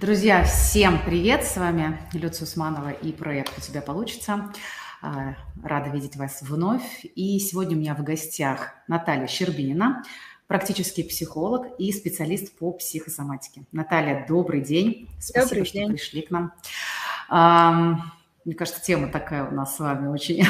Друзья, 0.00 0.44
всем 0.44 1.00
привет! 1.04 1.42
С 1.42 1.56
вами 1.56 1.98
Люция 2.12 2.44
Усманова 2.44 2.90
и 2.90 3.10
проект 3.10 3.58
«У 3.58 3.60
тебя 3.60 3.82
получится». 3.82 4.52
А, 5.02 5.34
рада 5.64 5.90
видеть 5.90 6.14
вас 6.14 6.40
вновь. 6.40 7.04
И 7.16 7.40
сегодня 7.40 7.76
у 7.76 7.80
меня 7.80 7.96
в 7.96 8.04
гостях 8.04 8.74
Наталья 8.86 9.26
Щербинина, 9.26 10.04
практический 10.46 11.02
психолог 11.02 11.66
и 11.80 11.90
специалист 11.90 12.56
по 12.56 12.70
психосоматике. 12.70 13.64
Наталья, 13.72 14.24
добрый 14.28 14.60
день. 14.60 15.10
Спасибо, 15.18 15.48
добрый 15.48 15.64
что 15.64 15.74
день. 15.74 15.88
пришли 15.90 16.22
к 16.22 16.30
нам. 16.30 16.52
Мне 18.44 18.54
кажется, 18.54 18.80
тема 18.80 19.08
такая 19.08 19.50
у 19.50 19.52
нас 19.52 19.74
с 19.74 19.80
вами 19.80 20.06
очень 20.06 20.46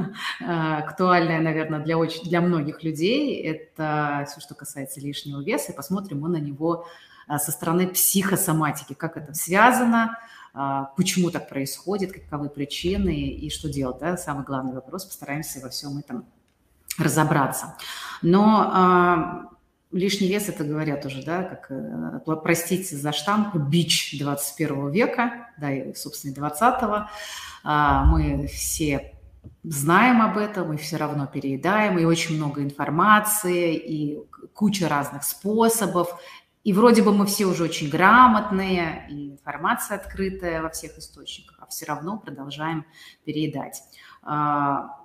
актуальная, 0.40 1.42
наверное, 1.42 1.80
для, 1.80 1.98
очень, 1.98 2.22
для 2.22 2.40
многих 2.40 2.82
людей. 2.82 3.42
Это 3.42 4.24
все, 4.26 4.40
что 4.40 4.54
касается 4.54 5.02
лишнего 5.02 5.42
веса. 5.42 5.72
И 5.72 5.76
посмотрим 5.76 6.20
мы 6.20 6.30
на 6.30 6.38
него 6.38 6.86
со 7.28 7.50
стороны 7.50 7.88
психосоматики, 7.88 8.94
как 8.94 9.16
это 9.16 9.34
связано, 9.34 10.18
а, 10.58 10.84
почему 10.96 11.30
так 11.30 11.48
происходит, 11.48 12.12
каковы 12.12 12.48
причины 12.48 13.14
и 13.14 13.50
что 13.50 13.68
делать. 13.68 13.98
Да? 13.98 14.16
Самый 14.16 14.44
главный 14.44 14.72
вопрос, 14.72 15.04
постараемся 15.04 15.60
во 15.60 15.68
всем 15.68 15.98
этом 15.98 16.24
разобраться. 16.98 17.76
Но 18.22 18.70
а, 18.72 19.50
лишний 19.92 20.28
вес, 20.28 20.48
это 20.48 20.64
говорят 20.64 21.04
уже, 21.04 21.22
да, 21.22 21.42
как, 21.42 21.66
э, 21.70 22.36
простите 22.42 22.96
за 22.96 23.12
штамп, 23.12 23.54
бич 23.54 24.18
21 24.18 24.90
века, 24.90 25.48
да, 25.58 25.70
и, 25.70 25.94
собственно, 25.94 26.32
20-го. 26.32 27.08
Мы 28.10 28.46
все 28.46 29.12
знаем 29.62 30.22
об 30.22 30.38
этом, 30.38 30.68
мы 30.68 30.76
все 30.76 30.96
равно 30.96 31.26
переедаем, 31.26 31.98
и 31.98 32.04
очень 32.04 32.36
много 32.36 32.62
информации, 32.62 33.74
и 33.74 34.18
куча 34.54 34.88
разных 34.88 35.24
способов, 35.24 36.16
и 36.66 36.72
вроде 36.72 37.00
бы 37.00 37.12
мы 37.12 37.26
все 37.26 37.44
уже 37.44 37.62
очень 37.62 37.88
грамотные, 37.88 39.06
и 39.08 39.30
информация 39.30 39.98
открытая 39.98 40.62
во 40.62 40.68
всех 40.68 40.98
источниках, 40.98 41.58
а 41.60 41.66
все 41.66 41.86
равно 41.86 42.18
продолжаем 42.18 42.84
переедать. 43.24 43.84
А, 44.24 44.96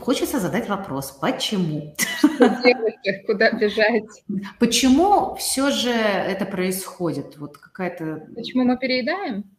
хочется 0.00 0.38
задать 0.38 0.68
вопрос, 0.68 1.10
почему? 1.10 1.96
Что 1.98 2.48
делать, 2.62 3.26
куда 3.26 3.50
бежать? 3.50 4.04
Почему 4.60 5.34
все 5.34 5.72
же 5.72 5.90
это 5.90 6.46
происходит? 6.46 7.36
Вот 7.36 7.58
какая-то... 7.58 8.28
Почему 8.36 8.62
мы 8.62 8.78
переедаем? 8.78 9.50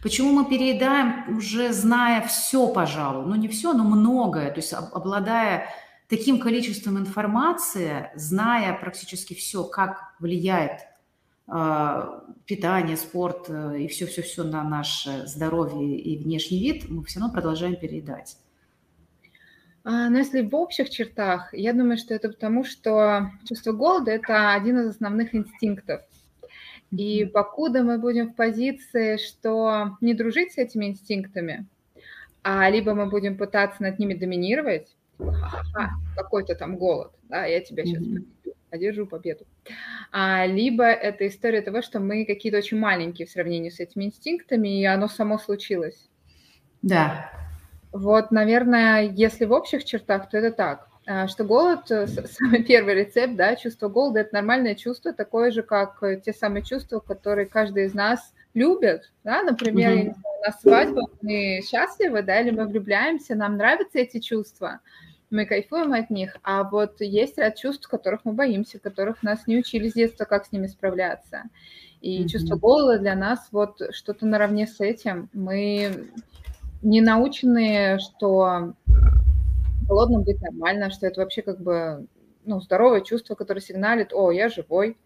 Почему 0.00 0.30
мы 0.30 0.44
переедаем, 0.48 1.36
уже 1.36 1.72
зная 1.72 2.22
все, 2.22 2.68
пожалуй, 2.68 3.26
ну 3.26 3.34
не 3.34 3.48
все, 3.48 3.72
но 3.72 3.82
многое, 3.82 4.50
то 4.50 4.60
есть 4.60 4.72
обладая 4.72 5.66
таким 6.12 6.38
количеством 6.38 6.98
информации, 6.98 8.10
зная 8.14 8.74
практически 8.74 9.32
все, 9.32 9.64
как 9.64 10.14
влияет 10.20 10.80
э, 11.48 12.20
питание, 12.44 12.98
спорт 12.98 13.46
э, 13.48 13.80
и 13.80 13.88
все-все-все 13.88 14.44
на 14.44 14.62
наше 14.62 15.26
здоровье 15.26 15.98
и 15.98 16.18
внешний 16.18 16.60
вид, 16.60 16.90
мы 16.90 17.02
все 17.04 17.18
равно 17.18 17.32
продолжаем 17.32 17.76
переедать. 17.76 18.36
А, 19.84 20.10
но 20.10 20.18
если 20.18 20.42
в 20.42 20.54
общих 20.54 20.90
чертах, 20.90 21.54
я 21.54 21.72
думаю, 21.72 21.96
что 21.96 22.12
это 22.12 22.28
потому, 22.28 22.62
что 22.64 23.30
чувство 23.48 23.72
голода– 23.72 24.10
это 24.12 24.52
один 24.52 24.80
из 24.80 24.88
основных 24.88 25.34
инстинктов. 25.34 26.02
И 26.90 27.24
покуда 27.24 27.82
мы 27.82 27.96
будем 27.96 28.28
в 28.28 28.36
позиции, 28.36 29.16
что 29.16 29.96
не 30.02 30.12
дружить 30.12 30.52
с 30.52 30.58
этими 30.58 30.90
инстинктами, 30.90 31.66
а 32.42 32.68
либо 32.68 32.92
мы 32.92 33.06
будем 33.06 33.38
пытаться 33.38 33.82
над 33.82 33.98
ними 33.98 34.12
доминировать, 34.12 34.94
какой-то 36.16 36.54
там 36.54 36.76
голод, 36.76 37.12
да, 37.28 37.44
я 37.44 37.60
тебя 37.60 37.84
сейчас 37.84 38.02
mm-hmm. 38.02 38.54
одержу 38.70 39.06
победу. 39.06 39.44
А, 40.10 40.46
либо 40.46 40.84
это 40.84 41.26
история 41.26 41.62
того, 41.62 41.82
что 41.82 42.00
мы 42.00 42.24
какие-то 42.24 42.58
очень 42.58 42.78
маленькие 42.78 43.26
в 43.26 43.30
сравнении 43.30 43.70
с 43.70 43.80
этими 43.80 44.04
инстинктами, 44.04 44.80
и 44.80 44.84
оно 44.84 45.08
само 45.08 45.38
случилось. 45.38 46.08
Да. 46.82 47.30
Вот, 47.92 48.30
наверное, 48.30 49.02
если 49.02 49.44
в 49.44 49.52
общих 49.52 49.84
чертах, 49.84 50.30
то 50.30 50.38
это 50.38 50.50
так. 50.50 50.88
А, 51.06 51.26
что 51.26 51.44
голод, 51.44 51.90
э, 51.90 52.06
самый 52.26 52.62
первый 52.62 52.94
рецепт, 52.94 53.34
да, 53.34 53.56
чувство 53.56 53.88
голода– 53.88 54.20
это 54.20 54.34
нормальное 54.34 54.74
чувство, 54.74 55.12
такое 55.12 55.50
же, 55.50 55.62
как 55.62 56.02
э, 56.02 56.20
те 56.24 56.32
самые 56.32 56.62
чувства, 56.62 57.00
которые 57.00 57.46
каждый 57.46 57.86
из 57.86 57.94
нас 57.94 58.32
любит, 58.54 59.12
да, 59.24 59.42
например, 59.42 59.92
mm-hmm. 59.92 60.14
на 60.44 60.52
свадьбе 60.52 61.02
мы 61.22 61.60
счастливы, 61.66 62.22
да, 62.22 62.40
или 62.40 62.50
мы 62.50 62.66
влюбляемся, 62.66 63.34
нам 63.34 63.56
нравятся 63.56 63.98
эти 63.98 64.20
чувства– 64.20 64.80
мы 65.32 65.46
кайфуем 65.46 65.92
от 65.92 66.10
них, 66.10 66.36
а 66.42 66.62
вот 66.62 67.00
есть 67.00 67.38
ряд 67.38 67.56
чувств, 67.56 67.88
которых 67.88 68.20
мы 68.24 68.32
боимся, 68.32 68.78
которых 68.78 69.22
нас 69.22 69.46
не 69.46 69.58
учили 69.58 69.88
с 69.88 69.94
детства, 69.94 70.24
как 70.24 70.46
с 70.46 70.52
ними 70.52 70.66
справляться. 70.66 71.44
И 72.00 72.22
mm-hmm. 72.22 72.28
чувство 72.28 72.56
голода 72.56 72.98
для 72.98 73.14
нас 73.14 73.48
вот 73.50 73.80
что-то 73.90 74.26
наравне 74.26 74.66
с 74.66 74.80
этим. 74.80 75.30
Мы 75.32 76.08
не 76.82 77.00
научены, 77.00 77.98
что 77.98 78.74
голодным 79.88 80.22
быть 80.22 80.40
нормально, 80.40 80.90
что 80.90 81.06
это 81.06 81.20
вообще 81.20 81.42
как 81.42 81.60
бы 81.60 82.06
ну, 82.44 82.60
здоровое 82.60 83.00
чувство, 83.02 83.34
которое 83.34 83.60
сигналит, 83.60 84.12
о, 84.12 84.30
я 84.30 84.48
живой, 84.48 84.96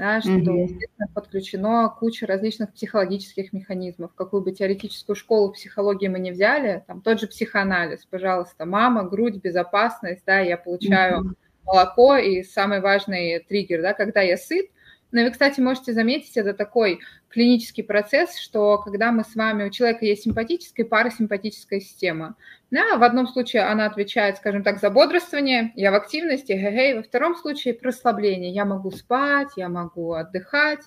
да, 0.00 0.22
что, 0.22 0.30
mm-hmm. 0.30 0.62
естественно, 0.62 1.08
подключено 1.12 1.88
куча 1.90 2.26
различных 2.26 2.72
психологических 2.72 3.52
механизмов. 3.52 4.14
Какую 4.14 4.42
бы 4.42 4.50
теоретическую 4.50 5.14
школу 5.14 5.52
психологии 5.52 6.08
мы 6.08 6.18
не 6.18 6.30
взяли, 6.30 6.82
там 6.86 7.02
тот 7.02 7.20
же 7.20 7.26
психоанализ, 7.26 8.06
пожалуйста, 8.06 8.64
мама, 8.64 9.02
грудь, 9.02 9.42
безопасность, 9.42 10.22
да, 10.24 10.40
я 10.40 10.56
получаю 10.56 11.20
mm-hmm. 11.20 11.34
молоко, 11.66 12.16
и 12.16 12.42
самый 12.42 12.80
важный 12.80 13.40
триггер, 13.40 13.82
да, 13.82 13.92
когда 13.92 14.22
я 14.22 14.38
сыт, 14.38 14.70
ну 15.12 15.20
и 15.20 15.24
вы, 15.24 15.30
кстати, 15.30 15.60
можете 15.60 15.92
заметить, 15.92 16.36
это 16.36 16.54
такой 16.54 17.00
клинический 17.28 17.84
процесс, 17.84 18.36
что 18.36 18.78
когда 18.78 19.12
мы 19.12 19.24
с 19.24 19.34
вами, 19.34 19.64
у 19.64 19.70
человека 19.70 20.04
есть 20.04 20.24
симпатическая 20.24 20.84
и 20.84 20.88
парасимпатическая 20.88 21.80
система. 21.80 22.36
Да, 22.70 22.96
в 22.96 23.02
одном 23.02 23.26
случае 23.26 23.62
она 23.62 23.86
отвечает, 23.86 24.36
скажем 24.36 24.62
так, 24.62 24.80
за 24.80 24.90
бодрствование, 24.90 25.72
я 25.74 25.90
в 25.90 25.94
активности, 25.94 26.52
хе-хей. 26.52 26.94
Во 26.94 27.02
втором 27.02 27.36
случае 27.36 27.78
расслабление, 27.80 28.50
я 28.50 28.64
могу 28.64 28.90
спать, 28.90 29.50
я 29.56 29.68
могу 29.68 30.12
отдыхать. 30.12 30.80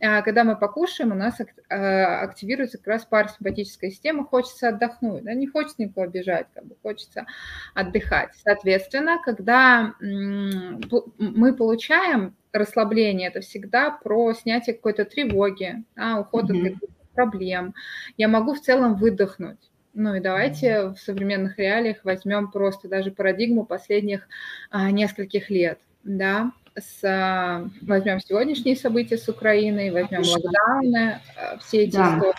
А 0.00 0.22
когда 0.22 0.44
мы 0.44 0.56
покушаем, 0.56 1.12
у 1.12 1.14
нас 1.14 1.40
э, 1.40 1.74
активируется 1.74 2.78
как 2.78 2.86
раз 2.86 3.04
парасимпатическая 3.04 3.90
система, 3.90 4.24
хочется 4.24 4.68
отдохнуть, 4.68 5.24
да, 5.24 5.34
не 5.34 5.48
хочется 5.48 5.82
никого 5.82 6.06
обижать, 6.06 6.46
как 6.54 6.66
бы 6.66 6.76
хочется 6.82 7.26
отдыхать. 7.74 8.30
Соответственно, 8.44 9.20
когда 9.24 9.94
мы 10.00 11.54
получаем 11.54 12.36
расслабление, 12.52 13.28
это 13.28 13.40
всегда 13.40 13.90
про 13.90 14.32
снятие 14.34 14.76
какой-то 14.76 15.04
тревоги, 15.04 15.84
да, 15.96 16.20
уход 16.20 16.50
mm-hmm. 16.50 16.56
от 16.56 16.62
каких-то 16.62 16.86
проблем. 17.14 17.74
Я 18.16 18.28
могу 18.28 18.54
в 18.54 18.60
целом 18.60 18.94
выдохнуть. 18.94 19.58
Ну 19.94 20.14
и 20.14 20.20
давайте 20.20 20.90
в 20.90 20.96
современных 20.98 21.58
реалиях 21.58 22.04
возьмем 22.04 22.52
просто 22.52 22.88
даже 22.88 23.10
парадигму 23.10 23.64
последних 23.64 24.28
а, 24.70 24.92
нескольких 24.92 25.50
лет, 25.50 25.80
да, 26.04 26.52
с, 26.80 27.70
возьмем 27.82 28.20
сегодняшние 28.20 28.76
события 28.76 29.18
с 29.18 29.28
Украиной, 29.28 29.90
возьмем 29.90 30.22
локдауны, 30.22 31.20
а, 31.36 31.58
все 31.58 31.84
эти 31.84 31.96
да. 31.96 32.16
истории 32.16 32.34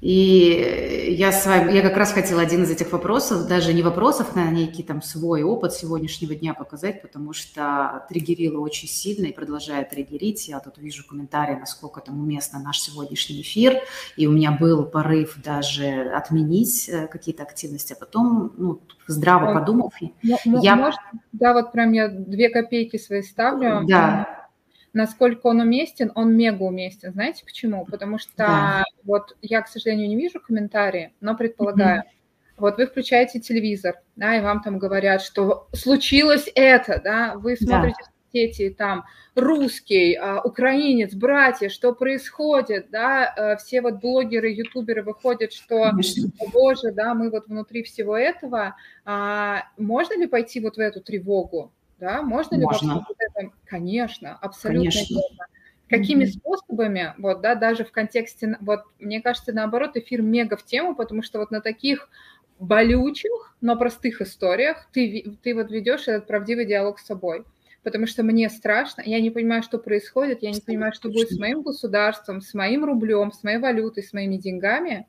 и 0.00 1.14
я 1.18 1.30
с 1.30 1.44
вами, 1.46 1.72
я 1.72 1.82
как 1.82 1.96
раз 1.96 2.12
хотела 2.12 2.40
один 2.40 2.62
из 2.62 2.70
этих 2.70 2.90
вопросов, 2.92 3.46
даже 3.46 3.74
не 3.74 3.82
вопросов, 3.82 4.34
на 4.34 4.50
некий 4.50 4.82
там 4.82 5.02
свой 5.02 5.42
опыт 5.42 5.74
сегодняшнего 5.74 6.34
дня 6.34 6.54
показать, 6.54 7.02
потому 7.02 7.34
что 7.34 8.06
триггерило 8.08 8.60
очень 8.60 8.88
сильно 8.88 9.26
и 9.26 9.32
продолжает 9.32 9.90
триггерить. 9.90 10.48
Я 10.48 10.60
тут 10.60 10.78
вижу 10.78 11.06
комментарии, 11.06 11.56
насколько 11.56 12.00
там 12.00 12.18
уместно 12.18 12.60
наш 12.60 12.80
сегодняшний 12.80 13.42
эфир, 13.42 13.82
и 14.16 14.26
у 14.26 14.32
меня 14.32 14.52
был 14.52 14.84
порыв 14.84 15.36
даже 15.44 16.10
отменить 16.14 16.88
э, 16.88 17.06
какие-то 17.06 17.42
активности, 17.42 17.92
а 17.92 17.96
потом, 17.96 18.52
ну, 18.56 18.80
здраво 19.06 19.52
подумав, 19.52 19.92
я... 20.22 20.76
Может, 20.76 21.00
да, 21.32 21.52
вот 21.52 21.72
прям 21.72 21.92
я 21.92 22.08
две 22.08 22.48
копейки 22.48 22.96
свои 22.96 23.22
ставлю. 23.22 23.82
Да 23.86 24.39
насколько 24.92 25.46
он 25.46 25.60
уместен, 25.60 26.12
он 26.14 26.36
мега 26.36 26.62
уместен. 26.62 27.12
Знаете 27.12 27.44
почему? 27.44 27.84
Потому 27.84 28.18
что 28.18 28.32
да. 28.36 28.84
вот 29.04 29.36
я, 29.42 29.62
к 29.62 29.68
сожалению, 29.68 30.08
не 30.08 30.16
вижу 30.16 30.40
комментарии, 30.40 31.12
но 31.20 31.36
предполагаю. 31.36 32.02
Mm-hmm. 32.02 32.20
Вот 32.60 32.76
вы 32.76 32.86
включаете 32.86 33.40
телевизор, 33.40 33.96
да, 34.16 34.36
и 34.36 34.42
вам 34.42 34.62
там 34.62 34.78
говорят, 34.78 35.22
что 35.22 35.68
случилось 35.72 36.50
это, 36.54 37.00
да, 37.02 37.34
вы 37.36 37.56
смотрите 37.56 37.96
да. 38.04 38.10
сети, 38.32 38.68
там, 38.68 39.04
русский, 39.34 40.14
а, 40.14 40.42
украинец, 40.42 41.14
братья, 41.14 41.70
что 41.70 41.94
происходит, 41.94 42.90
да, 42.90 43.32
э, 43.34 43.56
все 43.56 43.80
вот 43.80 44.02
блогеры, 44.02 44.50
ютуберы 44.50 45.02
выходят, 45.02 45.54
что, 45.54 45.90
боже, 46.52 46.92
да, 46.92 47.14
мы 47.14 47.30
вот 47.30 47.46
внутри 47.46 47.82
всего 47.82 48.14
этого, 48.14 48.76
а, 49.06 49.62
можно 49.78 50.20
ли 50.20 50.26
пойти 50.26 50.60
вот 50.60 50.76
в 50.76 50.80
эту 50.80 51.00
тревогу? 51.00 51.72
Да, 52.00 52.22
можно 52.22 52.56
ли 52.56 52.64
можно. 52.64 53.04
вот 53.06 53.16
это? 53.18 53.50
Конечно, 53.66 54.36
абсолютно 54.40 54.90
Конечно. 54.90 55.14
верно. 55.14 55.46
Какими 55.88 56.24
mm-hmm. 56.24 56.38
способами, 56.38 57.14
вот, 57.18 57.40
да, 57.40 57.54
даже 57.56 57.84
в 57.84 57.90
контексте, 57.90 58.56
вот, 58.60 58.82
мне 59.00 59.20
кажется, 59.20 59.52
наоборот, 59.52 59.96
эфир 59.96 60.22
мега 60.22 60.56
в 60.56 60.64
тему, 60.64 60.94
потому 60.94 61.22
что 61.22 61.40
вот 61.40 61.50
на 61.50 61.60
таких 61.60 62.08
болючих, 62.60 63.56
но 63.60 63.76
простых 63.76 64.20
историях 64.20 64.88
ты, 64.92 65.36
ты 65.42 65.54
вот 65.54 65.70
ведешь 65.70 66.06
этот 66.06 66.26
правдивый 66.26 66.66
диалог 66.66 66.98
с 66.98 67.06
собой. 67.06 67.44
потому 67.82 68.06
что 68.06 68.22
мне 68.22 68.48
страшно, 68.50 69.02
я 69.04 69.20
не 69.20 69.30
понимаю, 69.30 69.62
что 69.62 69.78
происходит, 69.78 70.42
я 70.42 70.50
не 70.50 70.60
понимаю, 70.60 70.92
что 70.92 71.08
будет 71.08 71.30
с 71.30 71.38
моим 71.38 71.62
государством, 71.62 72.40
с 72.40 72.54
моим 72.54 72.84
рублем, 72.84 73.32
с 73.32 73.42
моей 73.42 73.58
валютой, 73.58 74.02
с 74.02 74.12
моими 74.12 74.36
деньгами, 74.36 75.06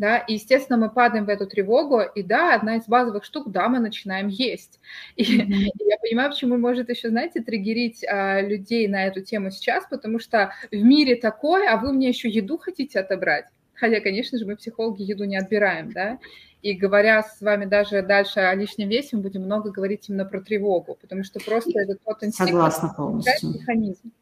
да, 0.00 0.16
и, 0.16 0.34
естественно, 0.34 0.78
мы 0.78 0.88
падаем 0.88 1.26
в 1.26 1.28
эту 1.28 1.46
тревогу, 1.46 2.00
и 2.00 2.22
да, 2.22 2.54
одна 2.54 2.76
из 2.76 2.86
базовых 2.86 3.22
штук, 3.22 3.52
да, 3.52 3.68
мы 3.68 3.80
начинаем 3.80 4.28
есть. 4.28 4.80
И, 5.14 5.24
mm-hmm. 5.24 5.44
и 5.78 5.88
я 5.88 5.98
понимаю, 5.98 6.30
почему 6.30 6.56
может 6.56 6.88
еще, 6.88 7.10
знаете, 7.10 7.42
триггерить 7.42 8.02
а, 8.08 8.40
людей 8.40 8.88
на 8.88 9.04
эту 9.04 9.20
тему 9.20 9.50
сейчас, 9.50 9.84
потому 9.90 10.18
что 10.18 10.52
в 10.72 10.76
мире 10.76 11.16
такое, 11.16 11.70
а 11.70 11.76
вы 11.76 11.92
мне 11.92 12.08
еще 12.08 12.30
еду 12.30 12.56
хотите 12.56 12.98
отобрать. 12.98 13.44
Хотя, 13.74 14.00
конечно 14.00 14.38
же, 14.38 14.46
мы, 14.46 14.56
психологи, 14.56 15.02
еду 15.02 15.24
не 15.24 15.36
отбираем, 15.36 15.92
да, 15.92 16.18
и 16.62 16.72
говоря 16.72 17.22
с 17.22 17.42
вами 17.42 17.66
даже 17.66 18.00
дальше 18.00 18.40
о 18.40 18.54
лишнем 18.54 18.88
весе, 18.88 19.16
мы 19.16 19.22
будем 19.22 19.42
много 19.42 19.70
говорить 19.70 20.08
именно 20.08 20.24
про 20.24 20.40
тревогу, 20.40 20.96
потому 20.98 21.24
что 21.24 21.40
просто 21.40 21.78
это 21.78 21.98
тот 22.02 22.24
инстинкт, 22.24 22.50
Согласна 22.50 22.94
полностью. 22.96 23.50
механизм. 23.50 24.12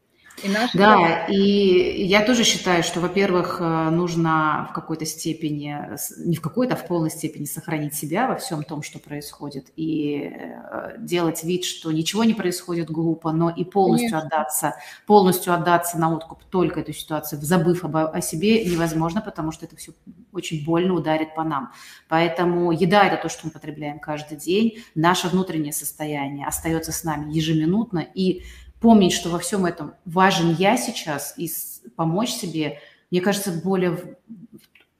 И 0.43 0.49
наши 0.49 0.77
да, 0.77 0.93
права. 0.93 1.25
и 1.27 2.05
я 2.05 2.25
тоже 2.25 2.43
считаю, 2.43 2.83
что, 2.83 2.99
во-первых, 2.99 3.57
э, 3.59 3.89
нужно 3.89 4.67
в 4.69 4.73
какой-то 4.73 5.05
степени, 5.05 5.77
не 6.25 6.35
в 6.35 6.41
какой-то, 6.41 6.75
а 6.75 6.77
в 6.77 6.87
полной 6.87 7.09
степени 7.09 7.45
сохранить 7.45 7.93
себя 7.93 8.27
во 8.27 8.35
всем 8.35 8.63
том, 8.63 8.81
что 8.81 8.99
происходит, 8.99 9.67
и 9.75 10.31
э, 10.33 10.95
делать 10.99 11.43
вид, 11.43 11.65
что 11.65 11.91
ничего 11.91 12.23
не 12.23 12.33
происходит 12.33 12.89
глупо, 12.89 13.31
но 13.31 13.49
и 13.49 13.63
полностью 13.63 14.11
Конечно. 14.11 14.27
отдаться, 14.27 14.75
полностью 15.05 15.53
отдаться 15.53 15.97
на 15.97 16.13
откуп 16.13 16.43
только 16.45 16.79
этой 16.79 16.93
ситуации, 16.93 17.35
забыв 17.37 17.83
об, 17.83 17.95
о 17.95 18.21
себе, 18.21 18.63
невозможно, 18.65 19.21
потому 19.21 19.51
что 19.51 19.65
это 19.65 19.75
все 19.75 19.91
очень 20.31 20.63
больно 20.63 20.93
ударит 20.93 21.35
по 21.35 21.43
нам. 21.43 21.73
Поэтому 22.07 22.71
еда– 22.71 23.05
это 23.07 23.21
то, 23.21 23.29
что 23.29 23.47
мы 23.47 23.51
потребляем 23.51 23.99
каждый 23.99 24.37
день, 24.37 24.79
наше 24.95 25.27
внутреннее 25.27 25.73
состояние 25.73 26.47
остается 26.47 26.91
с 26.91 27.03
нами 27.03 27.31
ежеминутно, 27.31 27.99
и 27.99 28.43
помнить, 28.79 29.13
что 29.13 29.29
во 29.29 29.39
всем 29.39 29.65
этом 29.65 29.93
важен 30.05 30.55
я 30.57 30.77
сейчас 30.77 31.33
и 31.37 31.49
помочь 31.95 32.31
себе, 32.31 32.79
мне 33.11 33.21
кажется, 33.21 33.51
более, 33.51 34.17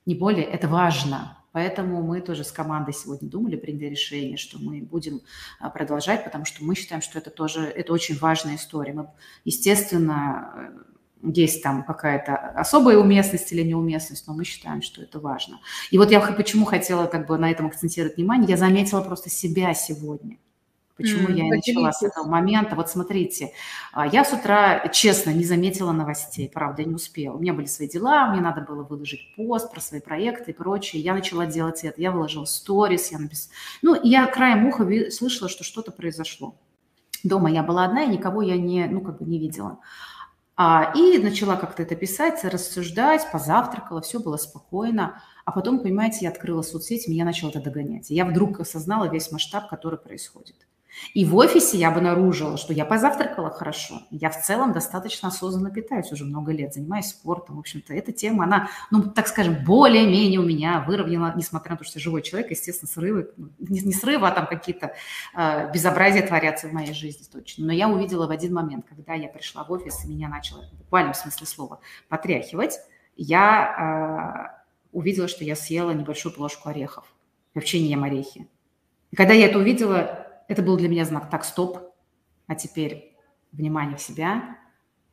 не 0.06 0.16
более, 0.16 0.46
это 0.46 0.68
важно. 0.68 1.38
Поэтому 1.52 2.04
мы 2.04 2.22
тоже 2.22 2.44
с 2.44 2.52
командой 2.52 2.94
сегодня 2.94 3.28
думали, 3.28 3.56
приняли 3.56 3.88
решение, 3.88 4.38
что 4.38 4.60
мы 4.60 4.82
будем 4.82 5.22
а, 5.60 5.70
продолжать, 5.70 6.24
потому 6.24 6.46
что 6.46 6.64
мы 6.64 6.76
считаем, 6.76 7.02
что 7.02 7.18
это 7.18 7.32
тоже, 7.32 7.62
это 7.62 7.92
очень 7.92 8.18
важная 8.20 8.56
история. 8.56 8.94
Мы, 8.94 9.10
естественно, 9.46 10.54
э, 11.24 11.30
есть 11.34 11.64
там 11.64 11.84
какая-то 11.84 12.36
особая 12.36 12.98
уместность 12.98 13.52
или 13.52 13.64
неуместность, 13.64 14.28
но 14.28 14.36
мы 14.36 14.44
считаем, 14.44 14.84
что 14.84 15.02
это 15.02 15.20
важно. 15.20 15.60
И 15.90 15.98
вот 15.98 16.12
я 16.12 16.20
почему 16.20 16.66
хотела 16.66 17.08
как 17.08 17.26
бы 17.26 17.36
на 17.40 17.50
этом 17.50 17.66
акцентировать 17.66 18.18
внимание, 18.18 18.52
я 18.52 18.58
заметила 18.58 19.02
просто 19.02 19.32
себя 19.32 19.74
сегодня– 19.74 20.38
Почему 21.00 21.30
mm, 21.30 21.34
я 21.34 21.48
и 21.48 21.50
начала 21.50 21.94
с 21.94 22.04
этого 22.04 22.28
момента? 22.28 22.76
Вот 22.76 22.90
смотрите, 22.90 23.54
а, 23.94 24.06
я 24.06 24.26
с 24.26 24.34
утра, 24.34 24.86
честно, 24.90 25.30
не 25.30 25.46
заметила 25.46 25.94
новостей, 25.94 26.52
правда, 26.54 26.82
я 26.82 26.90
не 26.90 26.96
успела. 26.96 27.36
У 27.36 27.40
меня 27.40 27.54
были 27.54 27.68
свои 27.68 27.88
дела, 27.88 28.30
мне 28.30 28.42
надо 28.42 28.60
было 28.60 28.84
выложить 28.84 29.34
пост 29.38 29.72
про 29.72 29.80
свои 29.80 30.02
проекты 30.02 30.52
и 30.52 30.54
прочее. 30.54 31.02
Я 31.02 31.14
начала 31.14 31.46
делать 31.46 31.86
это, 31.86 32.02
я 32.02 32.12
выложила 32.12 32.44
сторис, 32.44 33.14
я 33.14 33.20
написала... 33.20 33.54
Ну, 33.82 33.98
я 34.04 34.28
краем 34.28 34.68
уха 34.68 34.86
слышала, 35.10 35.48
что 35.48 35.64
что-то 35.64 35.94
произошло. 35.94 36.56
Дома 37.24 37.50
я 37.50 37.64
была 37.64 37.86
одна, 37.86 38.04
и 38.04 38.10
никого 38.10 38.42
я 38.42 38.58
не, 38.58 38.86
ну, 38.88 39.00
как 39.00 39.20
бы 39.20 39.26
не 39.26 39.40
видела. 39.40 39.80
А, 40.58 40.92
и 40.94 41.18
начала 41.18 41.56
как-то 41.56 41.84
это 41.84 41.96
писать, 41.96 42.44
рассуждать, 42.44 43.32
позавтракала, 43.32 44.02
все 44.02 44.20
было 44.20 44.36
спокойно. 44.36 45.24
А 45.46 45.54
потом, 45.54 45.80
понимаете, 45.80 46.18
я 46.24 46.30
открыла 46.30 46.62
соцсети, 46.62 47.10
меня 47.10 47.24
начало 47.24 47.52
это 47.52 47.62
догонять. 47.62 48.12
И 48.12 48.16
я 48.16 48.26
вдруг 48.26 48.60
осознала 48.60 49.08
весь 49.08 49.32
масштаб, 49.32 49.70
который 49.70 49.98
происходит. 49.98 50.68
И 51.14 51.26
в 51.26 51.36
офисе 51.36 51.78
я 51.78 51.90
обнаружила, 51.90 52.58
что 52.58 52.74
я 52.74 52.86
позавтракала 52.86 53.50
хорошо. 53.50 54.02
Я 54.12 54.30
в 54.30 54.42
целом 54.42 54.74
достаточно 54.74 55.30
осознанно 55.30 55.72
питаюсь 55.72 56.12
уже 56.12 56.26
много 56.26 56.52
лет, 56.52 56.74
занимаюсь 56.74 57.08
спортом. 57.08 57.56
В 57.56 57.60
общем-то, 57.60 57.94
эта 57.94 58.12
тема, 58.12 58.44
она, 58.44 58.70
ну, 58.92 59.04
так 59.04 59.28
скажем, 59.28 59.64
более-менее 59.64 60.40
у 60.40 60.44
меня 60.44 60.84
выровнена, 60.88 61.34
несмотря 61.36 61.72
на 61.72 61.78
то, 61.78 61.84
что 61.84 62.00
я 62.00 62.04
живой 62.04 62.22
человек, 62.22 62.52
естественно, 62.52 62.90
срывы, 62.90 63.32
ну, 63.38 63.50
не, 63.60 63.82
не 63.82 63.94
срывы, 63.94 64.28
а 64.28 64.32
там 64.32 64.48
какие-то 64.48 64.94
э, 65.36 65.72
безобразия 65.72 66.26
творятся 66.26 66.68
в 66.68 66.74
моей 66.74 66.94
жизни 66.94 67.26
точно. 67.32 67.66
Но 67.66 67.74
я 67.74 67.90
увидела 67.90 68.28
в 68.28 68.32
один 68.32 68.54
момент, 68.54 68.86
когда 68.88 69.14
я 69.14 69.28
пришла 69.28 69.64
в 69.64 69.72
офис, 69.72 70.06
и 70.06 70.08
меня 70.08 70.30
начало, 70.30 70.64
в 70.74 70.78
буквальном 70.78 71.14
смысле 71.14 71.48
слова, 71.48 71.80
потряхивать, 72.08 72.80
я 73.16 74.54
э, 74.54 74.60
увидела, 74.92 75.28
что 75.28 75.44
я 75.44 75.56
съела 75.56 75.92
небольшую 75.92 76.34
плошку 76.34 76.70
орехов. 76.70 77.06
вообще 77.54 77.80
не 77.80 77.88
ем 77.88 78.04
орехи. 78.04 78.48
И 79.12 79.16
когда 79.16 79.34
я 79.34 79.48
это 79.48 79.58
увидела, 79.58 80.29
это 80.50 80.64
был 80.64 80.76
для 80.76 80.90
меня 80.90 81.06
знак 81.06 81.30
«так, 81.30 81.46
стоп», 81.46 81.94
а 82.48 82.56
теперь 82.56 83.16
внимание 83.52 83.96
в 83.96 84.02
себя, 84.02 84.58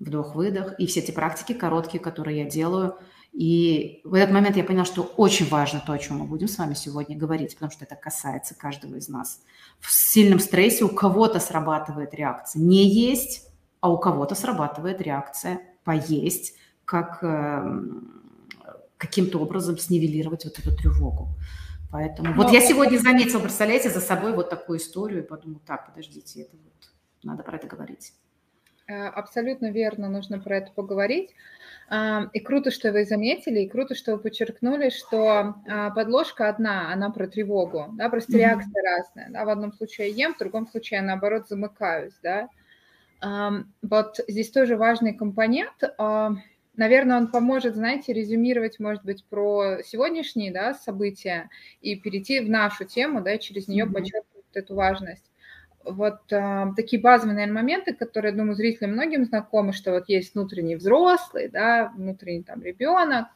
вдох-выдох, 0.00 0.80
и 0.80 0.86
все 0.86 1.00
эти 1.00 1.10
практики 1.10 1.52
короткие, 1.52 2.02
которые 2.02 2.38
я 2.38 2.50
делаю. 2.50 2.96
И 3.32 4.00
в 4.04 4.14
этот 4.14 4.32
момент 4.32 4.56
я 4.56 4.64
поняла, 4.64 4.86
что 4.86 5.02
очень 5.02 5.46
важно 5.48 5.82
то, 5.86 5.92
о 5.92 5.98
чем 5.98 6.18
мы 6.18 6.24
будем 6.24 6.48
с 6.48 6.56
вами 6.56 6.72
сегодня 6.72 7.18
говорить, 7.18 7.54
потому 7.54 7.70
что 7.70 7.84
это 7.84 7.96
касается 7.96 8.54
каждого 8.54 8.96
из 8.96 9.08
нас. 9.08 9.42
В 9.78 9.92
сильном 9.92 10.40
стрессе 10.40 10.84
у 10.84 10.88
кого-то 10.88 11.38
срабатывает 11.38 12.14
реакция 12.14 12.62
не 12.62 12.88
есть, 12.88 13.46
а 13.80 13.92
у 13.92 13.98
кого-то 13.98 14.34
срабатывает 14.34 15.02
реакция 15.02 15.60
поесть, 15.84 16.54
как 16.86 17.18
э, 17.22 17.82
каким-то 18.96 19.38
образом 19.38 19.76
снивелировать 19.76 20.46
вот 20.46 20.58
эту 20.58 20.74
тревогу. 20.74 21.28
Поэтому 21.90 22.34
Но... 22.34 22.42
вот 22.42 22.52
я 22.52 22.60
сегодня 22.60 22.98
заметила, 22.98 23.40
представляете, 23.40 23.90
за 23.90 24.00
собой 24.00 24.32
вот 24.32 24.50
такую 24.50 24.78
историю 24.78 25.22
и 25.22 25.26
подумала, 25.26 25.60
так, 25.66 25.86
подождите, 25.86 26.42
это 26.42 26.56
вот 26.56 26.90
надо 27.22 27.42
про 27.42 27.56
это 27.56 27.66
говорить. 27.66 28.12
Э, 28.88 29.06
абсолютно 29.06 29.70
верно, 29.70 30.08
нужно 30.08 30.38
про 30.38 30.58
это 30.58 30.72
поговорить. 30.72 31.34
А, 31.88 32.28
и 32.32 32.40
круто, 32.40 32.70
что 32.70 32.90
вы 32.90 33.04
заметили, 33.04 33.60
и 33.60 33.68
круто, 33.68 33.94
что 33.94 34.12
вы 34.12 34.18
подчеркнули, 34.18 34.90
что 34.90 35.54
а, 35.68 35.90
подложка 35.90 36.48
одна, 36.48 36.92
она 36.92 37.10
про 37.10 37.28
тревогу, 37.28 37.86
да, 37.92 38.08
просто 38.08 38.32
mm-hmm. 38.32 38.38
реакция 38.38 38.82
разная. 38.82 39.30
Да? 39.30 39.44
В 39.44 39.48
одном 39.48 39.72
случае 39.72 40.10
ем, 40.10 40.34
в 40.34 40.38
другом 40.38 40.66
случае 40.66 41.02
наоборот, 41.02 41.48
замыкаюсь, 41.48 42.14
да. 42.22 42.48
Вот 43.82 44.20
здесь 44.28 44.50
тоже 44.50 44.76
важный 44.76 45.14
компонент 45.14 45.82
а,– 45.98 46.32
Наверное, 46.76 47.16
он 47.16 47.30
поможет, 47.30 47.74
знаете, 47.74 48.12
резюмировать, 48.12 48.78
может 48.78 49.04
быть, 49.04 49.24
про 49.24 49.78
сегодняшние 49.84 50.52
да, 50.52 50.74
события 50.74 51.48
и 51.80 51.96
перейти 51.96 52.40
в 52.40 52.50
нашу 52.50 52.84
тему, 52.84 53.22
да, 53.22 53.38
через 53.38 53.66
нее 53.66 53.84
mm-hmm. 53.84 53.92
подчеркнуть 53.92 54.44
эту 54.52 54.74
важность. 54.74 55.30
Вот 55.84 56.32
э, 56.32 56.66
такие 56.76 57.00
базовые, 57.00 57.34
наверное, 57.34 57.62
моменты, 57.62 57.94
которые, 57.94 58.32
думаю, 58.32 58.56
зрителям 58.56 58.92
многим 58.92 59.24
знакомы, 59.24 59.72
что 59.72 59.92
вот 59.92 60.08
есть 60.08 60.34
внутренний 60.34 60.76
взрослый, 60.76 61.48
да, 61.48 61.92
внутренний 61.96 62.42
там 62.42 62.62
ребенок. 62.62 63.26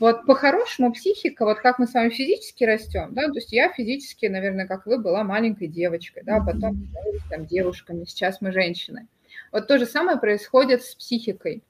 Вот 0.00 0.26
по-хорошему 0.26 0.92
психика, 0.92 1.44
вот 1.44 1.58
как 1.60 1.78
мы 1.78 1.86
с 1.86 1.94
вами 1.94 2.10
физически 2.10 2.64
растем, 2.64 3.08
да, 3.12 3.28
то 3.28 3.34
есть 3.34 3.52
я 3.52 3.72
физически, 3.72 4.26
наверное, 4.26 4.66
как 4.66 4.86
вы, 4.86 4.98
была 4.98 5.22
маленькой 5.22 5.68
девочкой, 5.68 6.24
да, 6.24 6.40
потом 6.40 6.88
там 7.30 7.46
девушками, 7.46 8.04
сейчас 8.04 8.40
мы 8.40 8.52
женщины. 8.52 9.06
Вот 9.52 9.68
то 9.68 9.78
же 9.78 9.86
самое 9.86 10.18
происходит 10.18 10.82
с 10.82 10.94
психикой. 10.96 11.62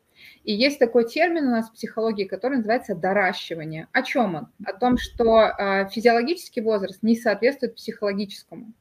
И 0.45 0.53
есть 0.53 0.79
такой 0.79 1.07
термин 1.09 1.47
у 1.47 1.51
нас 1.51 1.69
в 1.69 1.73
психологии, 1.73 2.25
который 2.25 2.59
называется 2.59 2.95
доращивание. 2.95 3.89
О 3.93 4.03
чем 4.03 4.35
он? 4.35 4.49
О 4.65 4.73
том, 4.73 4.99
что 4.99 5.47
э, 5.47 5.89
физиологический 5.89 6.63
возраст 6.63 7.03
не 7.03 7.17
соответствует 7.17 7.77
психологическому. 7.77 8.73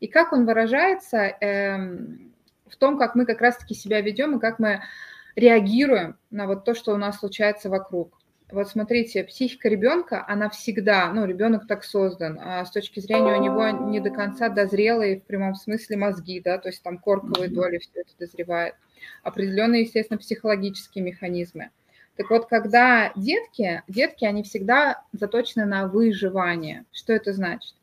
И 0.00 0.08
как 0.08 0.32
он 0.32 0.46
выражается 0.46 1.18
э, 1.18 1.76
в 2.66 2.76
том, 2.76 2.98
как 2.98 3.14
мы 3.14 3.26
как 3.26 3.40
раз-таки 3.40 3.74
себя 3.74 4.00
ведем 4.00 4.36
и 4.36 4.40
как 4.40 4.58
мы 4.58 4.82
реагируем 5.36 6.18
на 6.30 6.46
вот 6.46 6.64
то, 6.64 6.74
что 6.74 6.92
у 6.92 6.96
нас 6.96 7.18
случается 7.18 7.68
вокруг. 7.68 8.18
Вот 8.50 8.68
смотрите, 8.68 9.24
психика 9.24 9.70
ребенка, 9.70 10.24
она 10.28 10.50
всегда, 10.50 11.10
ну, 11.10 11.24
ребенок 11.24 11.66
так 11.66 11.84
создан, 11.84 12.38
а 12.38 12.64
с 12.66 12.70
точки 12.70 13.00
зрения 13.00 13.38
у 13.38 13.42
него 13.42 13.70
не 13.88 13.98
до 13.98 14.10
конца 14.10 14.50
дозрелые 14.50 15.20
в 15.20 15.24
прямом 15.24 15.54
смысле 15.54 15.96
мозги, 15.96 16.38
да, 16.38 16.58
то 16.58 16.68
есть 16.68 16.82
там 16.82 16.98
корковые 16.98 17.48
доли 17.48 17.78
все 17.78 18.00
это 18.00 18.10
дозревает 18.18 18.74
определенные, 19.22 19.82
естественно, 19.82 20.18
психологические 20.18 21.04
механизмы. 21.04 21.70
Так 22.16 22.30
вот, 22.30 22.46
когда 22.46 23.12
детки, 23.16 23.82
детки, 23.88 24.24
они 24.24 24.42
всегда 24.42 25.02
заточены 25.12 25.64
на 25.64 25.86
выживание. 25.86 26.84
Что 26.92 27.12
это 27.12 27.32
значит? 27.32 27.74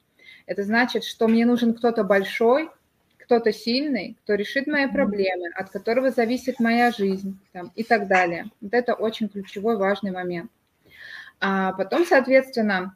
Это 0.46 0.64
значит, 0.64 1.04
что 1.04 1.28
мне 1.28 1.46
нужен 1.46 1.74
кто-то 1.74 2.04
большой, 2.04 2.70
кто-то 3.18 3.52
сильный, 3.54 4.18
кто 4.24 4.34
решит 4.34 4.66
мои 4.66 4.88
проблемы, 4.88 5.50
от 5.56 5.70
которого 5.70 6.10
зависит 6.10 6.60
моя 6.60 6.92
жизнь 6.92 7.40
там, 7.52 7.72
и 7.76 7.84
так 7.84 8.08
далее. 8.08 8.46
Вот 8.60 8.74
это 8.74 8.94
очень 8.96 9.30
ключевой, 9.30 9.78
важный 9.78 10.12
момент. 10.12 10.52
А 11.40 11.74
потом, 11.74 12.06
соответственно, 12.06 12.96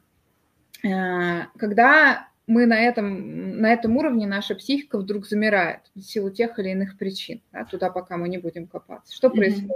э, 0.82 1.46
когда 1.56 2.28
мы 2.46 2.66
на 2.66 2.80
этом, 2.80 3.60
на 3.60 3.72
этом 3.72 3.96
уровне, 3.96 4.26
наша 4.26 4.54
психика 4.54 4.98
вдруг 4.98 5.26
замирает 5.26 5.80
в 5.94 6.00
силу 6.00 6.30
тех 6.30 6.58
или 6.58 6.70
иных 6.70 6.98
причин. 6.98 7.42
Да, 7.52 7.64
туда 7.64 7.90
пока 7.90 8.16
мы 8.16 8.28
не 8.28 8.38
будем 8.38 8.66
копаться. 8.66 9.14
Что 9.14 9.30
происходит? 9.30 9.72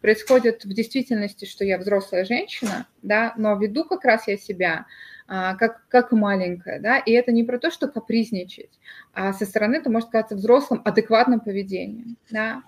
происходит 0.00 0.64
в 0.64 0.72
действительности, 0.72 1.44
что 1.44 1.64
я 1.64 1.78
взрослая 1.78 2.24
женщина, 2.24 2.86
да, 3.02 3.34
но 3.36 3.56
веду 3.56 3.84
как 3.84 4.04
раз 4.04 4.28
я 4.28 4.36
себя 4.36 4.86
а, 5.26 5.54
как, 5.56 5.86
как 5.88 6.12
маленькая, 6.12 6.80
да, 6.80 6.98
и 6.98 7.12
это 7.12 7.32
не 7.32 7.44
про 7.44 7.58
то, 7.58 7.70
что 7.70 7.88
капризничать, 7.88 8.78
а 9.12 9.32
со 9.32 9.44
стороны 9.44 9.76
это 9.76 9.90
может 9.90 10.10
казаться 10.10 10.36
взрослым, 10.36 10.82
адекватным 10.84 11.40
поведением, 11.40 12.16
да, 12.30 12.62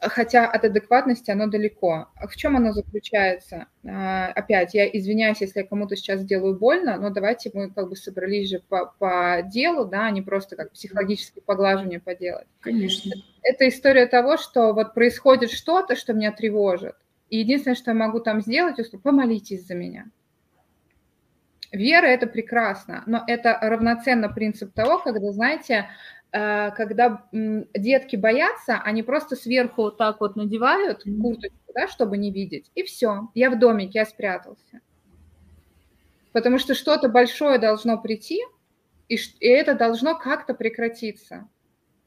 хотя 0.00 0.46
от 0.46 0.64
адекватности 0.64 1.30
оно 1.30 1.46
далеко. 1.46 2.08
В 2.26 2.34
чем 2.36 2.56
оно 2.56 2.72
заключается? 2.72 3.66
А, 3.86 4.28
опять, 4.28 4.74
я 4.74 4.86
извиняюсь, 4.86 5.40
если 5.40 5.60
я 5.60 5.66
кому-то 5.66 5.94
сейчас 5.96 6.24
делаю 6.24 6.58
больно, 6.58 6.96
но 6.96 7.10
давайте 7.10 7.50
мы 7.52 7.70
как 7.70 7.88
бы 7.88 7.96
собрались 7.96 8.48
же 8.48 8.60
по, 8.60 8.86
по 8.98 9.42
делу, 9.44 9.84
да, 9.84 10.06
а 10.06 10.10
не 10.10 10.22
просто 10.22 10.56
как 10.56 10.72
психологическое 10.72 11.42
поглаживание 11.42 12.00
поделать. 12.00 12.46
Конечно. 12.60 13.12
Это 13.42 13.68
история 13.68 14.06
того, 14.06 14.36
что 14.38 14.72
вот 14.72 14.94
происходит 14.94 15.50
что-то, 15.50 15.96
что 15.96 16.14
меня 16.14 16.32
тревожит, 16.32 16.96
и 17.28 17.38
единственное, 17.38 17.76
что 17.76 17.90
я 17.90 17.96
могу 17.96 18.20
там 18.20 18.40
сделать, 18.40 18.78
это 18.78 18.98
помолитесь 18.98 19.66
за 19.66 19.74
меня. 19.74 20.06
Вера– 21.72 22.06
это 22.06 22.26
прекрасно, 22.26 23.04
но 23.06 23.22
это 23.28 23.56
равноценно 23.60 24.28
принцип 24.28 24.72
того, 24.72 24.98
когда, 24.98 25.30
знаете, 25.30 25.88
когда 26.30 27.24
детки 27.32 28.16
боятся, 28.16 28.80
они 28.84 29.02
просто 29.02 29.36
сверху 29.36 29.82
вот 29.82 29.98
так 29.98 30.20
вот 30.20 30.36
надевают 30.36 31.02
курточку, 31.20 31.72
да, 31.74 31.88
чтобы 31.88 32.18
не 32.18 32.30
видеть, 32.30 32.70
и 32.74 32.82
все, 32.82 33.28
я 33.34 33.50
в 33.50 33.58
домике, 33.58 34.00
я 34.00 34.06
спрятался. 34.06 34.80
Потому 36.32 36.58
что 36.58 36.74
что-то 36.74 37.08
большое 37.08 37.58
должно 37.58 38.00
прийти, 38.00 38.40
и, 39.08 39.16
и 39.16 39.48
это 39.48 39.74
должно 39.74 40.16
как-то 40.16 40.54
прекратиться. 40.54 41.48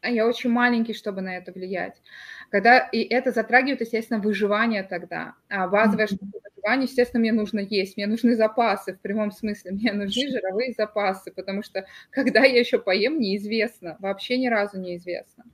А 0.04 0.10
я 0.10 0.28
очень 0.28 0.50
маленький, 0.50 0.94
чтобы 0.94 1.22
на 1.22 1.38
это 1.38 1.52
влиять. 1.52 2.02
Когда, 2.50 2.80
и 2.80 3.02
это 3.02 3.32
затрагивает, 3.32 3.82
естественно, 3.82 4.20
выживание 4.20 4.84
тогда. 4.84 5.34
А 5.50 5.68
базовая 5.68 6.08
штука 6.08 6.40
выживания, 6.56 6.84
естественно, 6.84 7.22
мне 7.22 7.32
нужно 7.32 7.60
есть, 7.60 7.98
мне 7.98 8.06
нужны 8.06 8.36
запасы 8.36 8.94
в 8.94 9.00
прямом 9.00 9.32
смысле, 9.32 9.72
мне 9.72 9.94
нужны 9.94 10.30
жировые 10.30 10.74
запасы, 10.74 11.32
потому 11.32 11.64
что 11.64 11.86
когда 12.12 12.44
я 12.44 12.60
еще 12.60 12.80
поем, 12.80 13.20
неизвестно, 13.20 13.96
вообще 14.00 14.38
ни 14.38 14.48
разу 14.48 14.80
неизвестно. 14.80 15.46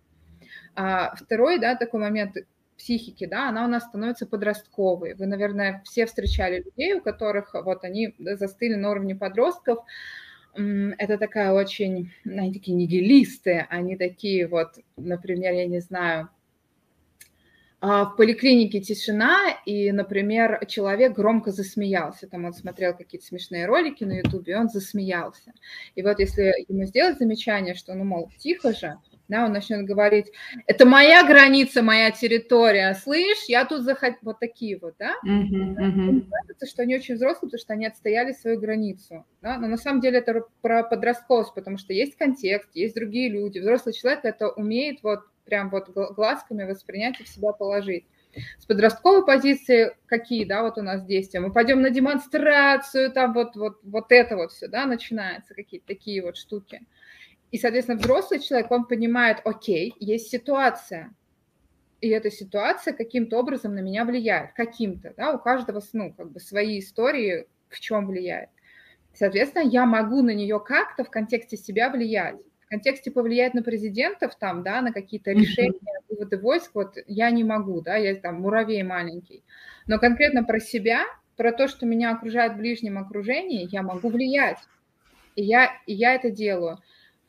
А 0.76 1.16
второй, 1.16 1.60
да, 1.60 1.76
такой 1.76 2.00
момент 2.00 2.36
психики, 2.78 3.26
да, 3.26 3.50
она 3.50 3.66
у 3.66 3.68
нас 3.68 3.84
становится 3.84 4.26
подростковой. 4.26 5.14
Вы, 5.14 5.26
наверное, 5.28 5.82
все 5.86 6.06
встречали 6.06 6.64
людей, 6.64 6.94
у 6.94 7.02
которых 7.02 7.54
вот 7.54 7.84
они 7.84 8.16
застыли 8.18 8.76
на 8.76 8.90
уровне 8.92 9.16
подростков, 9.16 9.80
это 10.54 11.18
такая 11.18 11.52
очень, 11.52 12.12
они 12.26 12.54
такие 12.54 12.76
нигилисты, 12.76 13.66
они 13.70 13.96
такие 13.96 14.48
вот, 14.48 14.80
например, 14.98 15.54
я 15.54 15.68
не 15.68 15.80
знаю, 15.80 16.30
а, 17.82 18.06
в 18.06 18.18
поликлинике 18.18 18.82
тишина, 18.82 19.58
и, 19.66 19.92
например, 19.94 20.66
человек 20.68 21.14
громко 21.14 21.52
засмеялся. 21.52 22.28
Там 22.28 22.44
он 22.44 22.54
смотрел 22.54 22.94
какие-то 22.94 23.26
смешные 23.26 23.66
ролики 23.66 24.04
на 24.04 24.18
Ютубе, 24.18 24.58
он 24.58 24.68
засмеялся. 24.68 25.54
И 25.96 26.02
вот 26.02 26.20
если 26.20 26.54
ему 26.68 26.84
сделать 26.84 27.20
замечание, 27.20 27.76
что, 27.76 27.94
ну, 27.94 28.04
мол, 28.04 28.30
тихо 28.38 28.74
же, 28.74 28.98
да, 29.30 29.46
он 29.46 29.54
начнет 29.54 29.86
говорить, 29.86 30.32
это 30.68 30.86
моя 30.86 31.24
граница, 31.24 31.82
моя 31.82 32.12
территория, 32.12 32.94
слышь, 32.96 33.46
я 33.48 33.64
тут 33.64 33.84
захотел, 33.84 34.20
вот 34.24 34.40
такие 34.40 34.78
вот, 34.78 34.96
да, 35.00 35.16
uh-huh, 35.26 35.76
uh-huh. 35.78 36.26
кажется, 36.30 36.66
что 36.66 36.82
они 36.82 36.96
очень 36.96 37.16
взрослые, 37.16 37.50
потому 37.50 37.60
что 37.60 37.74
они 37.74 37.86
отстояли 37.86 38.34
свою 38.34 38.60
границу, 38.60 39.26
да, 39.42 39.58
но 39.58 39.68
на 39.68 39.78
самом 39.78 40.02
деле 40.02 40.20
это 40.20 40.44
про 40.62 40.84
подростковость, 40.84 41.54
потому 41.54 41.78
что 41.78 41.94
есть 41.94 42.18
контекст, 42.18 42.70
есть 42.74 42.96
другие 42.96 43.30
люди, 43.30 43.60
взрослый 43.60 43.94
человек 43.94 44.26
это 44.26 44.50
умеет 44.50 45.02
вот 45.04 45.22
прям 45.46 45.70
вот 45.70 45.90
глазками 45.90 46.64
воспринять 46.64 47.20
и 47.20 47.24
в 47.24 47.28
себя 47.28 47.52
положить. 47.52 48.06
С 48.60 48.66
подростковой 48.66 49.26
позиции 49.26 49.96
какие, 50.06 50.46
да, 50.46 50.62
вот 50.62 50.78
у 50.78 50.84
нас 50.84 51.04
действия? 51.04 51.40
Мы 51.40 51.52
пойдем 51.52 51.82
на 51.82 51.90
демонстрацию, 51.90 53.12
там 53.12 53.34
вот, 53.34 53.56
вот, 53.56 53.80
вот 53.84 54.12
это 54.12 54.38
вот 54.38 54.52
все, 54.52 54.68
да, 54.68 54.86
начинается, 54.86 55.56
какие-то 55.56 55.88
такие 55.88 56.22
вот 56.22 56.38
штуки. 56.38 56.82
И, 57.52 57.58
соответственно, 57.58 58.00
взрослый 58.00 58.40
человек, 58.40 58.70
он 58.72 58.86
понимает, 58.86 59.38
окей, 59.44 59.96
есть 60.00 60.30
ситуация, 60.30 61.14
и 62.02 62.10
эта 62.10 62.32
ситуация 62.32 62.94
каким-то 62.94 63.38
образом 63.38 63.76
на 63.76 63.80
меня 63.80 64.06
влияет, 64.06 64.54
каким-то, 64.54 65.14
да, 65.18 65.34
у 65.34 65.40
каждого, 65.40 65.82
ну, 65.94 66.14
как 66.14 66.32
бы 66.32 66.40
свои 66.40 66.80
истории 66.80 67.48
в 67.70 67.80
чем 67.80 68.08
влияет. 68.08 68.50
Соответственно, 69.14 69.64
я 69.64 69.86
могу 69.86 70.22
на 70.22 70.34
нее 70.34 70.60
как-то 70.60 71.04
в 71.04 71.10
контексте 71.10 71.58
себя 71.58 71.90
влиять 71.90 72.38
контексте 72.70 73.12
повлиять 73.12 73.54
на 73.54 73.64
президентов 73.64 74.36
там, 74.36 74.64
да, 74.64 74.82
на 74.82 74.94
какие-то 74.94 75.32
решения, 75.32 75.80
выводы 76.08 76.38
войск, 76.38 76.72
вот 76.76 76.96
я 77.08 77.32
не 77.32 77.44
могу, 77.44 77.82
да, 77.82 77.96
я 77.96 78.16
там 78.16 78.42
муравей 78.42 78.84
маленький. 78.84 79.44
Но 79.88 80.00
конкретно 80.00 80.44
про 80.44 80.60
себя, 80.60 81.04
про 81.36 81.52
то, 81.52 81.68
что 81.68 81.86
меня 81.86 82.12
окружает 82.12 82.54
в 82.54 82.58
ближнем 82.58 82.98
окружении, 82.98 83.68
я 83.72 83.82
могу 83.82 84.10
влиять. 84.10 84.60
И 85.36 85.44
я, 85.44 85.72
и 85.88 85.94
я 85.94 86.16
это 86.16 86.30
делаю 86.30 86.80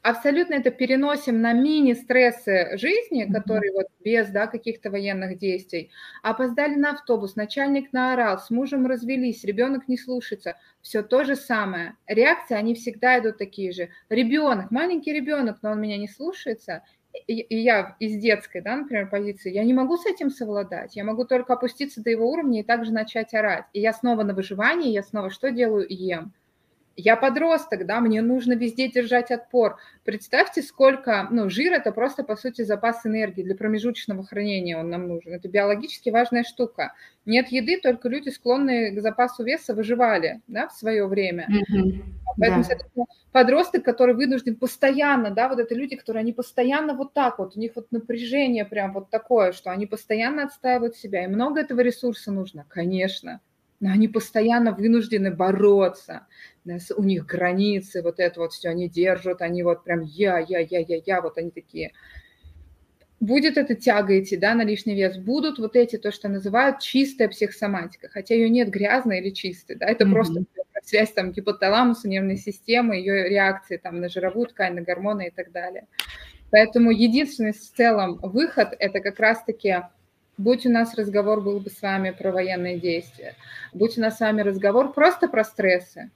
абсолютно 0.02 0.54
это 0.54 0.70
переносим 0.70 1.40
на 1.40 1.52
мини-стрессы 1.52 2.76
жизни, 2.76 3.30
которые 3.30 3.72
вот 3.72 3.86
без 4.04 4.28
да, 4.28 4.46
каких-то 4.46 4.90
военных 4.90 5.38
действий. 5.38 5.90
Опоздали 6.22 6.74
на 6.74 6.92
автобус, 6.92 7.36
начальник 7.36 7.92
наорал, 7.92 8.38
с 8.38 8.50
мужем 8.50 8.86
развелись, 8.86 9.44
ребенок 9.44 9.88
не 9.88 9.96
слушается. 9.96 10.56
Все 10.80 11.02
то 11.02 11.24
же 11.24 11.36
самое. 11.36 11.96
Реакции, 12.06 12.54
они 12.54 12.74
всегда 12.74 13.18
идут 13.18 13.38
такие 13.38 13.72
же. 13.72 13.90
Ребенок, 14.08 14.70
маленький 14.70 15.12
ребенок, 15.12 15.58
но 15.62 15.72
он 15.72 15.80
меня 15.80 15.98
не 15.98 16.08
слушается. 16.08 16.82
И, 17.26 17.46
я 17.56 17.96
из 17.98 18.16
детской, 18.20 18.60
да, 18.60 18.76
например, 18.76 19.10
позиции, 19.10 19.52
я 19.52 19.64
не 19.64 19.74
могу 19.74 19.96
с 19.96 20.06
этим 20.06 20.30
совладать. 20.30 20.94
Я 20.96 21.04
могу 21.04 21.24
только 21.24 21.54
опуститься 21.54 22.02
до 22.02 22.10
его 22.10 22.30
уровня 22.30 22.60
и 22.60 22.64
также 22.64 22.92
начать 22.92 23.34
орать. 23.34 23.64
И 23.72 23.80
я 23.80 23.92
снова 23.92 24.22
на 24.22 24.32
выживании, 24.32 24.92
я 24.92 25.02
снова 25.02 25.30
что 25.30 25.50
делаю? 25.50 25.86
Ем 25.88 26.32
я 27.00 27.16
подросток, 27.16 27.86
да, 27.86 28.00
мне 28.00 28.22
нужно 28.22 28.52
везде 28.52 28.88
держать 28.88 29.30
отпор. 29.30 29.78
Представьте, 30.04 30.62
сколько, 30.62 31.26
ну, 31.30 31.48
жир– 31.48 31.72
это 31.74 31.92
просто, 31.92 32.22
по 32.22 32.36
сути, 32.36 32.62
запас 32.62 33.04
энергии 33.06 33.42
для 33.42 33.54
промежуточного 33.54 34.24
хранения 34.24 34.78
он 34.78 34.90
нам 34.90 35.08
нужен. 35.08 35.32
Это 35.32 35.48
биологически 35.48 36.10
важная 36.10 36.44
штука. 36.44 36.94
Нет 37.26 37.48
еды, 37.48 37.80
только 37.82 38.08
люди, 38.08 38.28
склонные 38.28 38.92
к 38.92 39.00
запасу 39.00 39.44
веса, 39.44 39.74
выживали, 39.74 40.40
да, 40.46 40.68
в 40.68 40.72
свое 40.72 41.06
время. 41.06 41.48
Mm-hmm. 41.50 42.02
Поэтому, 42.38 42.64
да. 42.96 43.04
подросток, 43.32 43.84
который 43.84 44.14
вынужден 44.14 44.56
постоянно, 44.56 45.30
да, 45.30 45.48
вот 45.48 45.58
это 45.58 45.74
люди, 45.74 45.96
которые, 45.96 46.20
они 46.20 46.32
постоянно 46.32 46.94
вот 46.94 47.12
так 47.12 47.38
вот, 47.38 47.56
у 47.56 47.60
них 47.60 47.72
вот 47.74 47.90
напряжение 47.90 48.64
прям 48.64 48.92
вот 48.92 49.10
такое, 49.10 49.52
что 49.52 49.70
они 49.70 49.86
постоянно 49.86 50.44
отстаивают 50.44 50.96
себя, 50.96 51.24
и 51.24 51.28
много 51.28 51.60
этого 51.60 51.80
ресурса 51.80 52.30
нужно, 52.30 52.64
конечно 52.68 53.40
но 53.80 53.90
они 53.90 54.08
постоянно 54.08 54.72
вынуждены 54.72 55.30
бороться, 55.30 56.26
у 56.96 57.02
них 57.02 57.26
границы, 57.26 58.02
вот 58.02 58.20
это 58.20 58.40
вот 58.40 58.52
все 58.52 58.68
они 58.68 58.88
держат, 58.88 59.42
они 59.42 59.62
вот 59.62 59.84
прям 59.84 60.02
я, 60.02 60.38
я, 60.38 60.58
я, 60.60 60.80
я, 60.80 61.00
я, 61.04 61.20
вот 61.20 61.38
они 61.38 61.50
такие. 61.50 61.92
Будет 63.20 63.58
эта 63.58 63.74
тяга 63.74 64.18
идти, 64.18 64.36
да, 64.36 64.54
на 64.54 64.62
лишний 64.62 64.94
вес, 64.94 65.18
будут 65.18 65.58
вот 65.58 65.76
эти, 65.76 65.96
то, 65.96 66.10
что 66.10 66.28
называют 66.28 66.80
чистая 66.80 67.28
психосоматика, 67.28 68.08
хотя 68.08 68.34
ее 68.34 68.48
нет 68.48 68.70
грязной 68.70 69.20
или 69.20 69.30
чистой, 69.30 69.76
да, 69.76 69.86
это 69.86 70.04
mm-hmm. 70.04 70.12
просто 70.12 70.44
связь 70.82 71.12
там 71.12 71.32
гипоталамуса, 71.32 72.08
нервной 72.08 72.38
системы, 72.38 72.96
ее 72.96 73.28
реакции 73.28 73.76
там 73.76 74.00
на 74.00 74.08
жировую 74.08 74.46
ткань, 74.46 74.74
на 74.74 74.80
гормоны 74.80 75.28
и 75.28 75.30
так 75.30 75.52
далее. 75.52 75.86
Поэтому 76.50 76.90
единственный 76.90 77.52
в 77.52 77.60
целом 77.60 78.18
выход– 78.22 78.74
это 78.78 79.00
как 79.00 79.20
раз-таки 79.20 79.82
Будь 80.40 80.64
у 80.64 80.70
нас 80.70 80.94
разговор 80.94 81.42
был 81.42 81.60
бы 81.60 81.68
с 81.68 81.82
вами 81.82 82.12
про 82.12 82.32
военные 82.32 82.80
действия, 82.80 83.34
будь 83.74 83.98
у 83.98 84.00
нас 84.00 84.16
с 84.16 84.20
вами 84.20 84.40
разговор 84.40 84.94
просто 84.94 85.28
про 85.28 85.44
стрессы. 85.44 86.10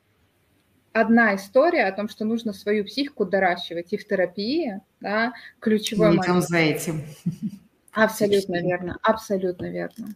Одна 0.94 1.34
история 1.34 1.86
о 1.86 1.92
том, 1.92 2.08
что 2.08 2.24
нужно 2.24 2.52
свою 2.52 2.84
психику 2.84 3.24
доращивать 3.26 3.92
и 3.92 3.96
в 3.96 4.06
терапии, 4.06 4.80
да, 5.00 5.32
ключевой 5.58 6.10
Мы 6.10 6.16
момент. 6.18 6.44
за 6.44 6.58
этим. 6.58 7.02
Абсолютно 7.92 8.62
верно, 8.62 8.96
абсолютно 9.02 9.66
верно. 9.66 10.14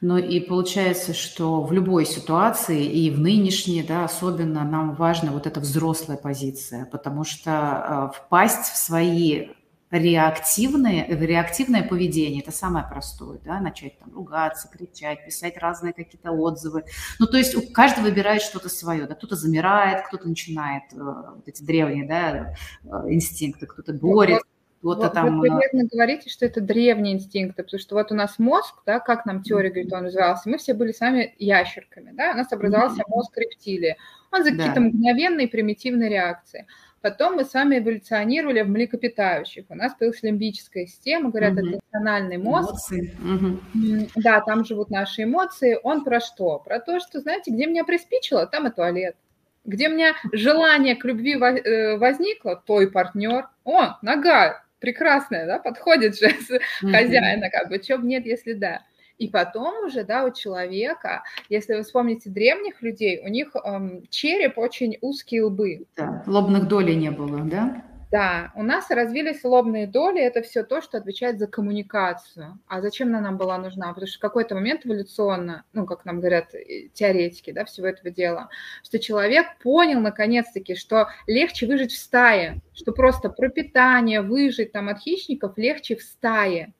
Ну 0.00 0.18
и 0.18 0.40
получается, 0.40 1.14
что 1.14 1.62
в 1.62 1.72
любой 1.72 2.04
ситуации, 2.04 2.84
и 2.84 3.10
в 3.10 3.20
нынешней, 3.20 3.84
да, 3.84 4.04
особенно 4.04 4.64
нам 4.64 4.96
важна 4.96 5.30
вот 5.30 5.46
эта 5.46 5.60
взрослая 5.60 6.16
позиция, 6.16 6.84
потому 6.86 7.22
что 7.22 8.10
э, 8.12 8.18
впасть 8.18 8.72
в 8.72 8.76
свои 8.76 9.50
реактивное, 9.92 11.06
реактивное 11.06 11.82
поведение, 11.82 12.42
это 12.42 12.50
самое 12.50 12.86
простое, 12.88 13.38
да, 13.44 13.60
начать 13.60 13.98
там 13.98 14.12
ругаться, 14.14 14.68
кричать, 14.68 15.24
писать 15.24 15.58
разные 15.58 15.92
какие-то 15.92 16.32
отзывы. 16.32 16.84
Ну, 17.18 17.26
то 17.26 17.36
есть 17.36 17.72
каждый 17.72 18.02
выбирает 18.02 18.40
что-то 18.42 18.68
свое, 18.70 19.06
да, 19.06 19.14
кто-то 19.14 19.36
замирает, 19.36 20.06
кто-то 20.06 20.28
начинает 20.28 20.84
э, 20.92 20.96
вот 20.96 21.46
эти 21.46 21.62
древние, 21.62 22.08
да, 22.08 22.54
э, 22.84 23.12
инстинкты, 23.12 23.66
кто-то 23.66 23.92
борет, 23.92 24.42
кто-то 24.78 25.02
вот, 25.02 25.12
там... 25.12 25.40
Вы 25.40 25.48
э, 25.48 25.50
верно 25.50 25.88
говорите, 25.92 26.30
что 26.30 26.46
это 26.46 26.62
древние 26.62 27.14
инстинкты, 27.14 27.62
потому 27.62 27.78
что 27.78 27.94
вот 27.94 28.10
у 28.10 28.14
нас 28.14 28.38
мозг, 28.38 28.74
да, 28.86 28.98
как 28.98 29.26
нам 29.26 29.42
теория 29.42 29.68
говорит, 29.68 29.92
он 29.92 30.06
развивался, 30.06 30.48
мы 30.48 30.56
все 30.56 30.72
были 30.72 30.92
сами 30.92 31.34
ящерками, 31.38 32.12
да, 32.14 32.32
у 32.32 32.36
нас 32.36 32.50
образовался 32.50 33.02
мозг 33.08 33.36
рептилии, 33.36 33.98
он 34.32 34.42
за 34.42 34.52
да. 34.52 34.56
какие-то 34.56 34.80
мгновенные 34.80 35.48
примитивные 35.48 36.08
реакции. 36.08 36.66
Потом 37.02 37.34
мы 37.34 37.44
с 37.44 37.52
вами 37.52 37.78
эволюционировали 37.78 38.62
в 38.62 38.68
млекопитающих. 38.68 39.64
У 39.68 39.74
нас 39.74 39.92
появилась 39.92 40.22
лимбическая 40.22 40.86
система, 40.86 41.30
говорят, 41.30 41.54
угу. 41.54 41.66
это 41.66 41.68
эмоциональный 41.78 42.38
мозг. 42.38 42.70
Эмоции. 42.70 43.16
Угу. 43.20 44.08
Да, 44.22 44.40
там 44.40 44.64
живут 44.64 44.90
наши 44.90 45.24
эмоции. 45.24 45.78
Он 45.82 46.04
про 46.04 46.20
что? 46.20 46.60
Про 46.60 46.78
то, 46.78 47.00
что, 47.00 47.20
знаете, 47.20 47.50
где 47.50 47.66
меня 47.66 47.84
приспичило, 47.84 48.46
там 48.46 48.68
и 48.68 48.70
туалет. 48.70 49.16
Где 49.64 49.88
у 49.88 49.92
меня 49.92 50.14
желание 50.32 50.94
к 50.94 51.04
любви 51.04 51.34
э, 51.34 51.96
возникло, 51.96 52.62
то 52.64 52.80
и 52.80 52.86
партнер. 52.86 53.48
О, 53.64 53.98
нога 54.00 54.62
прекрасная, 54.78 55.46
да, 55.46 55.58
подходит 55.58 56.16
же 56.18 56.26
mm 56.82 56.90
хозяина, 56.92 57.50
как 57.50 57.68
бы, 57.68 57.78
чего 57.80 57.98
нет, 57.98 58.26
если 58.26 58.52
да. 58.52 58.82
И 59.22 59.28
потом 59.28 59.84
уже, 59.86 60.02
да, 60.02 60.24
у 60.24 60.32
человека, 60.32 61.22
если 61.48 61.74
вы 61.74 61.82
вспомните 61.84 62.28
древних 62.28 62.82
людей, 62.82 63.22
у 63.24 63.28
них 63.28 63.54
эм, 63.54 64.02
череп 64.10 64.58
очень 64.58 64.98
узкие 65.00 65.44
лбы. 65.44 65.86
Да, 65.94 66.24
лобных 66.26 66.66
долей 66.66 66.96
не 66.96 67.12
было, 67.12 67.38
да? 67.44 67.84
Да, 68.10 68.50
у 68.56 68.64
нас 68.64 68.90
развились 68.90 69.44
лобные 69.44 69.86
доли, 69.86 70.20
это 70.20 70.42
все 70.42 70.64
то, 70.64 70.82
что 70.82 70.98
отвечает 70.98 71.38
за 71.38 71.46
коммуникацию. 71.46 72.58
А 72.66 72.80
зачем 72.80 73.08
она 73.10 73.20
нам 73.20 73.38
была 73.38 73.58
нужна? 73.58 73.90
Потому 73.90 74.08
что 74.08 74.18
в 74.18 74.20
какой-то 74.20 74.56
момент 74.56 74.84
эволюционно, 74.84 75.64
ну, 75.72 75.86
как 75.86 76.04
нам 76.04 76.18
говорят 76.18 76.52
э, 76.52 76.88
теоретики, 76.92 77.52
да, 77.52 77.64
всего 77.64 77.86
этого 77.86 78.10
дела, 78.10 78.48
что 78.82 78.98
человек 78.98 79.46
понял 79.62 80.00
наконец-таки, 80.00 80.74
что 80.74 81.10
легче 81.28 81.68
выжить 81.68 81.92
в 81.92 81.96
стае, 81.96 82.60
что 82.74 82.90
просто 82.90 83.28
пропитание, 83.28 84.20
выжить 84.20 84.72
там 84.72 84.88
от 84.88 84.98
хищников 84.98 85.56
легче 85.56 85.94
в 85.94 86.02
стае. 86.02 86.74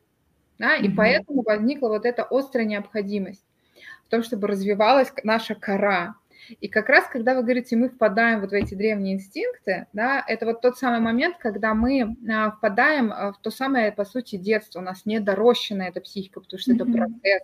Да? 0.62 0.76
И 0.76 0.86
mm-hmm. 0.86 0.94
поэтому 0.96 1.42
возникла 1.42 1.88
вот 1.88 2.06
эта 2.06 2.22
острая 2.22 2.64
необходимость 2.64 3.44
в 4.06 4.08
том, 4.08 4.22
чтобы 4.22 4.46
развивалась 4.46 5.12
наша 5.24 5.56
кора, 5.56 6.14
и 6.60 6.68
как 6.68 6.88
раз, 6.88 7.06
когда 7.08 7.34
вы 7.34 7.42
говорите, 7.42 7.74
мы 7.74 7.88
впадаем 7.88 8.40
вот 8.40 8.50
в 8.50 8.52
эти 8.52 8.74
древние 8.74 9.14
инстинкты, 9.14 9.86
да, 9.92 10.24
это 10.26 10.46
вот 10.46 10.60
тот 10.60 10.78
самый 10.78 11.00
момент, 11.00 11.36
когда 11.38 11.74
мы 11.74 12.16
а, 12.30 12.52
впадаем 12.52 13.12
а, 13.12 13.32
в 13.32 13.40
то 13.40 13.50
самое, 13.50 13.90
по 13.90 14.04
сути, 14.04 14.36
детство. 14.36 14.78
У 14.78 14.82
нас 14.82 15.04
недорощенная 15.04 15.88
эта 15.88 16.00
психика, 16.00 16.40
потому 16.40 16.60
что 16.60 16.72
mm-hmm. 16.72 16.74
это 16.74 16.92
процесс. 16.92 17.42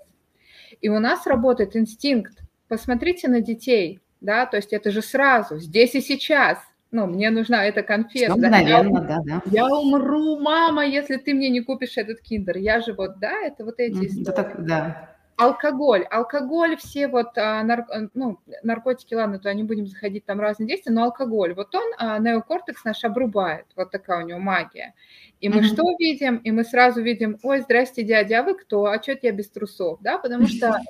И 0.81 0.89
у 0.89 0.99
нас 1.01 1.27
работает 1.27 1.77
инстинкт. 1.77 2.39
Посмотрите 2.69 3.29
на 3.29 3.41
детей, 3.41 4.01
да, 4.21 4.47
то 4.47 4.57
есть 4.57 4.73
это 4.73 4.93
же 4.93 5.03
сразу, 5.03 5.59
здесь 5.59 5.95
и 5.97 6.01
сейчас. 6.01 6.59
Ну, 6.91 7.07
мне 7.07 7.31
нужна 7.31 7.67
эта 7.67 7.83
конфета. 7.83 8.35
Да, 8.37 8.49
наверное, 8.49 9.03
да, 9.03 9.19
да. 9.25 9.43
Я 9.47 9.67
умру, 9.67 10.39
мама, 10.41 10.87
если 10.87 11.17
ты 11.17 11.35
мне 11.35 11.51
не 11.51 11.61
купишь 11.61 11.99
этот 11.99 12.21
киндер. 12.21 12.57
Я 12.57 12.81
же 12.81 12.95
вот, 12.95 13.19
да, 13.19 13.33
это 13.43 13.65
вот 13.65 13.79
эти 13.79 14.07
истории. 14.07 14.25
Да, 14.25 14.33
так, 14.33 14.65
да. 14.65 15.09
Алкоголь. 15.37 16.05
Алкоголь, 16.11 16.77
все 16.79 17.07
вот 17.07 17.39
а, 17.39 17.63
нар, 17.63 17.87
э, 17.93 18.09
ну, 18.15 18.41
наркотики, 18.65 19.15
ладно, 19.15 19.39
то 19.39 19.55
не 19.55 19.63
будем 19.63 19.87
заходить, 19.87 20.25
там 20.25 20.41
разные 20.41 20.67
действия, 20.67 20.93
но 20.93 21.05
алкоголь, 21.05 21.55
вот 21.55 21.73
он, 21.77 21.93
а, 21.97 22.19
неокортекс 22.19 22.83
наш 22.85 23.05
обрубает, 23.05 23.67
вот 23.77 23.93
такая 23.93 24.25
у 24.25 24.27
него 24.27 24.41
магия. 24.41 24.95
И 25.41 25.49
мы 25.49 25.61
mm-hmm. 25.61 25.65
что 25.65 25.85
видим? 25.97 26.37
И 26.39 26.51
мы 26.51 26.65
сразу 26.65 27.03
видим, 27.03 27.39
ой, 27.45 27.61
здрасте, 27.61 28.03
дядя, 28.03 28.41
а 28.41 28.43
вы 28.43 28.55
кто? 28.55 28.87
А 28.87 29.01
что 29.01 29.17
я 29.23 29.31
без 29.31 29.49
трусов? 29.49 30.01
Да, 30.03 30.19
потому 30.19 30.49
что 30.49 30.81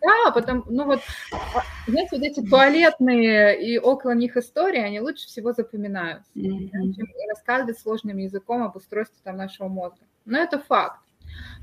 да, 0.00 0.30
потом, 0.32 0.64
ну 0.68 0.84
вот, 0.84 1.00
а, 1.32 1.62
знаете, 1.86 2.16
вот 2.16 2.22
эти 2.22 2.40
туалетные 2.40 3.60
и 3.60 3.78
около 3.78 4.12
них 4.12 4.36
истории, 4.36 4.80
они 4.80 5.00
лучше 5.00 5.26
всего 5.26 5.52
запоминаются, 5.52 6.30
mm-hmm. 6.34 6.92
чем 6.94 7.06
рассказывать 7.30 7.78
сложным 7.78 8.18
языком 8.18 8.62
об 8.62 8.76
устройстве 8.76 9.18
там 9.24 9.36
нашего 9.36 9.68
мозга. 9.68 10.00
Но 10.24 10.38
это 10.38 10.58
факт. 10.58 11.00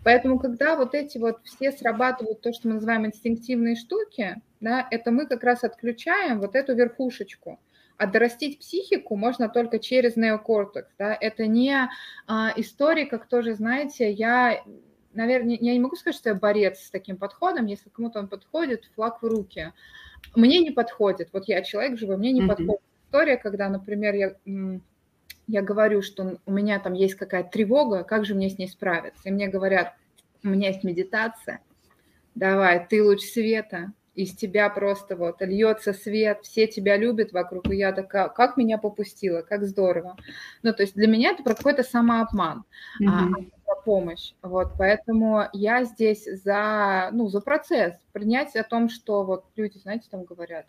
Поэтому, 0.03 0.39
когда 0.39 0.75
вот 0.75 0.93
эти 0.93 1.17
вот 1.17 1.39
все 1.43 1.71
срабатывают 1.71 2.41
то, 2.41 2.53
что 2.53 2.67
мы 2.67 2.75
называем 2.75 3.05
инстинктивные 3.05 3.75
штуки, 3.75 4.35
да, 4.59 4.87
это 4.91 5.11
мы 5.11 5.25
как 5.25 5.43
раз 5.43 5.63
отключаем 5.63 6.39
вот 6.39 6.55
эту 6.55 6.75
верхушечку. 6.75 7.59
А 7.97 8.07
дорастить 8.07 8.59
психику 8.59 9.15
можно 9.15 9.47
только 9.47 9.79
через 9.79 10.15
неокортекс. 10.15 10.91
Да? 10.99 11.17
Это 11.19 11.47
не 11.47 11.89
а, 12.27 12.53
история, 12.57 13.05
как 13.05 13.27
тоже, 13.27 13.55
знаете, 13.55 14.11
я, 14.11 14.61
наверное, 15.15 15.57
я 15.59 15.73
не 15.73 15.79
могу 15.79 15.95
сказать, 15.95 16.17
что 16.17 16.29
я 16.29 16.35
борец 16.35 16.79
с 16.79 16.91
таким 16.91 17.17
подходом. 17.17 17.65
Если 17.65 17.89
кому-то 17.89 18.19
он 18.19 18.27
подходит, 18.27 18.89
флаг 18.95 19.21
в 19.21 19.25
руки. 19.25 19.73
Мне 20.35 20.59
не 20.59 20.71
подходит. 20.71 21.29
Вот 21.33 21.47
я 21.47 21.61
человек 21.61 21.97
живой, 21.97 22.17
мне 22.17 22.31
не 22.31 22.41
mm-hmm. 22.41 22.47
подходит 22.47 22.81
история, 23.05 23.37
когда, 23.37 23.69
например, 23.69 24.13
я 24.15 24.35
я 25.47 25.61
говорю, 25.61 26.01
что 26.01 26.39
у 26.45 26.51
меня 26.51 26.79
там 26.79 26.93
есть 26.93 27.15
какая-то 27.15 27.51
тревога, 27.51 28.03
как 28.03 28.25
же 28.25 28.33
мне 28.33 28.49
с 28.49 28.57
ней 28.57 28.67
справиться? 28.67 29.21
И 29.25 29.31
мне 29.31 29.47
говорят, 29.47 29.93
у 30.43 30.47
меня 30.49 30.69
есть 30.69 30.83
медитация, 30.83 31.61
давай, 32.33 32.85
ты 32.87 33.03
луч 33.03 33.21
света, 33.21 33.93
из 34.15 34.35
тебя 34.35 34.69
просто 34.69 35.15
вот 35.15 35.41
льется 35.41 35.93
свет, 35.93 36.39
все 36.43 36.67
тебя 36.67 36.97
любят 36.97 37.31
вокруг, 37.31 37.69
и 37.69 37.75
я 37.75 37.91
такая, 37.91 38.29
как 38.29 38.57
меня 38.57 38.77
попустила, 38.77 39.41
как 39.41 39.65
здорово. 39.65 40.17
Ну, 40.63 40.73
то 40.73 40.83
есть 40.83 40.95
для 40.95 41.07
меня 41.07 41.31
это 41.31 41.43
про 41.43 41.53
какой-то 41.53 41.83
самообман, 41.83 42.63
mm-hmm. 43.01 43.07
а, 43.07 43.27
помощь. 43.83 44.33
Вот, 44.41 44.73
поэтому 44.77 45.43
я 45.53 45.83
здесь 45.83 46.25
за, 46.25 47.09
ну, 47.11 47.27
за 47.27 47.41
процесс, 47.41 47.95
принять 48.13 48.55
о 48.55 48.63
том, 48.63 48.89
что 48.89 49.23
вот 49.23 49.45
люди, 49.55 49.77
знаете, 49.77 50.07
там 50.09 50.23
говорят, 50.23 50.65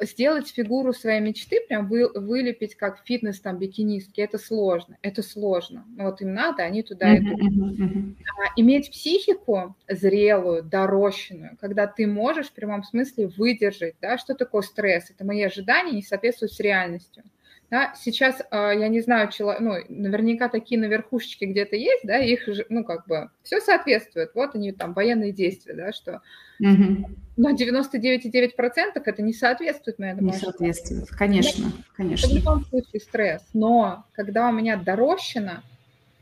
сделать 0.00 0.48
фигуру 0.48 0.92
своей 0.92 1.20
мечты, 1.20 1.60
прям 1.66 1.88
вы, 1.88 2.08
вылепить 2.08 2.74
как 2.74 3.02
фитнес 3.04 3.40
там 3.40 3.58
бикинистки, 3.58 4.20
это 4.20 4.38
сложно, 4.38 4.98
это 5.02 5.22
сложно. 5.22 5.84
Вот 5.96 6.20
им 6.20 6.34
надо, 6.34 6.62
они 6.62 6.82
туда 6.82 7.14
uh-huh, 7.14 7.18
идут. 7.18 7.40
Uh-huh, 7.40 7.88
uh-huh. 7.88 8.14
А, 8.38 8.52
иметь 8.56 8.90
психику 8.90 9.74
зрелую, 9.88 10.62
дорощенную, 10.62 11.56
когда 11.60 11.86
ты 11.86 12.06
можешь 12.06 12.48
в 12.48 12.52
прямом 12.52 12.84
смысле 12.84 13.28
выдержать, 13.28 13.94
да, 14.00 14.18
что 14.18 14.34
такое 14.34 14.62
стресс, 14.62 15.10
это 15.10 15.24
мои 15.24 15.42
ожидания 15.42 15.92
не 15.92 16.02
соответствуют 16.02 16.52
с 16.52 16.60
реальностью. 16.60 17.24
Да, 17.68 17.94
сейчас, 17.96 18.42
а, 18.50 18.70
я 18.70 18.86
не 18.86 19.00
знаю, 19.00 19.28
ну, 19.38 19.74
наверняка 19.88 20.48
такие 20.48 20.80
на 20.80 20.84
верхушечке 20.84 21.46
где-то 21.46 21.74
есть, 21.74 22.06
да, 22.06 22.18
их, 22.18 22.48
ну, 22.68 22.84
как 22.84 23.08
бы, 23.08 23.28
все 23.42 23.60
соответствует. 23.60 24.30
Вот 24.34 24.54
они 24.54 24.70
там, 24.70 24.92
военные 24.92 25.32
действия, 25.32 25.74
да, 25.74 25.92
что 25.92 26.22
угу. 26.60 27.10
но 27.36 27.50
99,9% 27.50 29.02
это 29.04 29.22
не 29.22 29.32
соответствует 29.32 29.98
моему 29.98 30.20
Не 30.20 30.32
соответствует, 30.32 31.08
конечно, 31.08 31.72
конечно. 31.96 32.26
Это 32.26 32.34
в 32.34 32.38
любом 32.38 32.64
случае 32.66 33.00
стресс, 33.00 33.42
но 33.52 34.04
когда 34.12 34.48
у 34.48 34.52
меня 34.52 34.76
дорощено, 34.76 35.64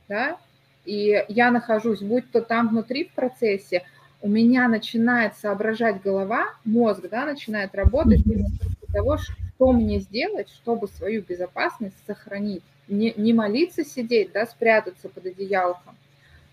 да, 0.09 0.39
и 0.87 1.25
я 1.29 1.51
нахожусь, 1.51 2.01
будь 2.01 2.31
то 2.31 2.41
там 2.41 2.69
внутри 2.69 3.05
в 3.05 3.13
процессе, 3.13 3.83
у 4.23 4.29
меня 4.29 4.69
начинает 4.69 5.37
соображать 5.37 6.01
голова, 6.03 6.47
мозг, 6.65 7.07
да, 7.11 7.27
начинает 7.27 7.75
работать 7.75 8.23
для 8.25 8.47
того, 8.95 9.19
что 9.19 9.35
что 9.57 9.73
мне 9.73 10.01
сделать, 10.01 10.49
чтобы 10.51 10.89
свою 10.89 11.23
безопасность 11.23 11.97
сохранить. 12.07 12.63
Не, 12.89 13.15
не 13.17 13.33
молиться 13.33 13.85
сидеть, 13.85 14.33
да, 14.33 14.47
спрятаться 14.47 15.09
под 15.09 15.27
одеялком, 15.27 15.97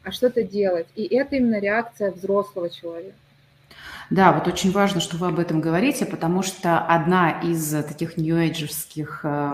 а 0.04 0.12
что-то 0.12 0.44
делать. 0.44 0.88
И 0.96 1.04
это 1.14 1.36
именно 1.36 1.60
реакция 1.60 2.12
взрослого 2.12 2.70
человека. 2.70 3.16
Да, 4.10 4.34
вот 4.34 4.48
очень 4.48 4.72
важно, 4.72 5.00
что 5.00 5.18
вы 5.18 5.28
об 5.28 5.40
этом 5.40 5.62
говорите, 5.62 6.06
потому 6.06 6.44
что 6.44 6.80
одна 6.80 7.32
из 7.42 7.72
таких 7.86 8.18
нью-эйджерских 8.18 9.22
э, 9.24 9.52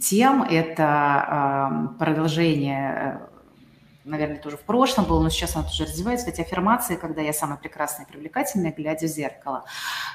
тем– 0.00 0.42
это 0.50 1.92
э, 1.94 1.98
продолжение 1.98 3.20
э, 3.20 3.29
наверное, 4.10 4.38
тоже 4.38 4.56
в 4.56 4.62
прошлом 4.62 5.04
было, 5.04 5.22
но 5.22 5.30
сейчас 5.30 5.56
она 5.56 5.64
тоже 5.64 5.84
развивается, 5.84 6.28
эти 6.28 6.40
аффирмации, 6.40 6.96
когда 6.96 7.22
я 7.22 7.32
самая 7.32 7.56
прекрасная 7.56 8.06
и 8.06 8.08
привлекательная, 8.08 8.72
глядя 8.76 9.06
в 9.06 9.10
зеркало. 9.10 9.64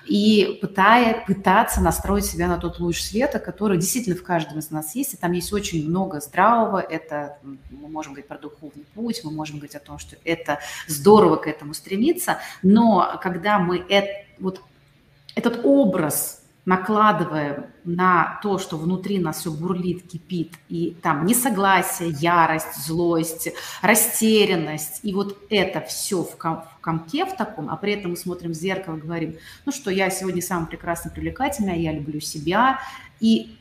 И 0.05 0.60
пытая, 0.62 1.25
пытаться 1.25 1.81
настроить 1.81 2.25
себя 2.25 2.47
на 2.47 2.58
тот 2.58 2.79
луч 2.79 3.01
света, 3.01 3.39
который 3.39 3.77
действительно 3.77 4.15
в 4.15 4.23
каждом 4.23 4.60
из 4.60 4.69
нас 4.69 4.95
есть, 4.95 5.13
и 5.13 5.17
там 5.17 5.31
есть 5.31 5.51
очень 5.53 5.88
много 5.89 6.19
здравого, 6.19 6.79
это 6.79 7.38
мы 7.41 7.88
можем 7.88 8.13
говорить 8.13 8.27
про 8.27 8.38
духовный 8.38 8.86
путь, 8.93 9.21
мы 9.23 9.31
можем 9.31 9.58
говорить 9.58 9.75
о 9.75 9.79
том, 9.79 9.97
что 9.97 10.15
это 10.23 10.60
здорово 10.88 11.38
к 11.38 11.47
этому 11.47 11.73
стремиться, 11.73 12.39
но 12.62 13.19
когда 13.21 13.60
мы 13.60 13.84
это, 13.89 14.25
вот 14.39 14.62
этот 15.36 15.62
образ 15.63 16.44
накладываем 16.65 17.67
на 17.84 18.39
то, 18.41 18.58
что 18.58 18.78
внутри 18.78 19.19
нас 19.19 19.39
все 19.39 19.51
бурлит, 19.51 20.10
кипит, 20.10 20.54
и 20.67 20.97
там 21.01 21.25
несогласие, 21.25 22.10
ярость, 22.10 22.75
злость, 22.86 23.49
растерянность, 23.82 24.99
и 25.04 25.13
вот 25.13 25.38
это 25.49 25.82
все 25.82 26.23
в, 26.23 26.36
ком 26.38 26.63
в 26.63 26.82
комке 26.82 27.25
в 27.25 27.36
таком, 27.36 27.69
а 27.69 27.78
при 27.78 27.93
этом 27.93 28.12
мы 28.12 28.17
смотрим 28.17 28.51
в 28.51 28.56
зеркало 28.56 28.97
и 28.97 28.99
говорим, 28.99 29.36
ну 29.65 29.71
что, 29.71 29.91
я 29.91 30.10
сегодня 30.10 30.41
самая 30.41 30.65
прекрасная, 30.65 31.13
привлекательная, 31.13 31.78
я 31.78 31.91
люблю 31.91 32.19
себя, 32.19 32.80
и 33.19 33.56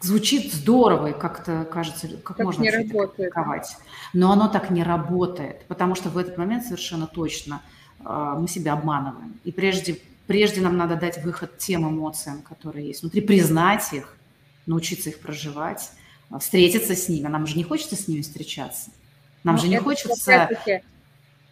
звучит 0.00 0.54
здорово, 0.54 1.08
и 1.08 1.18
как-то 1.18 1.66
кажется, 1.70 2.08
как 2.24 2.38
так 2.38 2.46
можно 2.46 2.64
это 2.64 2.88
критиковать. 2.88 3.76
Но 4.14 4.32
оно 4.32 4.48
так 4.48 4.70
не 4.70 4.82
работает, 4.82 5.66
потому 5.66 5.94
что 5.94 6.08
в 6.08 6.16
этот 6.16 6.38
момент 6.38 6.64
совершенно 6.64 7.06
точно 7.06 7.60
э, 8.00 8.34
мы 8.38 8.48
себя 8.48 8.72
обманываем. 8.72 9.38
И 9.44 9.52
прежде 9.52 10.00
прежде 10.30 10.60
нам 10.60 10.76
надо 10.76 10.94
дать 10.94 11.20
выход 11.24 11.58
тем 11.58 11.88
эмоциям, 11.88 12.42
которые 12.42 12.86
есть 12.86 13.02
внутри, 13.02 13.20
признать 13.20 13.92
их, 13.92 14.16
научиться 14.64 15.10
их 15.10 15.18
проживать, 15.18 15.90
а, 16.30 16.38
встретиться 16.38 16.94
с 16.94 17.08
ними. 17.08 17.26
Нам 17.26 17.48
же 17.48 17.56
не 17.56 17.64
хочется 17.64 17.96
с 17.96 18.06
ними 18.06 18.20
встречаться. 18.20 18.92
Нам 19.42 19.56
ну, 19.56 19.62
же 19.62 19.66
не 19.66 19.78
хочется... 19.78 20.48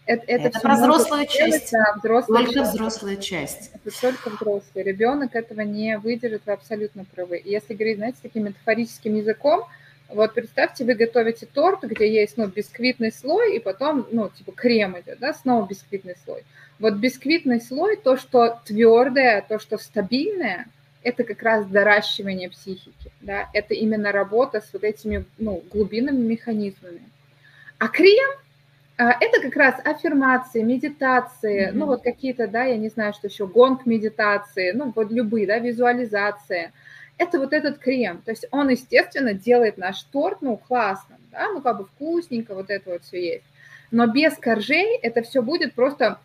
Это, 0.06 0.22
это, 0.26 0.46
это 0.46 0.60
про 0.60 0.76
взрослую 0.76 1.26
часть. 1.26 1.72
Да, 1.72 1.96
взрослая 1.96 2.44
только 2.44 2.60
часть. 2.60 2.72
взрослая 2.72 3.16
часть. 3.16 3.70
Это 3.74 4.00
только 4.00 4.30
взрослый. 4.30 4.84
Ребенок 4.84 5.34
этого 5.34 5.62
не 5.62 5.98
выдержит, 5.98 6.42
вы 6.46 6.52
абсолютно 6.52 7.04
правы. 7.04 7.38
И 7.38 7.50
если 7.50 7.74
говорить, 7.74 7.96
знаете, 7.96 8.18
таким 8.22 8.44
метафорическим 8.44 9.16
языком, 9.16 9.64
вот 10.08 10.34
представьте, 10.34 10.84
вы 10.84 10.94
готовите 10.94 11.46
торт, 11.46 11.82
где 11.82 12.08
есть, 12.08 12.36
ну, 12.36 12.46
бисквитный 12.46 13.10
слой, 13.10 13.56
и 13.56 13.58
потом, 13.58 14.06
ну, 14.12 14.28
типа 14.28 14.52
крем 14.52 14.96
идет, 15.00 15.18
да, 15.18 15.34
снова 15.34 15.66
бисквитный 15.66 16.14
слой. 16.24 16.44
Вот 16.78 16.94
бисквитный 16.94 17.60
слой, 17.60 17.96
то, 17.96 18.16
что 18.16 18.60
твердое, 18.64 19.44
то, 19.48 19.58
что 19.58 19.78
стабильное, 19.78 20.66
это 21.02 21.24
как 21.24 21.42
раз 21.42 21.66
доращивание 21.66 22.50
психики, 22.50 23.12
да, 23.20 23.48
это 23.52 23.74
именно 23.74 24.12
работа 24.12 24.60
с 24.60 24.72
вот 24.72 24.84
этими, 24.84 25.24
ну, 25.38 25.62
глубинными 25.70 26.20
механизмами. 26.24 27.02
А 27.78 27.88
крем 27.88 28.30
а,– 28.96 29.12
это 29.20 29.40
как 29.40 29.56
раз 29.56 29.74
аффирмации, 29.84 30.62
медитации, 30.62 31.68
mm-hmm. 31.68 31.72
ну, 31.72 31.86
вот 31.86 32.02
какие-то, 32.02 32.46
да, 32.48 32.64
я 32.64 32.76
не 32.76 32.88
знаю, 32.88 33.12
что 33.12 33.28
еще, 33.28 33.46
гонг 33.46 33.86
медитации, 33.86 34.72
ну, 34.72 34.92
вот 34.94 35.10
любые, 35.10 35.46
да, 35.46 35.58
визуализация– 35.58 36.72
это 37.18 37.38
вот 37.38 37.52
этот 37.52 37.78
крем. 37.78 38.22
То 38.24 38.30
есть 38.30 38.46
он, 38.50 38.68
естественно, 38.68 39.34
делает 39.34 39.76
наш 39.76 40.02
торт, 40.04 40.40
ну, 40.40 40.56
классным, 40.56 41.18
да, 41.32 41.48
ну, 41.52 41.60
как 41.60 41.78
бы 41.78 41.84
вкусненько, 41.84 42.54
вот 42.54 42.70
это 42.70 42.90
вот 42.90 43.04
все 43.04 43.34
есть. 43.34 43.44
Но 43.90 44.06
без 44.06 44.36
коржей 44.36 44.96
это 44.98 45.22
все 45.22 45.42
будет 45.42 45.74
просто 45.74 46.18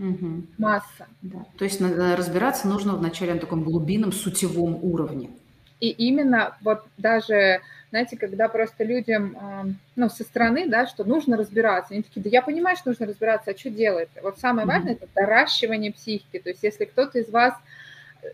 угу. 0.00 0.42
масса. 0.58 1.06
Да. 1.22 1.44
То 1.58 1.64
есть 1.64 1.80
разбираться 1.80 2.66
нужно 2.66 2.96
вначале 2.96 3.34
на 3.34 3.40
таком 3.40 3.62
глубинном 3.62 4.12
сутевом 4.12 4.82
уровне. 4.82 5.30
И 5.78 5.88
именно 5.88 6.56
вот 6.62 6.82
даже, 6.98 7.60
знаете, 7.90 8.16
когда 8.16 8.48
просто 8.48 8.84
людям, 8.84 9.78
ну, 9.96 10.08
со 10.10 10.24
стороны, 10.24 10.68
да, 10.68 10.86
что 10.86 11.04
нужно 11.04 11.36
разбираться, 11.36 11.94
они 11.94 12.02
такие, 12.02 12.22
да 12.22 12.28
я 12.28 12.42
понимаю, 12.42 12.76
что 12.76 12.90
нужно 12.90 13.06
разбираться, 13.06 13.52
а 13.52 13.56
что 13.56 13.70
делать? 13.70 14.10
Вот 14.22 14.38
самое 14.38 14.66
важное– 14.66 14.92
это 15.00 15.06
доращивание 15.14 15.92
психики. 15.92 16.38
То 16.38 16.50
есть 16.50 16.62
если 16.62 16.84
кто-то 16.84 17.18
из 17.18 17.30
вас, 17.30 17.54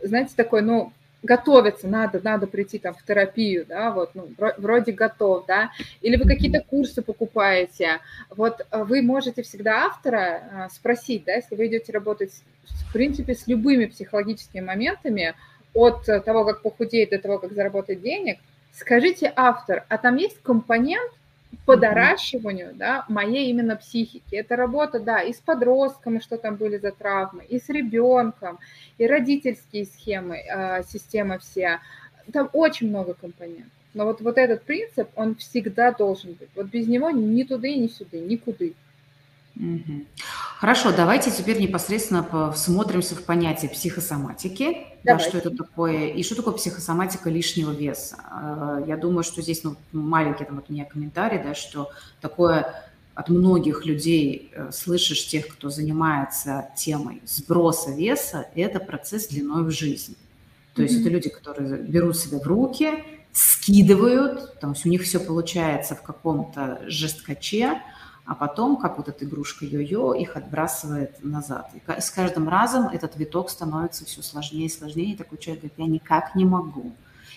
знаете, 0.02 0.33
такой, 0.35 0.62
ну, 0.62 0.92
готовиться 1.27 1.87
надо, 1.89 2.21
надо 2.23 2.47
прийти 2.47 2.79
там 2.79 2.95
в 2.95 3.05
терапию, 3.05 3.67
да, 3.67 3.91
вот, 3.91 4.15
ну, 4.15 4.31
вроде 4.57 4.93
готов, 4.93 5.45
да, 5.47 5.71
или 6.01 6.17
вы 6.17 6.27
какие-то 6.27 6.61
курсы 6.61 7.03
покупаете, 7.03 7.99
вот 8.31 8.67
э, 8.71 8.85
вы 8.85 9.03
можете 9.03 9.43
всегда 9.43 9.87
автора 9.87 10.21
э, 10.21 10.69
спросить, 10.73 11.25
да, 11.25 11.35
если 11.35 11.55
вы 11.55 11.67
идете 11.67 11.93
работать, 11.93 12.33
в 12.89 12.93
принципе, 12.93 13.35
с 13.35 13.47
любыми 13.47 13.87
психологическими 13.87 14.65
моментами, 14.65 15.35
от 15.75 16.07
того, 16.25 16.47
как 16.47 16.62
похудеть, 16.62 17.11
до 17.11 17.19
того, 17.19 17.39
как 17.39 17.53
заработать 17.53 18.01
денег, 18.01 18.39
скажите 18.73 19.31
автор, 19.37 19.85
а 19.89 19.99
там 19.99 20.17
есть 20.17 20.41
компонент, 20.43 21.12
по 21.64 21.76
доращиванию 21.76 22.74
да, 22.74 23.04
моей 23.09 23.50
именно 23.50 23.76
психики. 23.76 24.35
Это 24.37 24.56
работа, 24.56 25.00
да, 25.00 25.20
и 25.20 25.32
с 25.32 25.38
подростком, 25.38 26.20
что 26.20 26.38
там 26.38 26.56
были 26.56 26.78
за 26.78 26.92
травмы, 26.92 27.44
и 27.44 27.59
с 27.59 27.68
ребенком, 27.68 28.59
и 28.98 29.06
родительские 29.06 29.87
схемы, 29.87 30.38
э, 30.38 30.82
системы 30.85 31.38
все. 31.38 31.80
Там 32.32 32.50
очень 32.52 32.88
много 32.88 33.14
компонентов. 33.14 33.72
Но 33.94 34.04
вот, 34.04 34.20
вот 34.20 34.37
этот 34.38 34.62
принцип, 34.62 35.09
он 35.16 35.37
всегда 35.37 35.90
должен 35.90 36.35
быть. 36.35 36.50
Вот 36.54 36.66
без 36.66 36.87
него 36.87 37.11
ни 37.11 37.42
туда, 37.44 37.68
ни 37.68 37.88
сюда, 37.88 38.18
никуда. 38.18 38.66
Угу. 39.57 40.05
Хорошо, 40.59 40.92
давайте 40.95 41.31
теперь 41.31 41.61
непосредственно 41.61 42.53
всмотримся 42.53 43.14
в 43.14 43.23
понятие 43.23 43.71
психосоматики, 43.71 44.87
да, 45.03 45.19
что 45.19 45.38
это 45.38 45.51
такое, 45.51 46.09
и 46.09 46.23
что 46.23 46.35
такое 46.35 46.55
психосоматика 46.55 47.31
лишнего 47.31 47.71
веса. 47.71 48.16
А, 48.31 48.83
я 48.87 48.97
думаю, 48.97 49.25
что 49.25 49.40
здесь 49.40 49.64
ну, 49.64 49.77
маленький 49.92 50.45
там 50.45 50.59
от 50.59 50.69
меня 50.69 50.85
комментарий, 50.85 51.42
да, 51.42 51.55
что 51.55 51.90
такое 52.21 52.87
от 53.14 53.31
многих 53.31 53.87
людей 53.87 54.51
э, 54.53 54.71
слышишь 54.73 55.27
тех, 55.27 55.49
кто 55.49 55.71
занимается 55.71 56.69
темой 56.77 57.23
сброса 57.25 57.90
веса, 57.92 58.47
это 58.55 58.79
процесс 58.79 59.29
длиной 59.29 59.64
в 59.64 59.71
жизнь. 59.71 60.16
То 60.75 60.83
есть 60.83 60.97
mm-hmm. 60.97 61.01
это 61.01 61.09
люди, 61.09 61.29
которые 61.31 61.83
берут 61.83 62.19
себя 62.19 62.38
в 62.38 62.42
руки, 62.42 62.90
скидывают, 63.33 64.61
то 64.61 64.69
есть 64.69 64.85
у 64.85 64.90
них 64.90 65.03
все 65.03 65.19
получается 65.19 65.95
в 65.95 66.03
каком-то 66.03 66.83
жесткаче, 66.87 67.81
а 68.27 68.35
потом, 68.35 68.77
как 68.77 68.99
вот 68.99 69.09
эта 69.09 69.25
игрушка 69.25 69.65
йо-йо, 69.65 70.12
их 70.19 70.37
отбрасывает 70.37 71.23
назад. 71.25 71.71
И 71.75 72.01
с 72.01 72.11
каждым 72.11 72.49
разом 72.49 72.89
этот 72.89 73.17
виток 73.17 73.51
становится 73.51 74.05
все 74.05 74.21
сложнее 74.21 74.67
и 74.67 74.69
сложнее, 74.69 75.12
и 75.12 75.17
такой 75.17 75.39
человек 75.39 75.62
говорит, 75.62 75.79
я 75.79 75.87
никак 75.87 76.35
не 76.35 76.45
могу. 76.45 76.93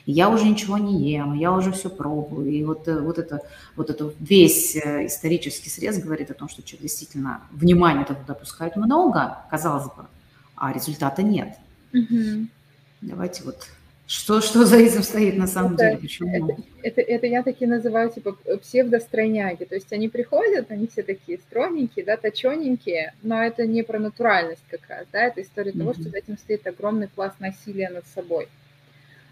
И 0.05 0.11
я 0.11 0.29
уже 0.29 0.45
ничего 0.45 0.79
не 0.79 1.11
ем, 1.11 1.33
я 1.33 1.51
уже 1.53 1.71
все 1.71 1.89
пробую. 1.91 2.49
И 2.49 2.63
вот, 2.63 2.87
э, 2.87 2.99
вот, 2.99 3.19
это, 3.19 3.41
вот 3.75 3.91
это 3.91 4.11
весь 4.19 4.75
э, 4.75 5.05
исторический 5.05 5.69
срез 5.69 6.01
говорит 6.01 6.31
о 6.31 6.33
том, 6.33 6.49
что 6.49 6.63
человек 6.63 6.83
действительно 6.83 7.41
внимания 7.51 8.05
туда 8.05 8.33
пускает 8.33 8.75
много, 8.75 9.45
казалось 9.51 9.85
бы, 9.85 10.07
а 10.55 10.73
результата 10.73 11.21
нет. 11.21 11.55
Угу. 11.93 12.47
Давайте 13.01 13.43
вот 13.43 13.67
что, 14.09 14.41
что 14.41 14.65
за 14.65 14.77
этим 14.77 15.03
стоит 15.03 15.37
на 15.37 15.45
самом 15.45 15.75
это, 15.75 15.83
деле? 15.83 15.97
Почему? 15.97 16.49
Это, 16.49 16.61
это, 16.81 17.01
это 17.01 17.27
я 17.27 17.43
такие 17.43 17.69
называю 17.69 18.09
типа 18.09 18.35
псевдостройняги. 18.59 19.65
То 19.65 19.75
есть 19.75 19.93
они 19.93 20.09
приходят, 20.09 20.71
они 20.71 20.87
все 20.87 21.03
такие 21.03 21.37
стройненькие, 21.37 22.05
да, 22.05 22.17
точененькие, 22.17 23.13
но 23.21 23.43
это 23.43 23.67
не 23.67 23.83
про 23.83 23.99
натуральность 23.99 24.63
как 24.67 24.81
раз, 24.89 25.05
да, 25.13 25.25
это 25.25 25.43
история 25.43 25.69
mm-hmm. 25.69 25.77
того, 25.77 25.93
что 25.93 26.09
за 26.09 26.17
этим 26.17 26.39
стоит 26.39 26.65
огромный 26.65 27.07
пласт 27.07 27.39
насилия 27.39 27.89
над 27.89 28.07
собой. 28.07 28.47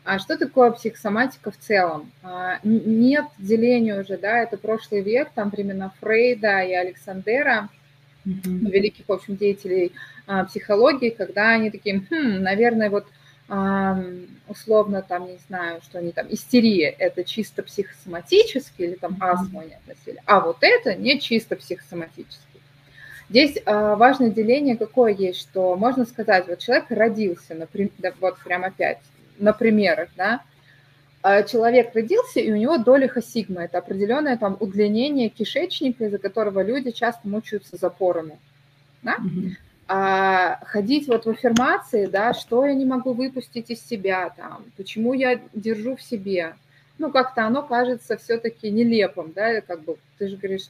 А 0.03 0.19
что 0.19 0.37
такое 0.37 0.69
психосоматика 0.69 1.49
в 1.49 1.57
целом? 1.57 2.11
А, 2.21 2.59
нет 2.63 3.25
деления 3.39 3.99
уже, 3.99 4.15
да, 4.19 4.43
это 4.43 4.57
прошлый 4.57 5.01
век, 5.01 5.29
там 5.33 5.49
времена 5.49 5.91
Фрейда 6.01 6.61
и 6.61 6.73
Александера, 6.73 7.69
mm-hmm. 8.27 8.69
великих, 8.69 9.05
в 9.07 9.11
общем, 9.11 9.37
деятелей 9.37 9.93
а, 10.27 10.45
психологии, 10.45 11.09
когда 11.09 11.49
они 11.49 11.71
такие, 11.71 12.05
хм, 12.11 12.43
наверное, 12.43 12.91
вот 12.91 13.07
условно 13.49 15.01
там, 15.01 15.27
не 15.27 15.37
знаю, 15.47 15.81
что 15.81 15.99
они 15.99 16.11
там, 16.11 16.27
истерия, 16.29 16.89
это 16.89 17.23
чисто 17.23 17.63
психосоматически 17.63 18.81
или 18.81 18.95
там 18.95 19.17
астму 19.21 19.61
они 19.61 19.73
относили, 19.73 20.21
а 20.25 20.41
вот 20.41 20.57
это 20.61 20.95
не 20.95 21.19
чисто 21.19 21.55
психосоматически. 21.55 22.41
Здесь 23.29 23.57
э, 23.57 23.95
важное 23.95 24.31
деление 24.31 24.77
какое 24.77 25.13
есть, 25.13 25.39
что 25.39 25.75
можно 25.77 26.05
сказать, 26.05 26.47
вот 26.47 26.59
человек 26.59 26.85
родился, 26.89 27.55
например, 27.55 27.91
вот 28.19 28.37
прям 28.39 28.65
опять, 28.65 28.99
на 29.37 29.53
примерах, 29.53 30.09
да, 30.17 30.41
а 31.21 31.43
человек 31.43 31.93
родился, 31.93 32.39
и 32.39 32.51
у 32.51 32.55
него 32.55 32.77
долиха 32.77 33.21
сигма, 33.21 33.63
это 33.63 33.77
определенное 33.77 34.37
там 34.37 34.57
удлинение 34.59 35.29
кишечника, 35.29 36.05
из-за 36.05 36.17
которого 36.17 36.61
люди 36.63 36.91
часто 36.91 37.27
мучаются 37.27 37.77
запорами. 37.77 38.39
Да? 39.03 39.17
Mm-hmm 39.17 39.55
а 39.87 40.59
ходить 40.65 41.07
вот 41.07 41.25
в 41.25 41.29
аффирмации, 41.29 42.07
да, 42.07 42.33
что 42.33 42.65
я 42.65 42.73
не 42.73 42.85
могу 42.85 43.13
выпустить 43.13 43.69
из 43.69 43.81
себя, 43.85 44.29
там, 44.35 44.65
почему 44.75 45.13
я 45.13 45.39
держу 45.53 45.95
в 45.95 46.01
себе, 46.01 46.55
ну, 46.97 47.11
как-то 47.11 47.45
оно 47.45 47.63
кажется 47.63 48.17
все-таки 48.17 48.69
нелепым, 48.69 49.31
да, 49.33 49.61
как 49.61 49.81
бы, 49.81 49.97
ты 50.17 50.27
же 50.27 50.37
говоришь, 50.37 50.69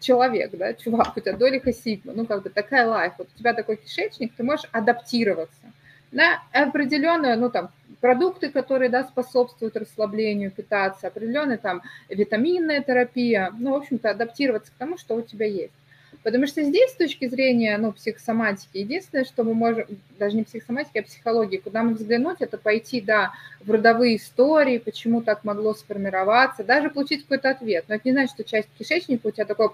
человек, 0.00 0.50
да, 0.52 0.74
чувак, 0.74 1.16
у 1.16 1.20
тебя 1.20 1.36
долика 1.36 1.72
сигма, 1.72 2.12
ну, 2.14 2.26
как 2.26 2.42
бы 2.42 2.50
такая 2.50 2.86
лайф, 2.88 3.12
вот 3.18 3.28
у 3.34 3.38
тебя 3.38 3.54
такой 3.54 3.76
кишечник, 3.76 4.32
ты 4.34 4.42
можешь 4.42 4.68
адаптироваться 4.72 5.72
на 6.10 6.42
определенные, 6.52 7.36
ну, 7.36 7.50
там, 7.50 7.70
продукты, 8.00 8.50
которые, 8.50 8.88
да, 8.88 9.04
способствуют 9.04 9.76
расслаблению, 9.76 10.50
питаться, 10.50 11.08
определенная 11.08 11.58
там 11.58 11.82
витаминная 12.08 12.82
терапия, 12.82 13.52
ну, 13.58 13.72
в 13.72 13.76
общем-то, 13.76 14.10
адаптироваться 14.10 14.72
к 14.72 14.76
тому, 14.76 14.98
что 14.98 15.16
у 15.16 15.22
тебя 15.22 15.46
есть. 15.46 15.72
Потому 16.22 16.46
что 16.46 16.62
здесь, 16.62 16.90
с 16.90 16.96
точки 16.96 17.28
зрения 17.28 17.76
ну, 17.78 17.92
психосоматики, 17.92 18.78
единственное, 18.78 19.24
что 19.24 19.44
мы 19.44 19.54
можем, 19.54 19.86
даже 20.18 20.36
не 20.36 20.42
психосоматики, 20.42 20.98
а 20.98 21.02
психологии, 21.02 21.58
куда 21.58 21.82
мы 21.82 21.94
взглянуть, 21.94 22.40
это 22.40 22.58
пойти, 22.58 23.00
да, 23.00 23.32
в 23.60 23.70
родовые 23.70 24.16
истории, 24.16 24.78
почему 24.78 25.22
так 25.22 25.44
могло 25.44 25.74
сформироваться, 25.74 26.64
даже 26.64 26.90
получить 26.90 27.22
какой-то 27.22 27.50
ответ. 27.50 27.84
Но 27.88 27.94
это 27.94 28.02
не 28.06 28.12
значит, 28.12 28.34
что 28.34 28.44
часть 28.44 28.68
кишечника 28.78 29.28
у 29.28 29.30
тебя 29.30 29.44
такой 29.44 29.70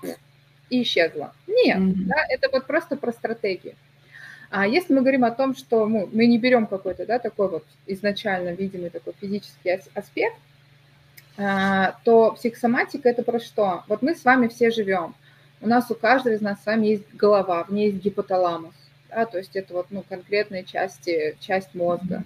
и 0.71 0.83
исчезла. 0.83 1.33
Нет, 1.47 1.79
mm-hmm. 1.79 2.05
да, 2.07 2.17
это 2.29 2.49
вот 2.53 2.67
просто 2.67 2.97
про 2.97 3.13
стратегию. 3.13 3.75
А 4.51 4.67
если 4.67 4.93
мы 4.93 5.01
говорим 5.01 5.25
о 5.25 5.31
том, 5.31 5.57
что 5.57 5.87
мы, 5.87 6.07
мы 6.13 6.27
не 6.27 6.39
берем 6.39 6.67
какой-то, 6.67 7.07
да, 7.07 7.19
такой 7.19 7.49
вот 7.49 7.65
изначально 7.87 8.51
видимый 8.51 8.91
такой 8.91 9.15
физический 9.21 9.81
аспект, 9.95 10.37
а, 11.37 11.97
то 12.05 12.33
психосоматика 12.33 13.09
это 13.09 13.23
про 13.23 13.41
что? 13.41 13.83
Вот 13.89 14.03
мы 14.03 14.15
с 14.15 14.25
вами 14.25 14.49
все 14.49 14.71
живем 14.71 15.15
у 15.65 15.67
нас 15.67 15.91
у 15.91 15.95
каждого 15.95 16.35
из 16.35 16.43
нас 16.43 16.63
с 16.63 16.67
вами 16.67 16.87
есть 16.87 17.15
голова, 17.15 17.65
в 17.65 17.73
ней 17.73 17.91
есть 17.91 18.05
гипоталамус, 18.05 18.75
да, 19.09 19.25
то 19.25 19.39
есть 19.39 19.57
это 19.57 19.73
вот 19.73 19.87
ну, 19.91 20.05
конкретные 20.07 20.63
части, 20.65 21.37
часть 21.41 21.75
мозга, 21.75 22.23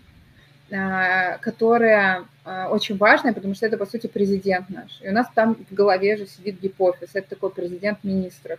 а, 0.73 1.39
которая 1.39 2.25
а, 2.45 2.69
очень 2.69 2.97
важная, 2.97 3.33
потому 3.33 3.55
что 3.55 3.67
это, 3.67 3.79
по 3.79 3.87
сути, 3.87 4.09
президент 4.09 4.69
наш. 4.71 5.01
И 5.03 5.09
у 5.09 5.13
нас 5.13 5.29
там 5.35 5.57
в 5.71 5.73
голове 5.73 6.17
же 6.17 6.27
сидит 6.27 6.61
гипофиз, 6.61 7.11
это 7.15 7.31
такой 7.31 7.51
президент 7.51 8.03
министров. 8.03 8.59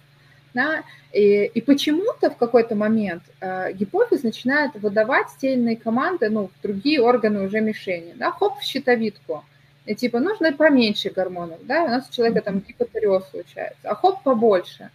Да? 0.53 0.83
И, 1.13 1.45
и 1.45 1.61
почему-то 1.61 2.31
в 2.31 2.37
какой-то 2.37 2.73
момент 2.73 3.21
э, 3.39 3.73
гипофиз 3.73 4.23
начинает 4.23 4.73
выдавать 4.73 5.27
те 5.39 5.75
команды 5.75 6.29
ну, 6.29 6.47
в 6.47 6.61
другие 6.63 7.01
органы 7.01 7.41
уже 7.45 7.61
мишени. 7.61 8.13
Да? 8.15 8.31
Хоп, 8.31 8.57
в 8.59 8.63
щитовидку– 8.63 9.43
и 9.89 9.95
типа 9.95 10.19
нужно 10.19 10.53
поменьше 10.53 11.09
гормонов, 11.09 11.65
да, 11.65 11.83
у 11.85 11.87
нас 11.87 12.07
у 12.07 12.13
человека 12.13 12.41
там 12.41 12.59
гипотереоз 12.59 13.27
случается, 13.31 13.89
а 13.89 13.95
хоп, 13.95 14.21
побольше. 14.21 14.91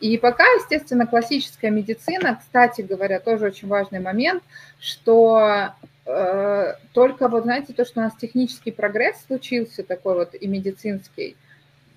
И 0.00 0.18
пока, 0.18 0.42
естественно, 0.42 1.06
классическая 1.06 1.70
медицина, 1.70 2.40
кстати 2.40 2.80
говоря, 2.82 3.20
тоже 3.20 3.46
очень 3.46 3.68
важный 3.68 4.00
момент, 4.00 4.42
что 4.80 5.70
э, 6.04 6.74
только 6.92 7.28
вот, 7.28 7.44
знаете, 7.44 7.74
то, 7.74 7.84
что 7.84 8.00
у 8.00 8.02
нас 8.02 8.12
технический 8.16 8.72
прогресс 8.72 9.24
случился 9.24 9.84
такой 9.84 10.16
вот 10.16 10.34
и 10.34 10.48
медицинский, 10.48 11.36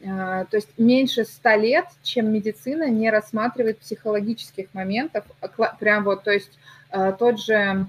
э, 0.02 0.06
то 0.06 0.58
есть 0.58 0.70
меньше 0.78 1.26
ста 1.26 1.56
лет, 1.56 1.86
чем 2.04 2.32
медицина 2.32 2.88
не 2.88 3.10
рассматривает 3.10 3.80
психологических 3.80 4.68
моментов, 4.74 5.26
а 5.42 5.48
прям 5.48 6.04
вот, 6.04 6.24
то 6.24 6.32
есть 6.32 6.52
э, 6.92 7.14
тот 7.18 7.42
же, 7.42 7.88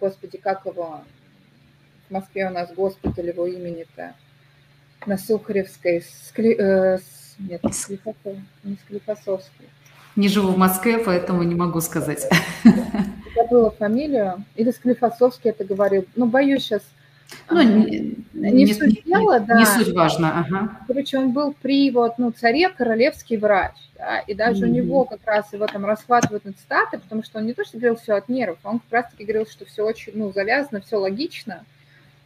господи, 0.00 0.38
как 0.38 0.66
его, 0.66 1.02
в 2.08 2.12
Москве 2.12 2.46
у 2.46 2.50
нас 2.50 2.72
госпиталь 2.74 3.28
его 3.28 3.46
имени-то, 3.46 4.14
на 5.06 5.18
Сухаревской, 5.18 6.02
скли, 6.02 6.56
э, 6.58 6.98
нет, 7.38 7.62
не 7.62 7.72
Склифосовской, 7.72 8.42
не 8.64 8.76
Склифосовской. 8.76 9.66
Не 10.16 10.28
живу 10.28 10.52
в 10.52 10.58
Москве, 10.58 10.98
поэтому 10.98 11.42
не 11.42 11.54
могу 11.54 11.80
сказать. 11.80 12.26
Забыла 13.36 13.70
фамилию. 13.70 14.44
Или 14.54 14.70
Склифосовский 14.70 15.50
это 15.50 15.64
говорил. 15.64 16.06
Ну, 16.16 16.26
боюсь 16.26 16.64
сейчас. 16.64 16.82
Ну, 17.50 17.60
не, 17.60 18.16
не, 18.32 18.64
не 18.64 18.72
суть 18.72 19.04
дела, 19.04 19.40
да. 19.40 19.58
Не 19.58 19.66
суть 19.66 19.92
важно, 19.92 20.40
ага. 20.40 20.78
Короче, 20.86 21.18
он 21.18 21.32
был 21.32 21.54
при 21.60 21.90
вот, 21.90 22.18
ну, 22.18 22.30
царе 22.30 22.68
королевский 22.68 23.36
врач, 23.36 23.74
да, 23.98 24.20
и 24.20 24.32
даже 24.32 24.64
mm-hmm. 24.64 24.68
у 24.68 24.72
него 24.72 25.04
как 25.04 25.20
раз 25.24 25.52
его 25.52 25.66
там 25.66 25.84
расхватывают 25.84 26.44
на 26.44 26.52
цитаты, 26.52 26.98
потому 26.98 27.24
что 27.24 27.40
он 27.40 27.46
не 27.46 27.52
то, 27.52 27.64
что 27.64 27.78
говорил 27.78 27.96
все 27.96 28.14
от 28.14 28.28
нервов, 28.28 28.58
а 28.62 28.70
он 28.70 28.78
как 28.78 28.92
раз-таки 28.92 29.24
говорил, 29.24 29.46
что 29.46 29.64
все 29.64 29.82
очень, 29.82 30.12
ну, 30.14 30.32
завязано, 30.32 30.80
все 30.80 30.98
логично, 30.98 31.54
а, 31.54 31.75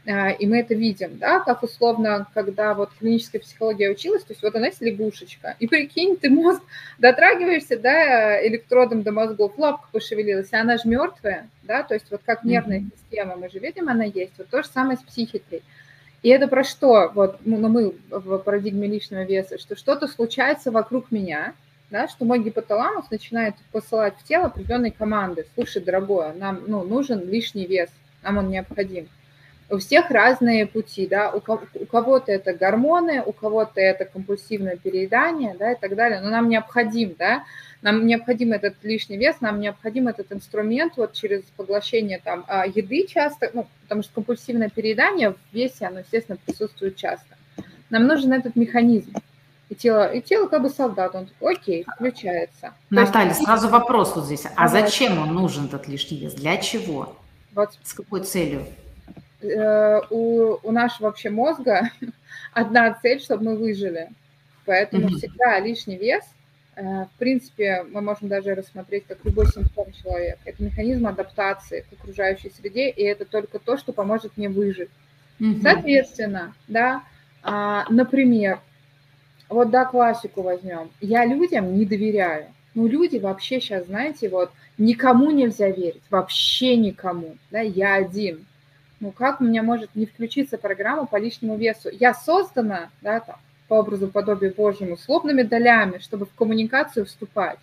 и 0.06 0.46
мы 0.46 0.60
это 0.60 0.74
видим, 0.74 1.18
да, 1.18 1.40
как 1.40 1.62
условно, 1.62 2.26
когда 2.32 2.74
вот 2.74 2.90
клиническая 2.98 3.40
психология 3.40 3.90
училась, 3.90 4.24
то 4.24 4.32
есть 4.32 4.42
вот 4.42 4.54
она 4.54 4.66
есть 4.66 4.80
лягушечка, 4.80 5.56
и 5.58 5.66
прикинь, 5.66 6.16
ты 6.16 6.30
мозг 6.30 6.62
дотрагиваешься, 6.98 7.78
да, 7.78 8.44
электродом 8.46 9.02
до 9.02 9.12
мозгов, 9.12 9.58
лапка 9.58 9.88
пошевелилась, 9.92 10.52
а 10.52 10.60
она 10.60 10.78
же 10.78 10.88
мертвая, 10.88 11.48
да, 11.64 11.82
то 11.82 11.94
есть 11.94 12.06
вот 12.10 12.22
как 12.24 12.44
нервная 12.44 12.84
система, 12.96 13.36
мы 13.36 13.50
же 13.50 13.58
видим, 13.58 13.90
она 13.90 14.04
есть, 14.04 14.32
вот 14.38 14.48
то 14.48 14.62
же 14.62 14.68
самое 14.68 14.96
с 14.96 15.02
психикой. 15.02 15.62
И 16.22 16.28
это 16.28 16.48
про 16.48 16.64
что? 16.64 17.10
Вот 17.14 17.38
ну, 17.44 17.56
ну, 17.56 17.68
мы 17.68 17.94
в 18.10 18.38
парадигме 18.38 18.88
личного 18.88 19.24
веса, 19.24 19.58
что 19.58 19.74
что-то 19.74 20.06
случается 20.06 20.70
вокруг 20.70 21.10
меня, 21.10 21.54
да, 21.90 22.08
что 22.08 22.24
мой 22.24 22.42
гипоталамус 22.42 23.10
начинает 23.10 23.54
посылать 23.72 24.14
в 24.18 24.24
тело 24.24 24.46
определенные 24.46 24.92
команды. 24.92 25.46
Слушай, 25.54 25.82
дорогое, 25.82 26.32
нам 26.34 26.62
ну, 26.66 26.84
нужен 26.84 27.28
лишний 27.28 27.66
вес, 27.66 27.88
нам 28.22 28.38
он 28.38 28.48
необходим. 28.48 29.08
У 29.70 29.78
всех 29.78 30.10
разные 30.10 30.66
пути, 30.66 31.06
да, 31.06 31.30
у, 31.30 31.40
кого-то 31.40 32.32
это 32.32 32.52
гормоны, 32.52 33.22
у 33.24 33.32
кого-то 33.32 33.80
это 33.80 34.04
компульсивное 34.04 34.76
переедание, 34.76 35.54
да, 35.56 35.72
и 35.72 35.76
так 35.78 35.94
далее, 35.94 36.20
но 36.20 36.28
нам 36.28 36.48
необходим, 36.48 37.14
да, 37.16 37.44
нам 37.82 38.06
необходим 38.06 38.52
этот 38.52 38.74
лишний 38.82 39.16
вес, 39.16 39.36
нам 39.40 39.60
необходим 39.60 40.08
этот 40.08 40.32
инструмент 40.32 40.94
вот 40.96 41.12
через 41.12 41.42
поглощение 41.56 42.20
там 42.22 42.44
а, 42.48 42.66
еды 42.66 43.06
часто, 43.06 43.50
ну, 43.54 43.66
потому 43.82 44.02
что 44.02 44.14
компульсивное 44.14 44.68
переедание 44.68 45.30
в 45.30 45.38
весе, 45.52 45.86
оно, 45.86 46.00
естественно, 46.00 46.38
присутствует 46.44 46.96
часто. 46.96 47.36
Нам 47.90 48.06
нужен 48.06 48.32
этот 48.32 48.56
механизм. 48.56 49.12
И 49.68 49.76
тело, 49.76 50.12
и 50.12 50.20
тело 50.20 50.48
как 50.48 50.62
бы 50.62 50.68
солдат, 50.68 51.14
он 51.14 51.26
такой, 51.26 51.54
окей, 51.54 51.86
включается. 51.94 52.74
Наталья, 52.90 53.28
есть, 53.28 53.44
сразу 53.44 53.68
вопрос 53.68 54.16
вот 54.16 54.24
здесь. 54.24 54.44
А 54.56 54.66
зачем 54.66 55.16
он 55.22 55.32
нужен, 55.32 55.66
этот 55.66 55.86
лишний 55.86 56.18
вес? 56.18 56.34
Для 56.34 56.56
чего? 56.56 57.16
Вот. 57.54 57.70
С 57.84 57.92
какой 57.92 58.22
целью? 58.22 58.66
Э, 59.42 60.00
у, 60.10 60.58
у 60.62 60.70
нашего 60.70 61.06
вообще 61.06 61.30
мозга 61.30 61.90
одна 62.52 62.92
цель, 63.00 63.20
чтобы 63.20 63.44
мы 63.44 63.56
выжили. 63.56 64.10
Поэтому 64.66 65.08
mm-hmm. 65.08 65.16
всегда 65.16 65.58
лишний 65.60 65.96
вес, 65.96 66.24
э, 66.76 66.82
в 66.82 67.10
принципе, 67.18 67.84
мы 67.90 68.02
можем 68.02 68.28
даже 68.28 68.54
рассмотреть 68.54 69.06
как 69.06 69.24
любой 69.24 69.46
симптом 69.46 69.92
человека. 69.92 70.40
Это 70.44 70.62
механизм 70.62 71.06
адаптации 71.06 71.86
к 71.88 71.92
окружающей 71.94 72.50
среде, 72.50 72.90
и 72.90 73.02
это 73.02 73.24
только 73.24 73.58
то, 73.58 73.78
что 73.78 73.92
поможет 73.92 74.36
мне 74.36 74.50
выжить. 74.50 74.90
Mm-hmm. 75.40 75.62
Соответственно, 75.62 76.54
да, 76.68 77.02
а, 77.42 77.86
например, 77.88 78.60
вот 79.48 79.70
да, 79.70 79.86
классику 79.86 80.42
возьмем. 80.42 80.90
Я 81.00 81.24
людям 81.24 81.76
не 81.76 81.86
доверяю. 81.86 82.48
Ну, 82.74 82.86
люди 82.86 83.16
вообще 83.16 83.58
сейчас, 83.58 83.86
знаете, 83.86 84.28
вот 84.28 84.52
никому 84.76 85.30
нельзя 85.30 85.70
верить, 85.70 86.02
вообще 86.10 86.76
никому. 86.76 87.36
Да, 87.50 87.60
я 87.60 87.94
один 87.94 88.46
ну 89.00 89.12
как 89.12 89.40
у 89.40 89.44
меня 89.44 89.62
может 89.62 89.94
не 89.94 90.06
включиться 90.06 90.58
программа 90.58 91.06
по 91.06 91.16
лишнему 91.16 91.56
весу? 91.56 91.88
Я 91.90 92.14
создана, 92.14 92.90
да, 93.00 93.20
там, 93.20 93.36
по 93.66 93.74
образу 93.74 94.08
подобию 94.08 94.54
Божьему, 94.54 94.96
с 94.96 95.08
лобными 95.08 95.42
долями, 95.42 95.98
чтобы 95.98 96.26
в 96.26 96.34
коммуникацию 96.34 97.06
вступать. 97.06 97.58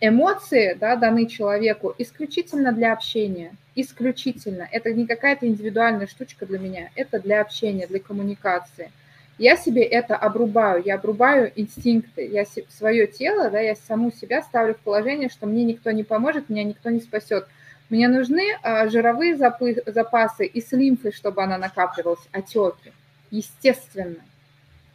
Эмоции, 0.00 0.74
да, 0.80 0.96
даны 0.96 1.26
человеку 1.26 1.94
исключительно 1.98 2.72
для 2.72 2.94
общения, 2.94 3.52
исключительно. 3.74 4.66
Это 4.72 4.92
не 4.94 5.06
какая-то 5.06 5.46
индивидуальная 5.46 6.06
штучка 6.06 6.46
для 6.46 6.58
меня, 6.58 6.90
это 6.94 7.20
для 7.20 7.42
общения, 7.42 7.86
для 7.86 8.00
коммуникации. 8.00 8.90
Я 9.36 9.56
себе 9.56 9.82
это 9.82 10.16
обрубаю, 10.16 10.82
я 10.84 10.94
обрубаю 10.94 11.52
инстинкты, 11.54 12.26
я 12.26 12.44
свое 12.68 13.06
тело, 13.06 13.50
да, 13.50 13.60
я 13.60 13.74
саму 13.74 14.10
себя 14.12 14.42
ставлю 14.42 14.74
в 14.74 14.78
положение, 14.78 15.28
что 15.28 15.46
мне 15.46 15.64
никто 15.64 15.90
не 15.90 16.04
поможет, 16.04 16.48
меня 16.48 16.64
никто 16.64 16.88
не 16.88 17.00
спасет– 17.00 17.46
мне 17.90 18.08
нужны 18.08 18.56
а, 18.62 18.88
жировые 18.88 19.36
запасы 19.36 20.46
и 20.46 20.60
с 20.60 20.72
лимфой, 20.72 21.12
чтобы 21.12 21.42
она 21.42 21.58
накапливалась, 21.58 22.26
отеки. 22.32 22.92
Естественно. 23.30 24.16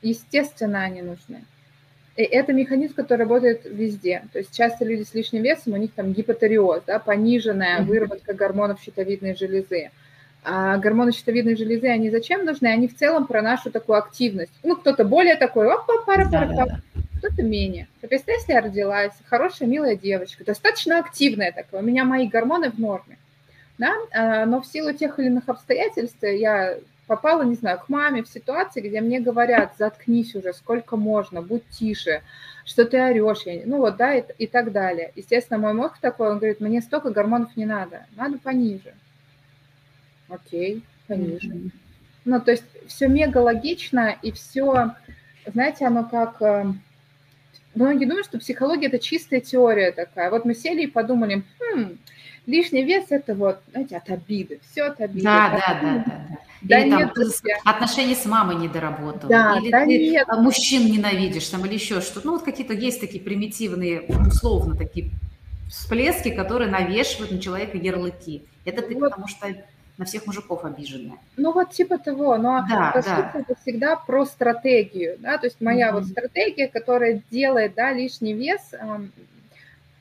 Естественно, 0.01 0.83
они 0.83 1.01
нужны. 1.01 1.43
И 2.15 2.23
это 2.23 2.53
механизм, 2.53 2.93
который 2.93 3.21
работает 3.21 3.65
везде. 3.65 4.23
То 4.31 4.39
есть 4.39 4.55
часто 4.55 4.85
люди 4.85 5.03
с 5.03 5.13
лишним 5.13 5.43
весом, 5.43 5.73
у 5.73 5.77
них 5.77 5.91
там 5.93 6.13
гипотериоз, 6.13 6.83
да, 6.87 6.99
пониженная 6.99 7.81
выработка 7.81 8.33
гормонов 8.33 8.81
щитовидной 8.81 9.35
железы. 9.35 9.91
А 10.45 10.77
гормоны 10.77 11.11
щитовидной 11.11 11.55
железы, 11.55 11.87
они 11.87 12.09
зачем 12.09 12.45
нужны? 12.45 12.67
Они 12.67 12.87
в 12.87 12.95
целом 12.95 13.25
про 13.25 13.41
нашу 13.41 13.71
такую 13.71 13.97
активность. 13.97 14.53
Ну, 14.63 14.75
кто-то 14.75 15.03
более 15.03 15.35
такой, 15.35 15.67
оп, 15.67 15.85
пара, 16.05 16.29
пара, 16.29 16.55
пара 16.55 16.81
кто-то 17.25 17.43
менее. 17.43 17.87
Соответственно, 18.01 18.35
если 18.35 18.53
я 18.53 18.61
родилась, 18.61 19.13
хорошая, 19.25 19.67
милая 19.67 19.95
девочка, 19.95 20.43
достаточно 20.43 20.99
активная 20.99 21.51
такая, 21.51 21.81
у 21.81 21.83
меня 21.83 22.03
мои 22.03 22.27
гормоны 22.27 22.69
в 22.69 22.77
норме, 22.77 23.17
да, 23.77 23.93
а, 24.13 24.45
но 24.45 24.61
в 24.61 24.67
силу 24.67 24.93
тех 24.93 25.17
или 25.19 25.27
иных 25.27 25.47
обстоятельств 25.47 26.21
я 26.21 26.77
попала, 27.07 27.43
не 27.43 27.55
знаю, 27.55 27.79
к 27.79 27.89
маме 27.89 28.23
в 28.23 28.27
ситуации, 28.27 28.81
где 28.81 29.01
мне 29.01 29.19
говорят, 29.19 29.73
заткнись 29.77 30.35
уже, 30.35 30.53
сколько 30.53 30.97
можно, 30.97 31.41
будь 31.41 31.67
тише, 31.69 32.21
что 32.65 32.85
ты 32.85 32.99
орешь, 32.99 33.45
ну 33.65 33.77
вот, 33.77 33.97
да, 33.97 34.15
и, 34.15 34.23
и 34.39 34.47
так 34.47 34.71
далее. 34.71 35.11
Естественно, 35.15 35.59
мой 35.59 35.73
мозг 35.73 35.99
такой, 35.99 36.29
он 36.29 36.37
говорит, 36.39 36.59
мне 36.59 36.81
столько 36.81 37.11
гормонов 37.11 37.55
не 37.55 37.65
надо, 37.65 38.05
надо 38.15 38.39
пониже. 38.39 38.93
Окей, 40.29 40.83
пониже. 41.07 41.47
Mm-hmm. 41.47 41.71
Ну, 42.25 42.41
то 42.41 42.51
есть 42.51 42.63
все 42.87 43.07
мега 43.07 43.37
логично, 43.37 44.17
и 44.21 44.31
все, 44.31 44.95
знаете, 45.45 45.85
оно 45.85 46.03
как 46.05 46.41
эм, 46.41 46.81
многие 47.75 48.05
думают, 48.05 48.25
что 48.25 48.39
психология– 48.39 48.87
это 48.87 48.97
чистая 48.99 49.41
теория 49.41 49.91
такая. 49.91 50.31
Вот 50.31 50.43
мы 50.43 50.55
сели 50.55 50.83
и 50.83 50.87
подумали, 50.87 51.43
хм, 51.59 51.97
лишний 52.47 52.83
вес– 52.83 53.05
это 53.09 53.35
вот, 53.35 53.59
знаете, 53.71 53.97
от 53.97 54.09
обиды, 54.09 54.59
все 54.71 54.83
от 54.83 54.99
обиды. 55.01 55.23
Да, 55.23 55.49
да, 55.51 55.79
да, 55.81 56.03
да. 56.05 56.37
Да 56.61 56.79
или 56.79 56.95
нет, 56.95 57.13
там 57.13 57.75
отношения 57.75 58.15
с 58.15 58.25
мамой 58.25 58.55
не 58.55 58.67
доработал, 58.67 59.29
да, 59.29 59.59
или 59.59 59.69
да 59.69 59.85
ты 59.85 59.99
нет. 59.99 60.27
мужчин 60.39 60.87
ненавидишь, 60.87 61.47
там, 61.49 61.63
или 61.65 61.75
еще 61.75 62.01
что-то. 62.01 62.25
Ну, 62.25 62.33
вот 62.33 62.43
какие-то 62.43 62.73
есть 62.73 62.99
такие 62.99 63.23
примитивные, 63.23 64.01
условно, 64.01 64.75
такие 64.75 65.11
всплески, 65.69 66.31
которые 66.31 66.71
навешивают 66.71 67.31
на 67.31 67.39
человека 67.39 67.77
ярлыки. 67.77 68.45
Это 68.63 68.81
ты 68.81 68.95
вот. 68.95 69.11
потому 69.11 69.27
что 69.27 69.47
на 69.97 70.05
всех 70.05 70.27
мужиков 70.27 70.65
обиженная. 70.65 71.17
Ну 71.37 71.51
вот 71.53 71.71
типа 71.71 71.97
того, 71.97 72.37
но 72.37 72.65
да, 72.69 72.91
по 72.93 73.01
да. 73.01 73.15
сути 73.15 73.43
это 73.43 73.61
всегда 73.61 73.95
про 73.95 74.25
стратегию, 74.25 75.17
да, 75.19 75.37
то 75.37 75.47
есть 75.47 75.61
моя 75.61 75.89
mm-hmm. 75.89 75.93
вот 75.93 76.05
стратегия, 76.05 76.67
которая 76.67 77.21
делает, 77.31 77.75
да, 77.75 77.93
лишний 77.93 78.33
вес, 78.33 78.73
эм, 78.73 79.11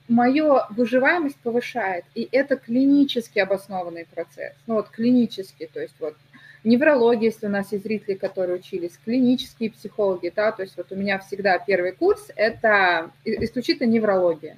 мою 0.09 0.59
выживаемость 0.71 1.37
повышает, 1.37 2.05
и 2.15 2.29
это 2.33 2.57
клинически 2.57 3.39
обоснованный 3.39 4.07
процесс, 4.13 4.55
ну 4.67 4.75
вот 4.75 4.89
клинически, 4.89 5.69
то 5.73 5.81
есть 5.81 5.95
вот 6.01 6.17
неврология, 6.65 7.31
если 7.31 7.47
у 7.47 7.51
нас 7.51 7.71
есть 7.73 7.85
зрители, 7.85 8.15
которые 8.15 8.59
учились, 8.59 8.99
клинические 9.05 9.71
психологи, 9.71 10.33
да, 10.35 10.51
то 10.51 10.63
есть 10.63 10.77
вот 10.77 10.91
у 10.91 10.97
меня 10.97 11.19
всегда 11.19 11.59
первый 11.59 11.93
курс– 11.93 12.31
это 12.37 13.11
исключительно 13.25 13.87
неврология. 13.87 14.57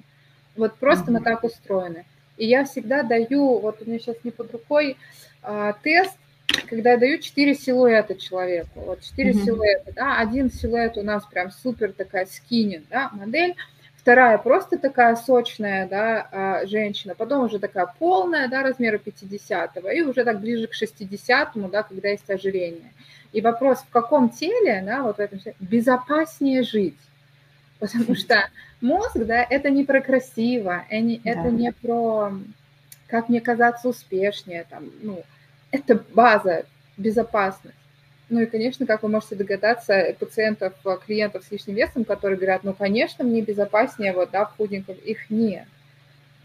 Вот 0.56 0.76
просто 0.76 1.10
mm-hmm. 1.10 1.14
мы 1.14 1.20
так 1.20 1.44
устроены. 1.44 2.06
И 2.36 2.46
я 2.46 2.64
всегда 2.64 3.02
даю, 3.02 3.58
вот 3.58 3.80
у 3.80 3.84
меня 3.88 3.98
сейчас 3.98 4.16
не 4.24 4.30
под 4.30 4.52
рукой, 4.52 4.96
а, 5.42 5.74
тест, 5.82 6.16
когда 6.68 6.92
я 6.92 6.98
даю 6.98 7.18
4 7.18 7.54
силуэта 7.54 8.14
человеку. 8.14 8.80
Вот 8.80 9.02
4 9.02 9.30
mm-hmm. 9.30 9.44
силуэта, 9.44 9.92
да, 9.94 10.18
один 10.18 10.50
силуэт 10.50 10.96
у 10.96 11.02
нас 11.02 11.24
прям 11.24 11.50
супер 11.50 11.92
такая 11.92 12.26
скинин, 12.26 12.84
да, 12.90 13.10
модель, 13.12 13.54
вторая 13.96 14.38
просто 14.38 14.78
такая 14.78 15.16
сочная, 15.16 15.88
да, 15.88 16.28
а, 16.30 16.66
женщина, 16.66 17.14
потом 17.14 17.44
уже 17.44 17.58
такая 17.58 17.92
полная, 17.98 18.48
да, 18.48 18.62
размера 18.62 18.98
50 18.98 19.76
и 19.92 20.02
уже 20.02 20.24
так 20.24 20.40
ближе 20.40 20.66
к 20.66 20.74
60 20.74 21.70
да, 21.70 21.82
когда 21.82 22.08
есть 22.08 22.30
ожирение. 22.30 22.92
И 23.32 23.40
вопрос, 23.40 23.80
в 23.80 23.90
каком 23.90 24.30
теле, 24.30 24.82
да, 24.84 25.02
вот 25.02 25.16
в 25.16 25.20
этом 25.20 25.40
безопаснее 25.58 26.62
жить? 26.62 26.96
Потому 27.78 28.14
что 28.14 28.48
мозг, 28.80 29.16
да, 29.16 29.46
это 29.48 29.70
не 29.70 29.84
про 29.84 30.00
красиво, 30.00 30.84
это 30.90 31.42
да. 31.42 31.50
не 31.50 31.72
про 31.72 32.32
как 33.08 33.28
мне 33.28 33.40
казаться 33.40 33.88
успешнее, 33.88 34.66
там, 34.68 34.90
ну, 35.00 35.22
это 35.70 36.02
база, 36.12 36.64
безопасность. 36.96 37.76
Ну 38.28 38.40
и, 38.40 38.46
конечно, 38.46 38.86
как 38.86 39.04
вы 39.04 39.08
можете 39.08 39.36
догадаться, 39.36 40.16
пациентов, 40.18 40.74
клиентов 41.06 41.44
с 41.44 41.52
лишним 41.52 41.76
весом, 41.76 42.04
которые 42.04 42.36
говорят, 42.36 42.64
ну, 42.64 42.74
конечно, 42.74 43.24
мне 43.24 43.40
безопаснее 43.40 44.12
вот, 44.12 44.30
да, 44.32 44.46
в 44.46 44.56
худеньком, 44.56 44.96
их 44.96 45.30
нет. 45.30 45.66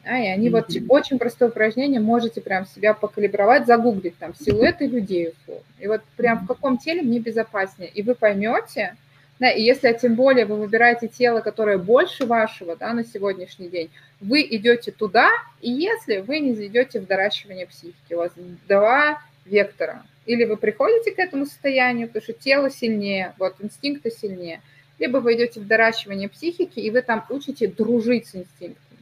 Да, 0.04 0.18
и 0.18 0.28
они 0.28 0.50
mm-hmm. 0.50 0.52
вот 0.52 0.90
очень 0.90 1.20
простое 1.20 1.50
упражнение, 1.50 2.00
можете 2.00 2.42
прям 2.42 2.66
себя 2.66 2.94
покалибровать, 2.94 3.68
загуглить 3.68 4.18
там 4.18 4.34
силуэты 4.36 4.88
людей 4.88 5.30
условно. 5.30 5.64
И 5.80 5.88
вот 5.88 6.02
прям 6.18 6.46
в 6.46 6.48
каком 6.48 6.78
теле 6.78 7.02
мне 7.02 7.20
безопаснее. 7.20 7.90
И 7.90 8.02
вы 8.02 8.16
поймете, 8.16 8.96
да, 9.42 9.50
и 9.50 9.62
если 9.64 9.88
а 9.88 9.94
тем 9.96 10.14
более 10.14 10.46
вы 10.46 10.56
выбираете 10.56 11.08
тело, 11.08 11.42
которое 11.42 11.80
больше 11.80 12.28
вашего 12.28 12.76
да, 12.76 12.94
на 12.94 13.04
сегодняшний 13.04 13.70
день, 13.70 13.90
вы 14.20 14.44
идете 14.44 14.92
туда, 14.92 15.32
и 15.62 15.72
если 15.72 16.20
вы 16.20 16.38
не 16.40 16.54
зайдете 16.54 17.00
в 17.00 17.08
доращивание 17.08 17.66
психики, 17.66 18.14
у 18.14 18.18
вас 18.18 18.32
два 18.68 19.20
вектора. 19.46 20.04
Или 20.28 20.46
вы 20.46 20.58
приходите 20.58 21.12
к 21.12 21.18
этому 21.18 21.48
состоянию, 21.48 22.08
потому 22.08 22.22
что 22.22 22.34
тело 22.34 22.70
сильнее, 22.70 23.34
вот 23.40 23.56
инстинкты 23.62 24.12
сильнее, 24.12 24.62
либо 25.00 25.18
вы 25.18 25.34
идете 25.34 25.60
в 25.60 25.66
доращивание 25.66 26.30
психики, 26.30 26.80
и 26.80 26.92
вы 26.92 27.02
там 27.02 27.26
учите 27.30 27.68
дружить 27.68 28.28
с 28.28 28.36
инстинктами. 28.36 29.00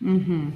Угу. 0.00 0.52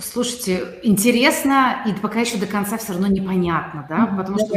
Слушайте, 0.00 0.78
интересно, 0.84 1.84
и 1.88 1.94
пока 2.00 2.20
еще 2.20 2.38
до 2.38 2.46
конца 2.46 2.76
все 2.76 2.92
равно 2.92 3.08
непонятно, 3.08 3.84
да, 3.88 4.06
потому 4.16 4.38
что 4.38 4.54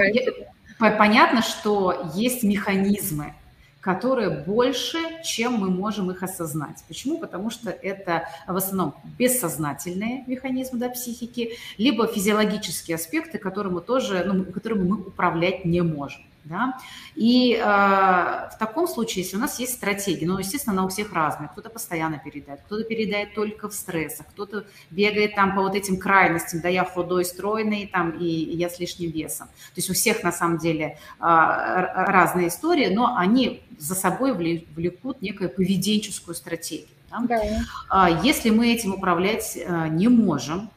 понятно, 0.80 1.42
что 1.42 2.12
есть 2.14 2.44
механизмы, 2.44 3.34
которые 3.82 4.30
больше, 4.30 4.98
чем 5.24 5.54
мы 5.54 5.70
можем 5.70 6.12
их 6.12 6.22
осознать. 6.22 6.84
Почему? 6.88 7.20
Потому 7.20 7.50
что 7.50 7.70
это 7.70 8.28
в 8.46 8.56
основном 8.56 8.96
бессознательные 9.18 10.24
механизмы 10.28 10.78
да, 10.78 10.90
психики, 10.90 11.58
либо 11.78 12.06
физиологические 12.06 12.96
аспекты, 12.96 13.38
которые 13.38 13.80
тоже, 13.82 14.24
ну, 14.26 14.44
которыми 14.44 14.84
мы 14.84 14.98
управлять 14.98 15.66
не 15.66 15.82
можем. 15.82 16.22
Да? 16.48 16.78
И 17.16 17.54
э, 17.54 17.60
в 17.60 18.56
таком 18.58 18.88
случае, 18.88 19.24
если 19.24 19.38
у 19.38 19.40
нас 19.40 19.60
есть 19.60 19.74
стратегия, 19.74 20.26
ну, 20.26 20.38
естественно, 20.38 20.74
она 20.74 20.86
у 20.86 20.90
всех 20.90 21.12
разная, 21.14 21.50
кто-то 21.50 21.70
постоянно 21.70 22.20
передает, 22.20 22.62
кто-то 22.62 22.84
передает 22.84 23.34
только 23.34 23.68
в 23.70 23.74
стрессах, 23.74 24.28
кто-то 24.28 24.66
бегает 24.90 25.36
там 25.36 25.56
по 25.56 25.62
вот 25.62 25.76
этим 25.76 25.98
крайностям, 25.98 26.62
да, 26.62 26.70
я 26.70 26.86
худой, 26.86 27.26
стройный, 27.26 27.88
там, 27.92 28.12
и, 28.12 28.26
и 28.26 28.56
я 28.56 28.70
с 28.70 28.80
лишним 28.80 29.12
весом. 29.12 29.48
То 29.48 29.78
есть 29.78 29.90
у 29.90 29.94
всех 29.94 30.24
на 30.24 30.32
самом 30.32 30.58
деле 30.58 30.98
э, 31.20 31.24
разные 31.24 32.48
истории, 32.48 32.88
но 32.88 33.16
они 33.18 33.62
за 33.78 33.96
собой 33.96 34.34
влекут 34.34 35.22
некую 35.22 35.50
поведенческую 35.50 36.36
стратегию. 36.36 36.88
Да? 37.10 37.20
Да. 37.28 37.42
А 37.90 38.10
если 38.24 38.50
мы 38.50 38.74
этим 38.74 38.94
управлять 38.94 39.58
э, 39.58 39.88
не 39.90 40.08
можем, 40.08 40.70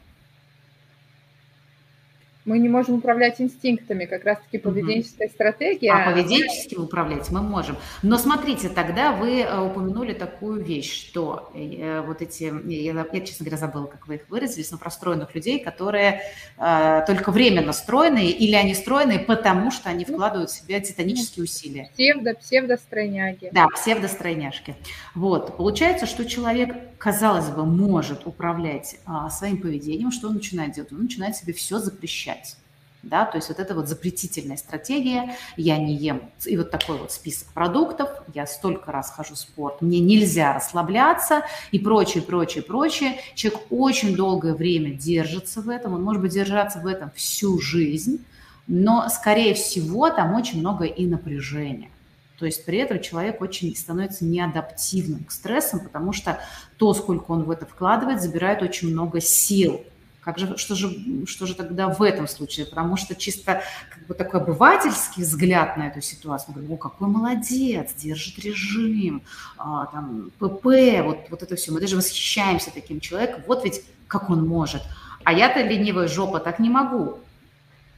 мы 2.51 2.59
не 2.59 2.67
можем 2.67 2.95
управлять 2.95 3.39
инстинктами, 3.39 4.05
как 4.05 4.25
раз-таки 4.25 4.57
поведенческая 4.57 5.27
угу. 5.27 5.33
стратегия. 5.33 5.91
А 5.91 6.11
поведенчески 6.11 6.75
управлять 6.75 7.29
мы 7.31 7.41
можем. 7.41 7.77
Но 8.03 8.17
смотрите, 8.17 8.67
тогда 8.67 9.13
вы 9.13 9.39
э, 9.39 9.59
упомянули 9.59 10.13
такую 10.13 10.61
вещь, 10.61 11.07
что 11.07 11.49
э, 11.55 12.01
вот 12.01 12.21
эти, 12.21 12.51
я, 12.67 13.05
я, 13.11 13.21
честно 13.21 13.45
говоря, 13.45 13.57
забыла, 13.57 13.85
как 13.85 14.07
вы 14.07 14.15
их 14.15 14.29
выразились, 14.29 14.69
но 14.71 14.77
про 14.77 14.91
стройных 14.91 15.33
людей, 15.33 15.59
которые 15.59 16.23
э, 16.57 17.03
только 17.07 17.31
временно 17.31 17.71
стройные, 17.71 18.31
или 18.31 18.55
они 18.55 18.75
стройные, 18.75 19.19
потому 19.19 19.71
что 19.71 19.89
они 19.89 20.05
ну, 20.05 20.15
вкладывают 20.15 20.49
в 20.49 20.53
себя 20.53 20.81
титанические 20.81 21.45
усилия. 21.45 21.89
Псевдо, 21.93 22.33
псевдостройняги. 22.35 23.49
Да, 23.53 23.67
псевдостройняшки. 23.67 24.75
Вот, 25.15 25.55
получается, 25.55 26.05
что 26.05 26.25
человек, 26.25 26.75
казалось 26.97 27.47
бы, 27.47 27.65
может 27.65 28.27
управлять 28.27 28.97
а, 29.05 29.29
своим 29.29 29.61
поведением, 29.61 30.11
что 30.11 30.27
он 30.27 30.35
начинает 30.35 30.73
делать? 30.73 30.91
Он 30.91 31.03
начинает 31.03 31.37
себе 31.37 31.53
все 31.53 31.79
запрещать 31.79 32.40
запрещать. 32.41 32.57
Да, 33.03 33.25
то 33.25 33.37
есть 33.37 33.49
вот 33.49 33.59
это 33.59 33.73
вот 33.73 33.87
запретительная 33.87 34.57
стратегия, 34.57 35.35
я 35.57 35.79
не 35.79 35.95
ем, 35.95 36.29
и 36.45 36.55
вот 36.55 36.69
такой 36.69 36.99
вот 36.99 37.11
список 37.11 37.47
продуктов, 37.47 38.09
я 38.35 38.45
столько 38.45 38.91
раз 38.91 39.09
хожу 39.09 39.33
в 39.33 39.39
спорт, 39.39 39.81
мне 39.81 39.99
нельзя 39.99 40.53
расслабляться 40.53 41.41
и 41.71 41.79
прочее, 41.79 42.21
прочее, 42.21 42.63
прочее. 42.63 43.15
Человек 43.33 43.61
очень 43.71 44.15
долгое 44.15 44.53
время 44.53 44.93
держится 44.93 45.61
в 45.61 45.69
этом, 45.69 45.95
он 45.95 46.03
может 46.03 46.21
быть 46.21 46.31
держаться 46.31 46.77
в 46.77 46.85
этом 46.85 47.09
всю 47.15 47.59
жизнь, 47.59 48.23
но, 48.67 49.09
скорее 49.09 49.55
всего, 49.55 50.11
там 50.11 50.35
очень 50.35 50.59
много 50.59 50.85
и 50.85 51.07
напряжения. 51.07 51.89
То 52.37 52.45
есть 52.45 52.65
при 52.65 52.77
этом 52.77 52.99
человек 53.01 53.41
очень 53.41 53.75
становится 53.75 54.25
неадаптивным 54.25 55.23
к 55.23 55.31
стрессам, 55.31 55.79
потому 55.79 56.13
что 56.13 56.39
то, 56.77 56.93
сколько 56.93 57.31
он 57.31 57.43
в 57.43 57.49
это 57.51 57.65
вкладывает, 57.65 58.21
забирает 58.21 58.61
очень 58.61 58.91
много 58.91 59.21
сил. 59.21 59.83
Как 60.21 60.37
же, 60.37 60.55
что, 60.57 60.75
же, 60.75 61.25
что 61.25 61.47
же 61.47 61.55
тогда 61.55 61.87
в 61.87 62.01
этом 62.03 62.27
случае? 62.27 62.67
Потому 62.67 62.95
что 62.95 63.15
чисто 63.15 63.63
как 63.89 64.05
бы 64.05 64.13
такой 64.13 64.39
обывательский 64.39 65.23
взгляд 65.23 65.77
на 65.77 65.87
эту 65.87 66.01
ситуацию, 66.01 66.49
мы 66.49 66.61
говорим, 66.61 66.75
о, 66.75 66.77
какой 66.77 67.07
молодец, 67.07 67.93
держит 67.95 68.37
режим, 68.37 69.23
а, 69.57 69.87
там, 69.87 70.31
ПП, 70.37 70.65
вот, 71.03 71.17
вот 71.31 71.41
это 71.41 71.55
все. 71.55 71.71
Мы 71.71 71.81
даже 71.81 71.95
восхищаемся 71.95 72.71
таким 72.71 72.99
человеком, 72.99 73.41
вот 73.47 73.63
ведь 73.63 73.83
как 74.07 74.29
он 74.29 74.47
может. 74.47 74.83
А 75.23 75.33
я-то 75.33 75.61
ленивая 75.61 76.07
жопа 76.07 76.39
так 76.39 76.59
не 76.59 76.69
могу. 76.69 77.17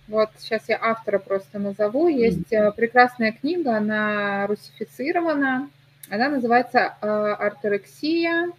Вот 0.07 0.29
сейчас 0.37 0.63
я 0.67 0.79
автора 0.81 1.19
просто 1.19 1.59
назову. 1.59 2.07
Есть 2.07 2.51
mm-hmm. 2.51 2.73
прекрасная 2.73 3.33
книга, 3.33 3.77
она 3.77 4.47
русифицирована. 4.47 5.69
Она 6.09 6.29
называется 6.29 6.95
э, 7.01 7.07
«Артерексия 7.07 8.51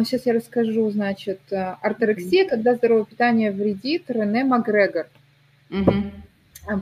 Сейчас 0.00 0.22
а, 0.26 0.30
я 0.30 0.34
расскажу, 0.36 0.90
значит, 0.90 1.40
э, 1.50 1.76
орторексия, 1.82 2.48
когда 2.48 2.74
здоровое 2.74 3.04
питание 3.04 3.52
вредит, 3.52 4.04
Рене 4.08 4.42
Макгрегор. 4.42 5.06
Угу. 5.70 5.92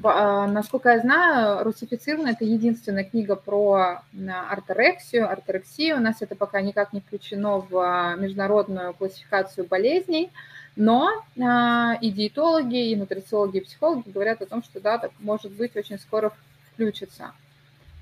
Насколько 0.05 0.91
я 0.91 1.01
знаю, 1.01 1.65
русифицирована 1.65 2.29
это 2.29 2.45
единственная 2.45 3.03
книга 3.03 3.35
про 3.35 4.03
орторексию, 4.51 5.31
орторексию. 5.31 5.97
У 5.97 6.01
нас 6.01 6.17
это 6.21 6.37
пока 6.37 6.61
никак 6.61 6.93
не 6.93 7.01
включено 7.01 7.59
в 7.59 8.17
международную 8.19 8.93
классификацию 8.93 9.67
болезней, 9.67 10.31
но 10.77 11.11
и 11.35 12.11
диетологи, 12.11 12.91
и 12.91 12.97
нутрициологи, 12.97 13.59
и 13.59 13.65
психологи 13.65 14.11
говорят 14.11 14.43
о 14.43 14.47
том, 14.47 14.63
что 14.63 14.81
да, 14.81 14.99
так 14.99 15.13
может 15.19 15.53
быть 15.53 15.75
очень 15.77 15.99
скоро 15.99 16.31
включится. 16.75 17.33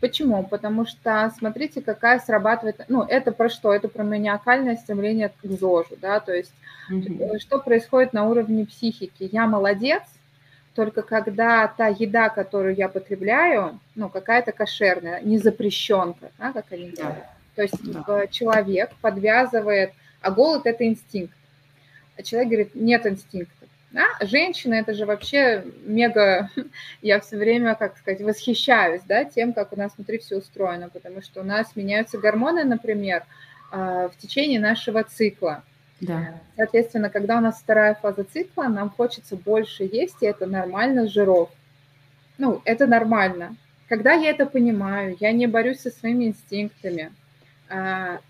Почему? 0.00 0.44
Потому 0.44 0.86
что 0.86 1.32
смотрите, 1.36 1.80
какая 1.80 2.20
срабатывает, 2.20 2.84
ну, 2.88 3.02
это 3.02 3.32
про 3.32 3.48
что? 3.48 3.74
Это 3.74 3.88
про 3.88 4.04
маниакальное 4.04 4.76
стремление 4.76 5.28
к 5.30 5.46
ЗОЖу, 5.46 5.96
да, 6.00 6.20
то 6.20 6.32
есть 6.32 6.52
mm-hmm. 6.90 7.40
что 7.40 7.58
происходит 7.58 8.12
на 8.12 8.28
уровне 8.28 8.64
психики? 8.64 9.28
Я 9.32 9.46
молодец, 9.46 10.02
только 10.74 11.02
когда 11.02 11.66
та 11.66 11.88
еда, 11.88 12.28
которую 12.28 12.76
я 12.76 12.88
потребляю, 12.88 13.80
ну, 13.96 14.08
какая-то 14.08 14.52
кошерная, 14.52 15.20
не 15.20 15.38
запрещенка, 15.38 16.30
да, 16.38 16.52
как 16.52 16.66
они 16.70 16.90
говорят. 16.90 17.30
То 17.56 17.62
есть 17.62 17.74
да. 17.82 18.28
человек 18.28 18.92
подвязывает, 19.00 19.92
а 20.20 20.30
голод– 20.30 20.62
это 20.66 20.86
инстинкт. 20.86 21.34
А 22.16 22.22
человек 22.22 22.48
говорит, 22.48 22.74
нет 22.76 23.04
инстинкта. 23.06 23.57
Да? 23.90 24.04
Женщина 24.20 24.74
это 24.74 24.92
же 24.92 25.06
вообще 25.06 25.64
мега, 25.84 26.50
я 27.02 27.20
все 27.20 27.36
время, 27.36 27.74
как 27.74 27.96
сказать, 27.96 28.20
восхищаюсь 28.20 29.02
да, 29.06 29.24
тем, 29.24 29.52
как 29.52 29.72
у 29.72 29.76
нас 29.76 29.92
внутри 29.96 30.18
все 30.18 30.36
устроено, 30.36 30.90
потому 30.90 31.22
что 31.22 31.40
у 31.40 31.44
нас 31.44 31.74
меняются 31.74 32.18
гормоны, 32.18 32.64
например, 32.64 33.24
а, 33.70 34.08
в 34.08 34.16
течение 34.18 34.60
нашего 34.60 35.04
цикла. 35.04 35.62
Да. 36.00 36.40
Соответственно, 36.56 37.10
когда 37.10 37.38
у 37.38 37.40
нас 37.40 37.60
вторая 37.60 37.94
фаза 37.94 38.24
цикла, 38.24 38.64
нам 38.64 38.90
хочется 38.90 39.36
больше 39.36 39.88
есть, 39.90 40.22
и 40.22 40.26
это 40.26 40.46
нормально 40.46 41.08
жиров. 41.08 41.50
Ну, 42.36 42.62
это 42.64 42.86
нормально. 42.86 43.56
Когда 43.88 44.12
я 44.12 44.30
это 44.30 44.46
понимаю, 44.46 45.16
я 45.18 45.32
не 45.32 45.46
борюсь 45.46 45.80
со 45.80 45.90
своими 45.90 46.26
инстинктами. 46.26 47.12
А... 47.68 48.20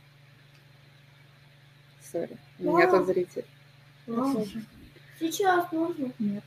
Сори, 2.00 2.38
у 2.58 2.76
меня 2.76 2.90
тут 2.90 3.06
зритель. 3.06 3.44
Сейчас 5.18 5.70
можно? 5.72 6.12
Нет. 6.18 6.44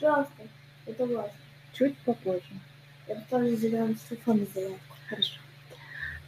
Пожалуйста, 0.00 0.42
это 0.86 1.06
важно. 1.06 1.32
Чуть 1.72 1.96
попозже. 1.98 2.42
Я 3.08 3.16
тоже 3.30 3.56
зеленый 3.56 3.96
телефон 4.08 4.40
на. 4.40 4.78
Хорошо. 5.08 5.40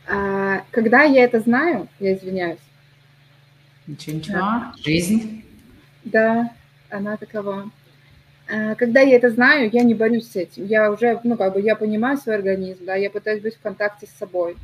А, 0.06 0.64
когда 0.70 1.02
я 1.02 1.24
это 1.24 1.40
знаю, 1.40 1.88
я 1.98 2.14
извиняюсь. 2.14 2.60
Ничего, 3.86 4.16
ничего. 4.16 4.34
Да. 4.34 4.74
Жизнь. 4.84 5.44
Да, 6.04 6.52
она 6.90 7.16
такова. 7.16 7.70
А, 8.48 8.74
когда 8.76 9.00
я 9.00 9.16
это 9.16 9.30
знаю, 9.30 9.70
я 9.72 9.82
не 9.82 9.94
борюсь 9.94 10.30
с 10.30 10.36
этим. 10.36 10.66
Я 10.66 10.90
уже, 10.90 11.20
ну, 11.24 11.36
как 11.36 11.54
бы, 11.54 11.60
я 11.60 11.74
понимаю 11.74 12.16
свой 12.18 12.36
организм, 12.36 12.84
да, 12.84 12.94
я 12.94 13.10
пытаюсь 13.10 13.42
быть 13.42 13.56
в 13.56 13.60
контакте 13.60 14.06
с 14.06 14.18
собой. 14.18 14.56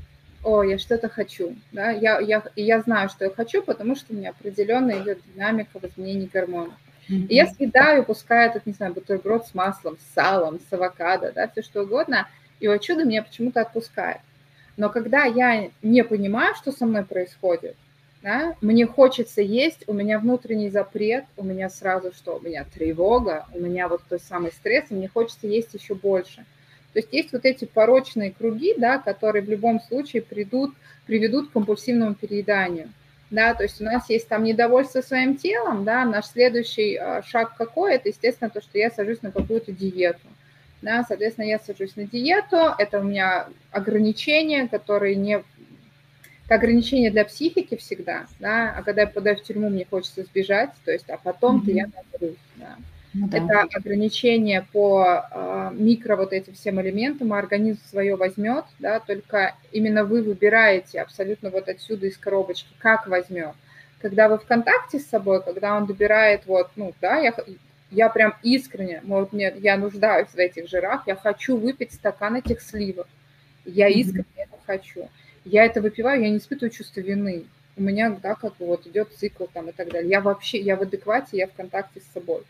О, 0.45 0.63
я 0.63 0.79
что-то 0.79 1.09
хочу, 1.09 1.55
да, 1.71 1.91
я, 1.91 2.19
я, 2.19 2.43
я 2.57 2.81
знаю, 2.81 3.09
что 3.09 3.25
я 3.25 3.31
хочу, 3.31 3.63
потому 3.63 3.95
что 3.95 4.13
у 4.13 4.17
меня 4.17 4.31
определенная 4.31 5.01
идет 5.01 5.21
динамика 5.33 5.79
в 5.79 5.85
изменении 5.85 6.29
гормонов. 6.33 6.75
И 7.09 7.35
я 7.35 7.47
съедаю, 7.47 8.05
пускай 8.05 8.49
этот, 8.49 8.67
не 8.67 8.73
знаю, 8.73 8.95
бутерброд 8.95 9.47
с 9.47 9.55
маслом, 9.55 9.99
с 9.99 10.15
салом, 10.15 10.61
с 10.61 10.73
авокадо, 10.73 11.33
да, 11.33 11.49
все 11.49 11.63
что 11.63 11.83
угодно. 11.83 12.29
И 12.61 12.69
вот 12.69 12.81
чудо 12.81 13.05
меня 13.05 13.23
почему-то 13.23 13.61
отпускает. 13.61 14.21
Но 14.77 14.89
когда 14.89 15.25
я 15.25 15.71
не 15.83 16.05
понимаю, 16.05 16.55
что 16.55 16.73
со 16.73 16.87
мной 16.87 17.05
происходит, 17.05 17.77
да, 18.23 18.55
мне 18.61 18.87
хочется 18.87 19.43
есть, 19.43 19.83
у 19.89 19.93
меня 19.93 20.19
внутренний 20.21 20.71
запрет, 20.71 21.25
у 21.37 21.45
меня 21.45 21.69
сразу 21.69 22.13
что, 22.13 22.37
у 22.37 22.41
меня 22.41 22.65
тревога, 22.65 23.47
у 23.53 23.59
меня 23.59 23.89
вот 23.89 24.03
тот 24.09 24.23
самый 24.23 24.53
стресс, 24.53 24.87
и 24.91 24.95
мне 24.95 25.09
хочется 25.09 25.49
есть 25.49 25.75
еще 25.75 25.95
больше. 25.95 26.45
То 26.93 27.01
есть 27.01 27.09
есть 27.13 27.33
вот 27.33 27.45
эти 27.45 27.65
порочные 27.65 28.31
круги, 28.31 28.75
да, 28.79 28.99
которые 28.99 29.43
в 29.43 29.49
любом 29.49 29.81
случае 29.81 30.23
придут, 30.23 30.75
приведут 31.07 31.49
к 31.51 31.53
компульсивному 31.53 32.15
перееданию. 32.15 32.91
Да, 33.33 33.55
то 33.55 33.63
есть 33.63 33.81
у 33.81 33.85
нас 33.85 34.11
есть 34.11 34.29
там 34.29 34.45
недовольство 34.45 35.01
своим 35.01 35.37
телом, 35.39 35.85
да, 35.85 36.05
наш 36.05 36.27
следующий 36.27 36.97
а, 36.97 37.23
шаг 37.23 37.57
какой, 37.57 37.95
это, 37.95 38.11
естественно, 38.11 38.51
то, 38.51 38.61
что 38.61 38.77
я 38.77 38.91
сажусь 38.91 39.23
на 39.23 39.33
какую-то 39.33 39.73
диету. 39.73 40.21
Да, 40.83 41.03
соответственно, 41.09 41.47
я 41.47 41.59
сажусь 41.59 41.97
на 41.97 42.05
диету, 42.05 42.75
это 42.77 43.01
у 43.01 43.05
меня 43.05 43.49
ограничения, 43.71 44.69
которые 44.69 45.15
не 45.15 45.43
ограничение 46.47 47.11
для 47.11 47.25
психики 47.25 47.77
всегда, 47.77 48.27
да, 48.39 48.75
а 48.77 48.83
когда 48.83 49.03
я 49.03 49.07
попадаю 49.07 49.39
в 49.39 49.43
тюрьму, 49.43 49.71
мне 49.71 49.87
хочется 49.89 50.25
сбежать, 50.25 50.73
то 50.85 50.93
есть, 50.93 51.09
а 51.09 51.17
потом-то 51.17 51.71
mm-hmm. 51.71 51.75
я 51.75 51.87
наберусь, 51.87 52.37
да. 52.57 52.77
Ну, 53.15 53.29
да. 53.29 53.39
Это 53.39 53.61
ограничение 53.77 54.67
по 54.73 55.27
э, 55.31 55.71
микро 55.75 56.17
вот 56.17 56.33
этим 56.33 56.55
всем 56.55 56.81
элементам, 56.81 57.33
а 57.33 57.39
организм 57.39 57.81
свое 57.89 58.17
возьмет, 58.17 58.65
да, 58.79 59.01
только 59.01 59.55
именно 59.71 60.05
вы 60.05 60.23
выбираете 60.23 61.01
абсолютно 61.01 61.51
вот 61.51 61.69
отсюда 61.69 62.07
из 62.07 62.17
коробочки, 62.17 62.69
как 62.79 63.07
возьмет. 63.07 63.55
Когда 64.01 64.29
вы 64.29 64.39
в 64.39 64.45
контакте 64.45 64.99
с 64.99 65.07
собой, 65.07 65.43
когда 65.43 65.77
он 65.77 65.87
добирает 65.87 66.47
вот, 66.47 66.71
ну, 66.77 66.93
да, 67.01 67.19
я, 67.19 67.35
я 67.91 68.09
прям 68.09 68.35
искренне, 68.43 69.01
вот 69.05 69.33
мне, 69.33 69.53
я 69.59 69.77
нуждаюсь 69.77 70.29
в 70.29 70.39
этих 70.39 70.69
жирах, 70.69 71.03
я 71.07 71.15
хочу 71.15 71.57
выпить 71.57 71.93
стакан 71.93 72.37
этих 72.37 72.61
сливок, 72.61 73.07
я 73.65 73.89
искренне 73.89 74.25
mm-hmm. 74.37 74.43
это 74.43 74.57
хочу 74.67 75.09
я 75.45 75.65
это 75.65 75.81
выпиваю, 75.81 76.23
я 76.23 76.31
не 76.31 76.39
испытываю 76.39 76.71
чувство 76.71 77.01
вины. 77.01 77.45
У 77.77 77.83
меня, 77.83 78.11
да, 78.23 78.35
как 78.35 78.55
вот 78.59 78.87
идет 78.87 79.09
цикл 79.17 79.47
там 79.53 79.71
и 79.71 79.73
так 79.73 79.91
далее. 79.91 80.11
Я 80.11 80.21
вообще, 80.21 80.61
я 80.61 80.77
в 80.77 80.83
адеквате, 80.83 81.39
я 81.39 81.47
в 81.47 81.53
контакте 81.53 82.01
с 82.01 82.13
собой. 82.13 82.43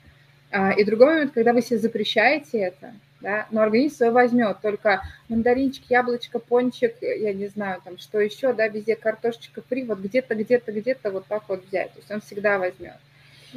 И 0.52 0.84
другой 0.84 1.06
момент, 1.06 1.32
когда 1.32 1.52
вы 1.52 1.62
себе 1.62 1.78
запрещаете 1.78 2.58
это, 2.58 2.94
да, 3.20 3.46
но 3.50 3.62
организм 3.62 3.96
свое 3.96 4.12
возьмет, 4.12 4.58
только 4.60 5.02
мандаринчик, 5.28 5.84
яблочко, 5.88 6.38
пончик, 6.38 6.94
я 7.00 7.32
не 7.32 7.46
знаю, 7.46 7.80
там, 7.84 7.98
что 7.98 8.20
еще, 8.20 8.52
да, 8.52 8.68
везде 8.68 8.96
картошечка 8.96 9.62
фри, 9.62 9.84
вот 9.84 10.00
где-то, 10.00 10.34
где-то, 10.34 10.72
где-то 10.72 11.10
вот 11.10 11.26
так 11.26 11.44
вот 11.48 11.64
взять, 11.66 11.92
то 11.92 11.98
есть 12.00 12.10
он 12.10 12.20
всегда 12.20 12.58
возьмет. 12.58 12.96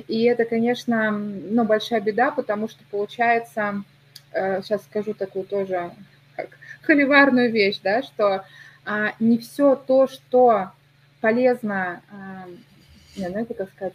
И 0.07 0.23
это, 0.23 0.45
конечно, 0.45 1.11
ну, 1.11 1.63
большая 1.63 2.01
беда, 2.01 2.31
потому 2.31 2.69
что 2.69 2.83
получается, 2.91 3.83
сейчас 4.31 4.81
э, 4.81 4.85
скажу 4.89 5.13
такую 5.13 5.45
тоже 5.45 5.91
как 6.35 6.49
холиварную 6.81 7.51
вещь, 7.51 7.79
да, 7.81 8.03
что 8.03 8.45
а, 8.85 9.13
не 9.19 9.37
все 9.37 9.75
то, 9.75 10.07
что 10.07 10.71
полезно, 11.21 12.01
а, 12.11 12.45
не, 13.15 13.25
это 13.25 13.53
как 13.53 13.69
сказать, 13.71 13.93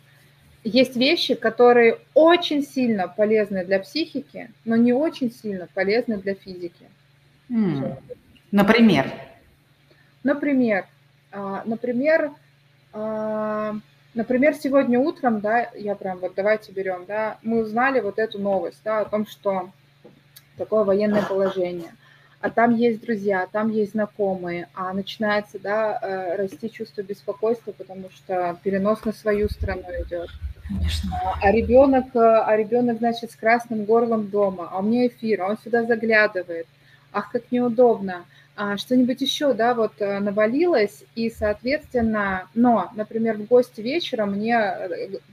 есть 0.65 0.97
вещи, 0.97 1.35
которые 1.35 1.99
очень 2.15 2.63
сильно 2.63 3.09
полезны 3.09 3.65
для 3.65 3.81
психики, 3.81 4.51
но 4.65 4.77
не 4.77 4.93
очень 4.93 5.33
сильно 5.33 5.69
полезны 5.73 6.19
для 6.19 6.35
физики. 6.35 6.87
Mm. 7.49 7.97
Например? 8.51 9.11
Например, 10.23 10.87
а, 11.33 11.63
например, 11.65 12.33
а, 12.93 13.75
например, 14.15 14.55
сегодня 14.55 14.99
утром, 14.99 15.41
да, 15.41 15.71
я 15.75 15.95
прям 15.95 16.19
вот 16.19 16.35
давайте 16.37 16.73
берем, 16.73 17.05
да, 17.07 17.39
мы 17.43 17.63
узнали 17.63 18.01
вот 18.01 18.19
эту 18.19 18.39
новость, 18.39 18.81
да, 18.85 19.01
о 19.01 19.05
том, 19.07 19.27
что 19.27 19.71
такое 20.57 20.85
военное 20.85 21.23
положение 21.23 21.93
а 22.41 22.51
там 22.51 22.75
есть 22.75 23.01
друзья, 23.03 23.47
там 23.53 23.71
есть 23.71 23.93
знакомые, 23.93 24.69
а 24.75 24.93
начинается, 24.95 25.59
да, 25.59 25.99
э, 26.01 26.37
расти 26.37 26.71
чувство 26.71 27.03
беспокойства, 27.03 27.73
потому 27.73 28.09
что 28.11 28.59
перенос 28.63 29.05
на 29.05 29.13
свою 29.13 29.49
страну 29.51 29.85
идет. 30.07 30.31
Конечно. 30.67 31.11
А, 31.23 31.39
а 31.43 31.53
ребенок, 31.53 32.07
э, 32.15 32.19
а 32.19 32.57
ребенок, 32.57 32.99
значит, 32.99 33.33
с 33.33 33.37
красным 33.37 33.85
горлом 33.85 34.29
дома, 34.29 34.69
а 34.71 34.79
у 34.79 34.83
меня 34.83 35.07
эфир, 35.07 35.43
а 35.43 35.49
он 35.49 35.59
сюда 35.59 35.85
заглядывает. 35.85 36.67
Ах, 37.13 37.31
как 37.31 37.51
неудобно. 37.51 38.25
А 38.57 38.77
что-нибудь 38.79 39.21
еще, 39.21 39.53
да, 39.53 39.75
вот 39.75 39.93
э, 39.99 40.19
навалилось, 40.19 41.05
и, 41.15 41.29
соответственно, 41.29 42.49
но, 42.55 42.91
например, 42.95 43.37
в 43.37 43.47
гости 43.47 43.83
вечером 43.83 44.33
мне 44.33 44.77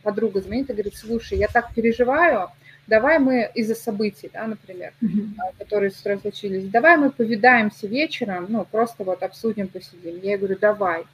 подруга 0.04 0.42
звонит 0.42 0.70
и 0.70 0.74
говорит, 0.74 0.96
слушай, 0.96 1.38
я 1.38 1.48
так 1.48 1.74
переживаю, 1.74 2.50
давай 2.88 3.20
мы 3.20 3.50
из-за 3.54 3.76
событий, 3.76 4.30
да, 4.34 4.48
например, 4.48 4.94
mm-hmm. 5.02 5.36
которые 5.60 5.92
с 5.92 6.00
утра 6.00 6.18
случились, 6.18 6.70
давай 6.70 6.98
мы 6.98 7.12
повидаемся 7.12 7.88
вечером, 7.88 8.48
ну, 8.50 8.66
просто 8.66 9.04
вот 9.04 9.24
обсудим, 9.24 9.68
посидим. 9.68 10.20
Я 10.22 10.38
говорю, 10.38 10.58
давай. 10.60 11.06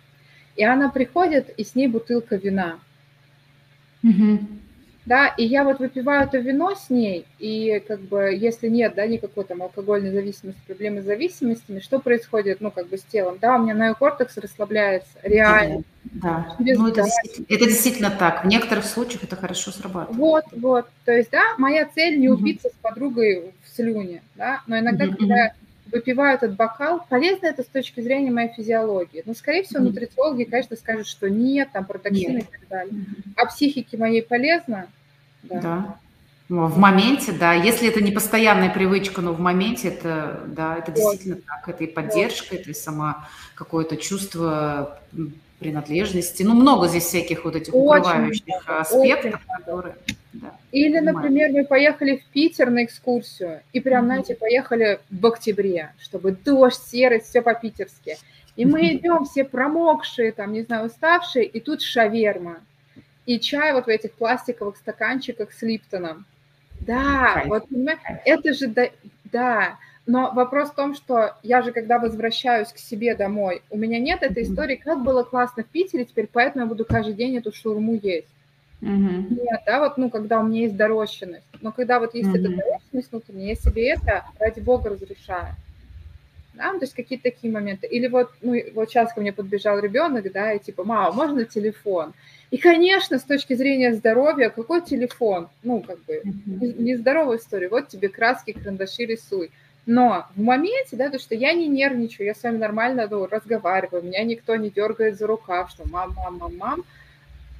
И 0.55 0.63
она 0.63 0.89
приходит, 0.89 1.49
и 1.57 1.63
с 1.63 1.75
ней 1.75 1.87
бутылка 1.87 2.35
вина. 2.35 2.79
Mm-hmm. 4.03 4.37
Да, 5.05 5.27
и 5.27 5.43
я 5.43 5.65
вот 5.65 5.79
выпиваю 5.79 6.23
это 6.23 6.37
вино 6.37 6.75
с 6.75 6.89
ней, 6.89 7.25
и 7.37 7.83
как 7.85 7.99
бы 8.01 8.33
если 8.33 8.69
нет, 8.69 8.93
да, 8.95 9.05
никакой 9.05 9.43
там 9.43 9.61
алкогольной 9.61 10.11
зависимости, 10.11 10.61
проблемы 10.65 11.01
с 11.01 11.05
зависимостями, 11.05 11.79
что 11.79 11.99
происходит, 11.99 12.61
ну, 12.61 12.71
как 12.71 12.87
бы 12.87 12.97
с 12.97 13.03
телом? 13.03 13.37
Да, 13.41 13.57
у 13.57 13.63
меня 13.63 13.73
неокортекс 13.73 14.37
расслабляется, 14.37 15.11
реально. 15.21 15.83
Да, 16.05 16.55
да. 16.57 16.73
Ну, 16.75 16.87
это, 16.87 17.03
действительно, 17.03 17.45
это 17.49 17.65
действительно 17.65 18.11
так. 18.11 18.45
В 18.45 18.47
некоторых 18.47 18.85
случаях 18.85 19.23
это 19.23 19.35
хорошо 19.35 19.71
срабатывает. 19.71 20.17
Вот, 20.17 20.45
вот. 20.53 20.87
То 21.03 21.11
есть, 21.11 21.31
да, 21.31 21.41
моя 21.57 21.85
цель 21.85 22.19
не 22.19 22.29
убиться 22.29 22.69
угу. 22.69 22.75
с 22.75 22.77
подругой 22.77 23.53
в 23.61 23.75
слюне, 23.75 24.23
да, 24.35 24.61
но 24.67 24.79
иногда, 24.79 25.05
угу. 25.05 25.17
когда 25.17 25.53
выпиваю 25.93 26.35
этот 26.35 26.55
бокал, 26.55 27.05
полезно 27.07 27.45
это 27.45 27.63
с 27.63 27.67
точки 27.67 28.01
зрения 28.01 28.31
моей 28.31 28.51
физиологии. 28.53 29.23
Но, 29.25 29.33
скорее 29.33 29.63
всего, 29.63 29.83
нутрициологи, 29.83 30.43
конечно, 30.43 30.75
скажут, 30.75 31.07
что 31.07 31.29
нет, 31.29 31.69
там 31.71 31.85
протоксины 31.85 32.37
нет. 32.37 32.45
и 32.45 32.51
так 32.51 32.67
далее. 32.67 32.93
А 33.37 33.45
психике 33.45 33.97
моей 33.97 34.23
полезно? 34.23 34.87
Да. 35.43 35.61
да. 35.61 35.97
Ну, 36.49 36.65
в 36.65 36.77
моменте, 36.77 37.31
да. 37.31 37.53
Если 37.53 37.87
это 37.87 38.01
не 38.03 38.11
постоянная 38.11 38.69
привычка, 38.69 39.21
но 39.21 39.33
в 39.33 39.39
моменте 39.39 39.89
это, 39.89 40.43
да, 40.47 40.77
это 40.77 40.91
вот. 40.91 40.95
действительно 40.95 41.37
так. 41.37 41.69
Это 41.69 41.83
и 41.83 41.87
поддержка, 41.87 42.47
вот. 42.51 42.61
это 42.61 42.71
и 42.71 42.73
сама 42.73 43.27
какое-то 43.55 43.95
чувство 43.95 44.99
принадлежности. 45.59 46.43
Ну, 46.43 46.53
много 46.53 46.87
здесь 46.87 47.05
всяких 47.05 47.45
вот 47.45 47.55
этих 47.55 47.73
очень 47.73 48.01
укрывающих 48.01 48.67
аспектов, 48.67 49.41
очень 49.41 49.63
которые... 49.63 49.95
Да, 50.33 50.55
Или, 50.71 50.99
например, 50.99 51.51
мы 51.51 51.63
поехали 51.63 52.17
в 52.17 52.25
Питер 52.25 52.71
на 52.71 52.83
экскурсию, 52.83 53.61
и 53.71 53.79
прям, 53.79 54.03
mm-hmm. 54.03 54.07
знаете, 54.07 54.35
поехали 54.35 54.99
в 55.11 55.25
октябре, 55.27 55.93
чтобы 55.99 56.31
дождь, 56.31 56.81
серость, 56.87 57.27
все 57.27 57.41
по-питерски. 57.41 58.17
И 58.55 58.65
мы 58.65 58.93
идем 58.93 59.25
все 59.25 59.43
промокшие, 59.43 60.31
там, 60.31 60.53
не 60.53 60.63
знаю, 60.63 60.87
уставшие, 60.87 61.45
и 61.45 61.59
тут 61.59 61.81
шаверма. 61.81 62.57
И 63.25 63.39
чай 63.39 63.73
вот 63.73 63.85
в 63.85 63.89
этих 63.89 64.13
пластиковых 64.13 64.77
стаканчиках 64.77 65.53
с 65.53 65.61
Липтоном. 65.61 66.25
Да, 66.79 67.43
вот, 67.45 67.69
понимаешь, 67.69 67.99
это 68.25 68.53
же, 68.53 68.67
да, 68.67 68.89
да, 69.31 69.77
но 70.05 70.33
вопрос 70.33 70.71
в 70.71 70.75
том, 70.75 70.95
что 70.95 71.37
я 71.43 71.61
же, 71.61 71.71
когда 71.71 71.97
возвращаюсь 71.97 72.73
к 72.73 72.77
себе 72.77 73.15
домой, 73.15 73.61
у 73.69 73.77
меня 73.77 73.99
нет 73.99 74.21
этой 74.21 74.43
истории, 74.43 74.75
как 74.75 75.01
было 75.01 75.23
классно 75.23 75.63
в 75.63 75.67
Питере, 75.67 76.05
теперь 76.05 76.27
поэтому 76.31 76.65
я 76.65 76.69
буду 76.69 76.83
каждый 76.85 77.13
день 77.13 77.37
эту 77.37 77.53
шурму 77.53 77.93
есть. 78.01 78.27
Mm-hmm. 78.83 79.41
Нет, 79.41 79.61
да, 79.65 79.79
вот, 79.79 79.97
ну, 79.97 80.09
когда 80.09 80.39
у 80.39 80.43
меня 80.43 80.61
есть 80.61 80.75
дорощенность. 80.75 81.45
Но 81.61 81.71
когда 81.71 81.99
вот 81.99 82.13
есть 82.13 82.29
mm-hmm. 82.29 82.39
эта 82.39 82.49
дорощенность 82.49 83.11
внутренняя, 83.11 83.49
я 83.49 83.55
себе 83.55 83.89
это, 83.89 84.25
ради 84.39 84.59
бога, 84.59 84.89
разрешаю. 84.89 85.55
Да, 86.53 86.71
ну, 86.71 86.79
то 86.79 86.85
есть 86.85 86.93
какие-то 86.93 87.23
такие 87.23 87.51
моменты. 87.51 87.87
Или 87.87 88.07
вот, 88.07 88.29
ну, 88.41 88.55
вот 88.75 88.89
сейчас 88.89 89.13
ко 89.13 89.21
мне 89.21 89.33
подбежал 89.33 89.79
ребенок, 89.79 90.31
да, 90.31 90.53
и 90.53 90.59
типа, 90.59 90.83
мама, 90.83 91.11
можно 91.13 91.45
телефон? 91.45 92.13
И, 92.51 92.57
конечно, 92.57 93.17
с 93.17 93.23
точки 93.23 93.53
зрения 93.55 93.93
здоровья, 93.93 94.49
какой 94.49 94.81
телефон? 94.81 95.47
Ну, 95.63 95.81
как 95.81 95.99
бы, 96.03 96.21
mm-hmm. 96.23 96.81
нездоровая 96.81 97.37
история. 97.37 97.69
Вот 97.69 97.87
тебе 97.87 98.09
краски, 98.09 98.51
карандаши, 98.51 99.05
рисуй. 99.05 99.49
Но 99.85 100.27
в 100.35 100.41
моменте, 100.41 100.95
да, 100.95 101.09
то, 101.09 101.19
что 101.19 101.35
я 101.35 101.53
не 101.53 101.67
нервничаю, 101.67 102.27
я 102.27 102.35
с 102.35 102.43
вами 102.43 102.57
нормально 102.57 103.07
ну, 103.09 103.25
разговариваю, 103.25 104.03
меня 104.03 104.23
никто 104.23 104.55
не 104.55 104.69
дергает 104.69 105.17
за 105.17 105.27
рукав, 105.27 105.71
что 105.71 105.87
мам, 105.87 106.13
мам, 106.15 106.37
мам, 106.37 106.57
мам. 106.57 106.83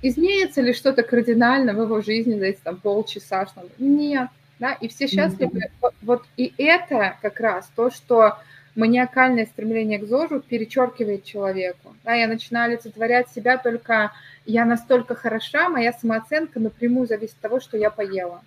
Изменится 0.06 0.62
ли 0.62 0.74
что-то 0.74 1.01
кардинально 1.01 1.74
в 1.74 1.82
его 1.82 2.01
жизни 2.01 2.38
за 2.38 2.47
эти 2.47 2.60
там 2.62 2.76
полчаса? 2.76 3.45
Что... 3.45 3.64
Нет, 3.78 4.28
да, 4.60 4.74
и 4.74 4.89
все 4.89 5.08
счастливы. 5.08 5.60
Mm-hmm. 5.60 5.93
Вот 6.01 6.26
и 6.36 6.54
это 6.58 7.18
как 7.22 7.39
раз 7.39 7.72
то, 7.74 7.89
что 7.89 8.38
маниакальное 8.76 9.45
стремление 9.45 9.99
к 9.99 10.06
ЗОЖу 10.06 10.41
перечеркивает 10.41 11.24
человеку. 11.24 11.95
Да, 12.04 12.14
я 12.14 12.28
начинаю 12.28 12.74
олицетворять 12.74 13.30
себя 13.30 13.58
только 13.58 14.12
я 14.45 14.66
настолько 14.66 15.16
хороша, 15.16 15.70
моя 15.70 15.93
самооценка 15.93 16.60
напрямую 16.60 17.08
зависит 17.08 17.36
от 17.36 17.41
того, 17.41 17.60
что 17.62 17.78
я 17.78 17.89
поела. 17.89 18.43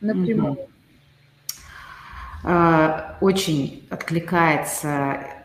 Напрямую. 0.00 0.66
Mm-hmm. 2.42 3.18
Очень 3.20 3.86
откликается 3.88 5.41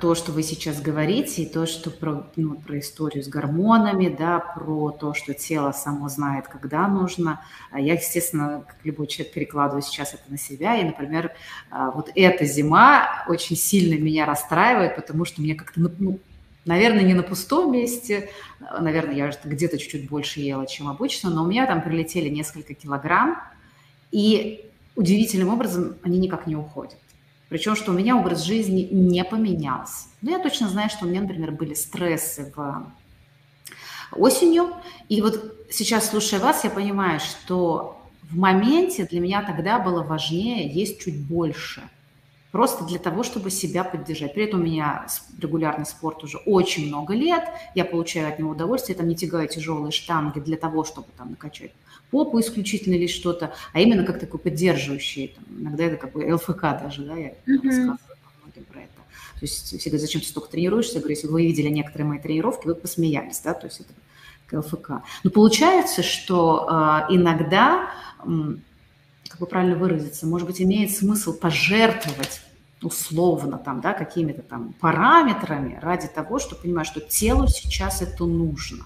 то, 0.00 0.14
что 0.14 0.32
вы 0.32 0.42
сейчас 0.42 0.82
говорите, 0.82 1.42
и 1.42 1.46
то, 1.46 1.64
что 1.64 1.90
про, 1.90 2.30
ну, 2.36 2.56
про 2.56 2.78
историю 2.78 3.24
с 3.24 3.28
гормонами, 3.28 4.14
да, 4.14 4.38
про 4.38 4.90
то, 4.90 5.14
что 5.14 5.32
тело 5.32 5.72
само 5.72 6.10
знает, 6.10 6.46
когда 6.46 6.86
нужно. 6.88 7.40
А 7.70 7.80
я, 7.80 7.94
естественно, 7.94 8.64
как 8.66 8.76
любой 8.84 9.06
человек, 9.06 9.32
перекладываю 9.32 9.80
сейчас 9.80 10.12
это 10.12 10.24
на 10.28 10.36
себя. 10.36 10.76
И, 10.76 10.84
например, 10.84 11.32
а, 11.70 11.90
вот 11.90 12.10
эта 12.14 12.44
зима 12.44 13.24
очень 13.28 13.56
сильно 13.56 13.98
меня 13.98 14.26
расстраивает, 14.26 14.94
потому 14.94 15.24
что 15.24 15.40
мне 15.40 15.54
как-то, 15.54 15.80
ну, 15.80 15.90
ну 15.98 16.20
наверное, 16.66 17.02
не 17.02 17.14
на 17.14 17.22
пустом 17.22 17.72
месте, 17.72 18.28
наверное, 18.78 19.14
я 19.14 19.32
где-то 19.42 19.78
чуть-чуть 19.78 20.06
больше 20.10 20.40
ела, 20.40 20.66
чем 20.66 20.88
обычно, 20.88 21.30
но 21.30 21.44
у 21.44 21.46
меня 21.46 21.66
там 21.66 21.80
прилетели 21.80 22.28
несколько 22.28 22.74
килограмм, 22.74 23.40
и 24.10 24.68
удивительным 24.96 25.48
образом 25.48 25.96
они 26.02 26.18
никак 26.18 26.46
не 26.46 26.56
уходят. 26.56 26.98
Причем, 27.48 27.76
что 27.76 27.92
у 27.92 27.94
меня 27.94 28.16
образ 28.16 28.42
жизни 28.42 28.88
не 28.90 29.22
поменялся. 29.24 30.08
Но 30.20 30.32
я 30.32 30.38
точно 30.38 30.68
знаю, 30.68 30.90
что 30.90 31.04
у 31.04 31.08
меня, 31.08 31.20
например, 31.20 31.52
были 31.52 31.74
стрессы 31.74 32.52
в 32.54 32.92
осенью. 34.12 34.72
И 35.08 35.22
вот 35.22 35.66
сейчас, 35.70 36.10
слушая 36.10 36.40
вас, 36.40 36.64
я 36.64 36.70
понимаю, 36.70 37.20
что 37.20 38.02
в 38.22 38.36
моменте 38.36 39.06
для 39.06 39.20
меня 39.20 39.42
тогда 39.42 39.78
было 39.78 40.02
важнее 40.02 40.68
есть 40.68 41.00
чуть 41.00 41.24
больше. 41.24 41.82
Просто 42.56 42.84
для 42.84 42.98
того, 42.98 43.22
чтобы 43.22 43.50
себя 43.50 43.84
поддержать. 43.84 44.32
При 44.32 44.44
этом 44.44 44.60
у 44.60 44.62
меня 44.62 45.06
регулярный 45.38 45.84
спорт 45.84 46.24
уже 46.24 46.38
очень 46.38 46.86
много 46.86 47.12
лет. 47.12 47.44
Я 47.74 47.84
получаю 47.84 48.28
от 48.28 48.38
него 48.38 48.52
удовольствие. 48.52 48.94
Я 48.94 48.98
там 49.00 49.08
не 49.08 49.14
тягаю 49.14 49.46
тяжелые 49.46 49.92
штанги 49.92 50.40
для 50.40 50.56
того, 50.56 50.82
чтобы 50.82 51.08
там 51.18 51.32
накачать 51.32 51.72
попу 52.10 52.40
исключительно 52.40 52.94
или 52.94 53.08
что-то, 53.08 53.52
а 53.74 53.80
именно 53.80 54.04
как 54.04 54.18
такой 54.18 54.40
поддерживающий. 54.40 55.36
Там, 55.36 55.44
иногда 55.60 55.84
это 55.84 55.96
как 55.98 56.12
бы 56.12 56.34
ЛФК 56.34 56.62
даже, 56.62 57.04
да, 57.04 57.14
я 57.14 57.28
mm-hmm. 57.28 57.62
рассказываю 57.62 57.98
многим 58.42 58.64
про 58.72 58.80
это. 58.80 58.94
То 59.34 59.42
есть 59.42 59.78
все 59.78 59.90
говорят, 59.90 60.00
зачем 60.00 60.22
ты 60.22 60.26
столько 60.26 60.48
тренируешься? 60.48 60.94
Я 60.94 61.00
говорю, 61.00 61.14
если 61.14 61.26
вы 61.26 61.42
видели 61.44 61.68
некоторые 61.68 62.08
мои 62.08 62.18
тренировки, 62.20 62.66
вы 62.66 62.74
посмеялись, 62.74 63.38
да, 63.40 63.52
то 63.52 63.66
есть 63.66 63.80
это 63.80 63.92
к 64.46 64.56
ЛФК. 64.56 65.02
Но 65.24 65.30
получается, 65.30 66.02
что 66.02 66.66
э, 66.70 67.14
иногда, 67.14 67.90
как 69.36 69.40
бы 69.40 69.46
правильно 69.46 69.76
выразиться, 69.76 70.26
может 70.26 70.46
быть, 70.46 70.62
имеет 70.62 70.90
смысл 70.90 71.38
пожертвовать 71.38 72.40
условно 72.82 73.58
там, 73.58 73.82
да, 73.82 73.92
какими-то 73.92 74.40
там 74.40 74.74
параметрами 74.80 75.78
ради 75.82 76.08
того, 76.08 76.38
чтобы 76.38 76.62
понимать, 76.62 76.86
что 76.86 77.00
телу 77.00 77.46
сейчас 77.46 78.00
это 78.00 78.24
нужно. 78.24 78.84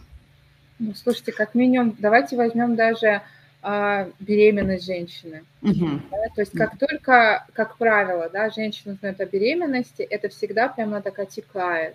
Ну, 0.81 0.93
слушайте, 0.95 1.31
как 1.31 1.55
минимум, 1.55 1.95
давайте 1.99 2.37
возьмем 2.37 2.75
даже 2.75 3.23
а, 3.63 4.09
беременность 4.19 4.87
женщины. 4.87 5.45
Угу. 5.63 6.01
Да, 6.11 6.17
то 6.35 6.41
есть 6.41 6.53
как 6.53 6.77
только, 6.79 7.47
как 7.53 7.77
правило, 7.77 8.29
да, 8.33 8.51
женщина 8.51 8.95
узнает 8.95 9.21
о 9.21 9.27
беременности, 9.27 10.03
это 10.03 10.31
всегда 10.31 10.69
прям 10.69 10.89
она 10.89 11.01
так 11.01 11.19
отекает. 11.21 11.95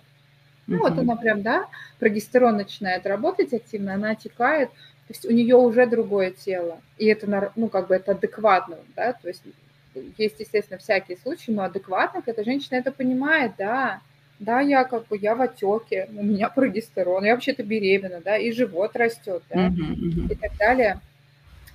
Ну, 0.66 0.78
вот 0.78 0.98
она 0.98 1.14
прям, 1.14 1.42
да, 1.42 1.66
прогестерон 1.98 2.56
начинает 2.56 3.06
работать 3.06 3.52
активно, 3.52 3.94
она 3.94 4.10
отекает, 4.10 4.70
то 5.06 5.12
есть 5.12 5.24
у 5.24 5.30
нее 5.30 5.56
уже 5.56 5.86
другое 5.86 6.32
тело, 6.32 6.80
и 6.98 7.06
это, 7.06 7.52
ну, 7.54 7.68
как 7.68 7.88
бы 7.88 7.94
это 7.94 8.12
адекватно, 8.12 8.78
да, 8.96 9.12
то 9.12 9.28
есть 9.28 9.42
есть, 10.18 10.40
естественно, 10.40 10.78
всякие 10.78 11.16
случаи, 11.16 11.50
но 11.50 11.62
адекватно 11.62 12.22
эта 12.24 12.44
женщина 12.44 12.76
это 12.76 12.92
понимает, 12.92 13.52
да, 13.56 14.00
да, 14.38 14.60
я 14.60 14.84
как 14.84 15.06
бы, 15.06 15.16
я 15.16 15.34
в 15.34 15.40
отеке, 15.40 16.08
у 16.14 16.22
меня 16.22 16.48
прогестерон, 16.48 17.24
я 17.24 17.34
вообще-то 17.34 17.62
беременна, 17.62 18.20
да, 18.22 18.36
и 18.36 18.52
живот 18.52 18.94
растет, 18.96 19.42
да, 19.48 19.68
uh-huh. 19.68 20.32
и 20.32 20.34
так 20.34 20.56
далее. 20.58 21.00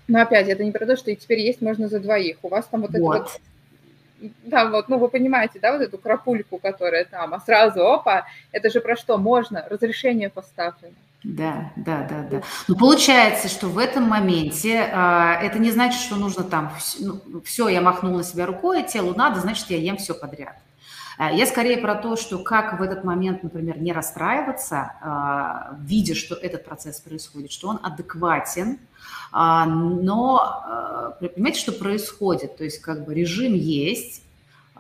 Но 0.07 0.21
опять, 0.21 0.49
это 0.49 0.63
не 0.63 0.71
про 0.71 0.86
то, 0.86 0.95
что 0.95 1.09
и 1.09 1.15
теперь 1.15 1.39
есть 1.39 1.61
можно 1.61 1.88
за 1.88 1.99
двоих. 1.99 2.38
У 2.43 2.49
вас 2.49 2.65
там 2.67 2.82
вот, 2.82 2.91
вот. 2.91 3.15
это 3.15 3.23
вот, 3.23 4.32
да, 4.43 4.69
вот, 4.69 4.89
ну 4.89 4.97
вы 4.97 5.09
понимаете, 5.09 5.59
да, 5.59 5.71
вот 5.71 5.82
эту 5.82 5.97
крапульку, 5.97 6.59
которая 6.59 7.05
там, 7.05 7.34
а 7.34 7.39
сразу, 7.39 7.86
опа, 7.88 8.27
это 8.51 8.69
же 8.69 8.82
про 8.82 8.95
что? 8.95 9.17
Можно, 9.17 9.65
разрешение 9.69 10.29
поставлено. 10.29 10.95
Да, 11.24 11.72
да, 11.76 12.07
да, 12.09 12.24
да. 12.30 12.41
Ну, 12.67 12.76
получается, 12.76 13.47
что 13.47 13.67
в 13.67 13.78
этом 13.78 14.05
моменте 14.05 14.78
э, 14.78 15.34
это 15.43 15.59
не 15.59 15.69
значит, 15.69 16.01
что 16.01 16.15
нужно 16.15 16.43
там, 16.43 16.74
ну, 16.99 17.22
все, 17.45 17.67
я 17.67 17.80
махнул 17.80 18.17
на 18.17 18.24
себя 18.24 18.47
рукой, 18.47 18.84
телу 18.84 19.13
надо, 19.15 19.39
значит, 19.39 19.69
я 19.69 19.78
ем 19.78 19.97
все 19.97 20.15
подряд. 20.15 20.55
Э, 21.19 21.30
я 21.32 21.45
скорее 21.45 21.78
про 21.78 21.93
то, 21.93 22.15
что 22.15 22.39
как 22.39 22.80
в 22.80 22.82
этот 22.82 23.03
момент, 23.03 23.43
например, 23.43 23.80
не 23.80 23.93
расстраиваться, 23.93 24.93
э, 24.99 25.76
видя, 25.82 26.15
что 26.15 26.34
этот 26.34 26.65
процесс 26.65 26.99
происходит, 26.99 27.51
что 27.51 27.69
он 27.69 27.80
адекватен, 27.84 28.80
а, 29.32 29.65
но 29.65 31.13
э, 31.22 31.30
понимаете, 31.30 31.59
что 31.59 31.72
происходит? 31.72 32.57
То 32.57 32.63
есть 32.63 32.82
как 32.82 33.05
бы 33.05 33.13
режим 33.13 33.53
есть, 33.53 34.24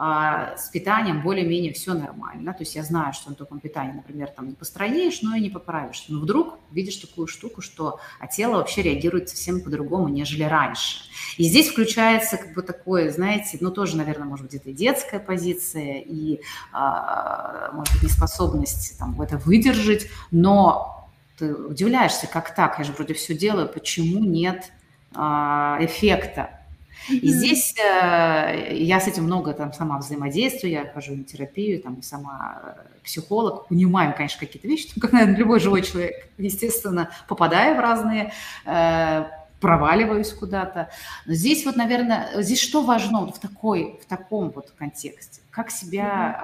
а, 0.03 0.57
с 0.57 0.69
питанием 0.69 1.21
более-менее 1.21 1.73
все 1.73 1.93
нормально. 1.93 2.53
То 2.53 2.61
есть 2.61 2.73
я 2.73 2.81
знаю, 2.81 3.13
что 3.13 3.29
на 3.29 3.35
таком 3.35 3.59
питании, 3.59 3.91
например, 3.91 4.29
там 4.29 4.47
не 4.47 4.55
построишь, 4.55 5.21
но 5.21 5.35
и 5.35 5.39
не 5.39 5.51
поправишь. 5.51 6.05
Но 6.07 6.19
вдруг 6.19 6.57
видишь 6.71 6.95
такую 6.95 7.27
штуку, 7.27 7.61
что 7.61 7.99
а 8.19 8.25
тело 8.25 8.55
вообще 8.55 8.81
реагирует 8.81 9.29
совсем 9.29 9.61
по-другому, 9.61 10.07
нежели 10.07 10.41
раньше. 10.41 11.03
И 11.37 11.43
здесь 11.43 11.69
включается 11.69 12.37
как 12.37 12.55
бы 12.55 12.63
такое, 12.63 13.11
знаете, 13.11 13.59
ну 13.61 13.69
тоже, 13.69 13.95
наверное, 13.95 14.25
может 14.25 14.47
быть, 14.47 14.55
где-то 14.55 14.75
детская 14.75 15.19
позиция, 15.19 15.99
и, 16.03 16.41
а, 16.73 17.69
может 17.71 17.93
быть, 17.93 18.01
неспособность 18.01 18.97
там, 18.97 19.21
это 19.21 19.37
выдержать, 19.37 20.07
но 20.31 21.11
ты 21.37 21.53
удивляешься, 21.53 22.25
как 22.25 22.55
так, 22.55 22.79
я 22.79 22.85
же 22.85 22.93
вроде 22.93 23.13
все 23.13 23.35
делаю, 23.35 23.69
почему 23.69 24.19
нет 24.19 24.71
а, 25.13 25.77
эффекта? 25.79 26.60
И 27.09 27.27
здесь 27.27 27.75
э, 27.77 28.73
я 28.75 28.99
с 28.99 29.07
этим 29.07 29.23
много 29.23 29.53
там 29.53 29.73
сама 29.73 29.97
взаимодействую, 29.97 30.71
я 30.71 30.85
хожу 30.85 31.15
на 31.15 31.23
терапию, 31.23 31.81
там 31.81 32.01
сама 32.01 32.61
э, 32.63 32.73
психолог, 33.03 33.67
понимаю, 33.67 34.13
конечно, 34.15 34.39
какие-то 34.39 34.67
вещи, 34.67 34.87
как, 34.99 35.11
наверное, 35.11 35.37
любой 35.37 35.59
живой 35.59 35.81
человек, 35.81 36.27
естественно, 36.37 37.09
попадаю 37.27 37.75
в 37.75 37.79
разные, 37.79 38.33
э, 38.65 39.25
проваливаюсь 39.59 40.33
куда-то. 40.33 40.89
Но 41.25 41.33
здесь 41.33 41.65
вот, 41.65 41.75
наверное, 41.75 42.41
здесь 42.41 42.61
что 42.61 42.81
важно 42.81 43.21
вот 43.21 43.37
в, 43.37 43.39
такой, 43.39 43.99
в 44.01 44.05
таком 44.05 44.49
вот 44.49 44.71
контексте? 44.77 45.41
Как 45.51 45.69
себя... 45.69 46.43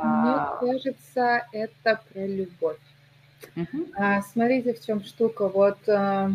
Мне 0.62 0.72
кажется, 0.72 1.48
это 1.52 2.02
про 2.14 2.26
любовь. 2.28 2.78
Угу. 3.56 3.88
А, 3.96 4.22
смотрите, 4.22 4.74
в 4.74 4.86
чем 4.86 5.04
штука. 5.04 5.50
Вот 5.50 5.78
а, 5.90 6.32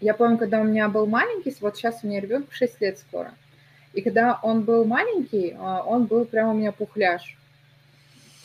я 0.00 0.14
помню, 0.14 0.38
когда 0.38 0.60
у 0.60 0.64
меня 0.64 0.88
был 0.88 1.06
маленький, 1.06 1.54
вот 1.60 1.76
сейчас 1.76 2.00
у 2.02 2.06
меня 2.06 2.20
ребенок 2.20 2.52
6 2.52 2.80
лет 2.80 2.98
скоро. 2.98 3.32
И 3.92 4.02
когда 4.02 4.38
он 4.42 4.62
был 4.62 4.84
маленький, 4.84 5.56
а, 5.58 5.82
он 5.82 6.06
был 6.06 6.24
прям 6.24 6.50
у 6.50 6.54
меня 6.54 6.72
пухляж. 6.72 7.36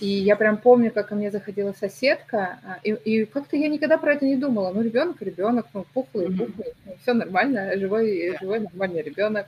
И 0.01 0.08
я 0.08 0.36
прям 0.36 0.58
помню, 0.58 0.91
как 0.91 1.08
ко 1.08 1.16
мне 1.16 1.32
заходила 1.32 1.72
соседка, 1.72 2.60
а, 2.64 2.80
и, 2.84 2.91
и 2.91 3.26
как-то 3.26 3.56
я 3.56 3.70
никогда 3.70 3.97
про 3.97 4.14
это 4.14 4.26
не 4.26 4.36
думала. 4.36 4.74
Ну, 4.74 4.82
ребенок, 4.82 5.22
ребенок, 5.22 5.68
ну, 5.74 5.86
пухлый, 5.93 6.28
пухлый, 6.28 6.74
ну, 6.86 6.95
все 7.01 7.14
нормально, 7.14 7.78
живой, 7.78 8.36
живой, 8.41 8.60
нормальный 8.60 9.01
ребенок. 9.01 9.47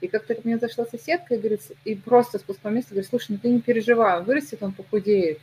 И 0.00 0.08
как-то 0.08 0.34
ко 0.34 0.40
мне 0.44 0.58
зашла 0.58 0.86
соседка 0.86 1.34
и 1.34 1.38
говорит, 1.38 1.60
и 1.84 1.94
просто 1.94 2.38
с 2.38 2.42
пустого 2.42 2.72
места 2.72 2.90
говорит, 2.90 3.08
слушай, 3.08 3.32
ну 3.32 3.38
ты 3.38 3.48
не 3.48 3.60
переживай, 3.60 4.18
он 4.18 4.24
вырастет, 4.24 4.62
он 4.62 4.72
похудеет. 4.72 5.38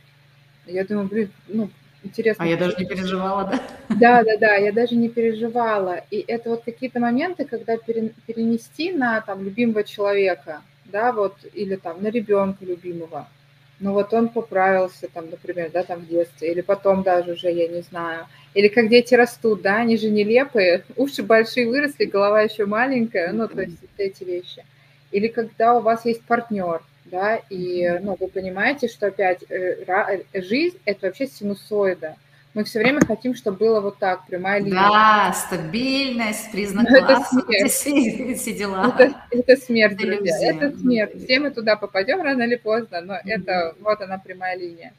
Я 0.66 0.84
думаю, 0.84 1.08
блин, 1.08 1.30
ну, 1.48 1.70
интересно. 2.02 2.44
А 2.44 2.48
я 2.48 2.56
даже 2.56 2.76
не 2.78 2.86
переживала, 2.86 3.44
да? 3.44 3.60
Да, 3.88 4.24
да, 4.24 4.36
да, 4.38 4.54
я 4.56 4.72
даже 4.72 4.94
не 4.94 5.08
переживала. 5.08 6.02
И 6.10 6.24
это 6.26 6.50
вот 6.50 6.62
какие-то 6.64 7.00
моменты, 7.00 7.44
когда 7.44 7.76
перенести 7.76 8.92
на 8.92 9.20
там 9.20 9.44
любимого 9.44 9.84
человека, 9.84 10.62
да, 10.84 11.12
вот, 11.12 11.36
или 11.54 11.76
там 11.76 12.02
на 12.02 12.08
ребенка 12.08 12.64
любимого. 12.64 13.28
Ну 13.80 13.94
вот 13.94 14.14
он 14.14 14.28
поправился 14.28 15.08
там, 15.12 15.28
например, 15.28 15.70
да, 15.72 15.82
там 15.82 16.00
в 16.00 16.08
детстве, 16.08 16.52
или 16.52 16.60
потом 16.60 17.02
даже 17.02 17.32
уже, 17.32 17.50
я 17.50 17.66
не 17.66 17.80
знаю. 17.80 18.26
Или 18.54 18.68
как 18.68 18.88
дети 18.88 19.14
растут, 19.14 19.62
да, 19.62 19.78
они 19.78 19.96
же 19.96 20.08
нелепые, 20.08 20.84
уши 20.96 21.22
большие 21.22 21.68
выросли, 21.68 22.04
голова 22.04 22.42
еще 22.42 22.64
маленькая, 22.66 23.32
ну, 23.32 23.48
то 23.48 23.62
есть 23.62 23.78
эти 23.98 24.22
вещи. 24.22 24.64
Или 25.10 25.26
когда 25.26 25.74
у 25.74 25.80
вас 25.80 26.04
есть 26.04 26.22
партнер, 26.22 26.80
да, 27.12 27.36
и 27.50 27.98
ну, 28.00 28.16
вы 28.18 28.26
понимаете, 28.28 28.88
что 28.88 29.08
опять 29.08 29.44
э, 29.50 29.84
э, 29.86 30.42
жизнь– 30.42 30.78
это 30.86 31.06
вообще 31.06 31.26
синусоида. 31.26 32.16
Мы 32.54 32.64
все 32.64 32.80
время 32.80 33.00
хотим, 33.06 33.34
чтобы 33.34 33.58
было 33.58 33.80
вот 33.80 33.98
так, 33.98 34.26
прямая 34.26 34.60
линия. 34.60 34.74
Да, 34.74 35.32
стабильность, 35.34 36.50
признак 36.50 36.88
Но 36.90 36.98
класса, 37.00 37.42
это 37.48 37.68
смерть. 37.68 38.40
все 38.40 38.52
дела. 38.54 38.94
Это, 38.98 39.14
это 39.30 39.56
смерть, 39.62 39.96
друзья, 39.96 40.52
это 40.52 40.76
смерть. 40.76 41.24
Все 41.24 41.38
мы 41.38 41.50
туда 41.50 41.76
попадем 41.76 42.20
рано 42.22 42.42
или 42.42 42.56
поздно, 42.56 43.00
но 43.02 43.14
mm-hmm. 43.14 43.20
это 43.24 43.74
вот 43.80 44.00
она 44.00 44.18
прямая 44.18 44.56
линия. 44.56 44.92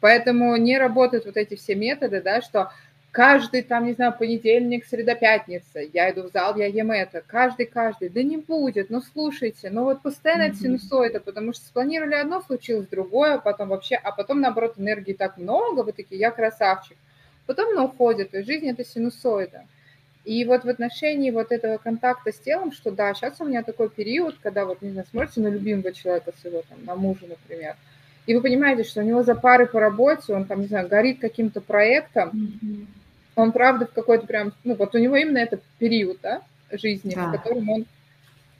Поэтому 0.00 0.56
не 0.56 0.78
работают 0.78 1.26
вот 1.26 1.36
эти 1.36 1.56
все 1.56 1.74
методы, 1.74 2.20
да, 2.20 2.40
что 2.40 2.70
каждый 3.12 3.62
там, 3.62 3.86
не 3.86 3.94
знаю, 3.94 4.14
понедельник, 4.16 4.84
среда, 4.84 5.14
пятница, 5.14 5.80
я 5.92 6.10
иду 6.10 6.24
в 6.24 6.32
зал, 6.32 6.56
я 6.56 6.66
ем 6.66 6.90
это, 6.90 7.22
каждый, 7.26 7.66
каждый, 7.66 8.08
да 8.08 8.22
не 8.22 8.36
будет, 8.36 8.90
ну 8.90 9.00
слушайте, 9.00 9.70
ну 9.70 9.84
вот 9.84 10.02
постоянно 10.02 10.50
mm-hmm. 10.50 10.60
синусоида, 10.60 11.20
потому 11.20 11.52
что 11.52 11.64
спланировали 11.64 12.14
одно, 12.14 12.40
случилось 12.42 12.88
другое, 12.88 13.34
а 13.34 13.38
потом 13.38 13.68
вообще, 13.70 13.96
а 13.96 14.12
потом, 14.12 14.40
наоборот, 14.40 14.74
энергии 14.78 15.14
так 15.14 15.38
много, 15.38 15.82
вы 15.82 15.92
такие, 15.92 16.20
я 16.20 16.30
красавчик, 16.30 16.96
потом 17.46 17.70
она 17.70 17.84
уходит, 17.84 18.30
то 18.30 18.38
есть 18.38 18.48
жизнь 18.48 18.68
это 18.68 18.84
синусоида. 18.84 19.64
И 20.24 20.44
вот 20.44 20.64
в 20.64 20.68
отношении 20.68 21.30
вот 21.30 21.52
этого 21.52 21.78
контакта 21.78 22.32
с 22.32 22.38
телом, 22.38 22.70
что 22.72 22.90
да, 22.90 23.14
сейчас 23.14 23.40
у 23.40 23.46
меня 23.46 23.62
такой 23.62 23.88
период, 23.88 24.36
когда 24.42 24.66
вот, 24.66 24.82
не 24.82 24.90
знаю, 24.90 25.06
смотрите 25.10 25.40
на 25.40 25.48
любимого 25.48 25.90
человека 25.92 26.34
своего, 26.38 26.62
там, 26.68 26.84
на 26.84 26.94
мужа, 26.96 27.26
например, 27.26 27.76
и 28.28 28.34
вы 28.34 28.42
понимаете, 28.42 28.84
что 28.84 29.00
у 29.00 29.04
него 29.04 29.22
за 29.22 29.34
пары 29.34 29.66
по 29.66 29.80
работе, 29.80 30.34
он 30.34 30.44
там, 30.44 30.60
не 30.60 30.66
знаю, 30.66 30.86
горит 30.86 31.18
каким-то 31.18 31.62
проектом, 31.62 32.28
mm-hmm. 32.28 32.86
он, 33.36 33.52
правда, 33.52 33.86
в 33.86 33.92
какой-то 33.92 34.26
прям, 34.26 34.52
ну, 34.64 34.74
вот 34.74 34.94
у 34.94 34.98
него 34.98 35.16
именно 35.16 35.38
этот 35.38 35.62
период, 35.78 36.18
да, 36.22 36.42
жизни, 36.70 37.14
да. 37.14 37.28
в 37.28 37.32
котором 37.32 37.70
он 37.70 37.86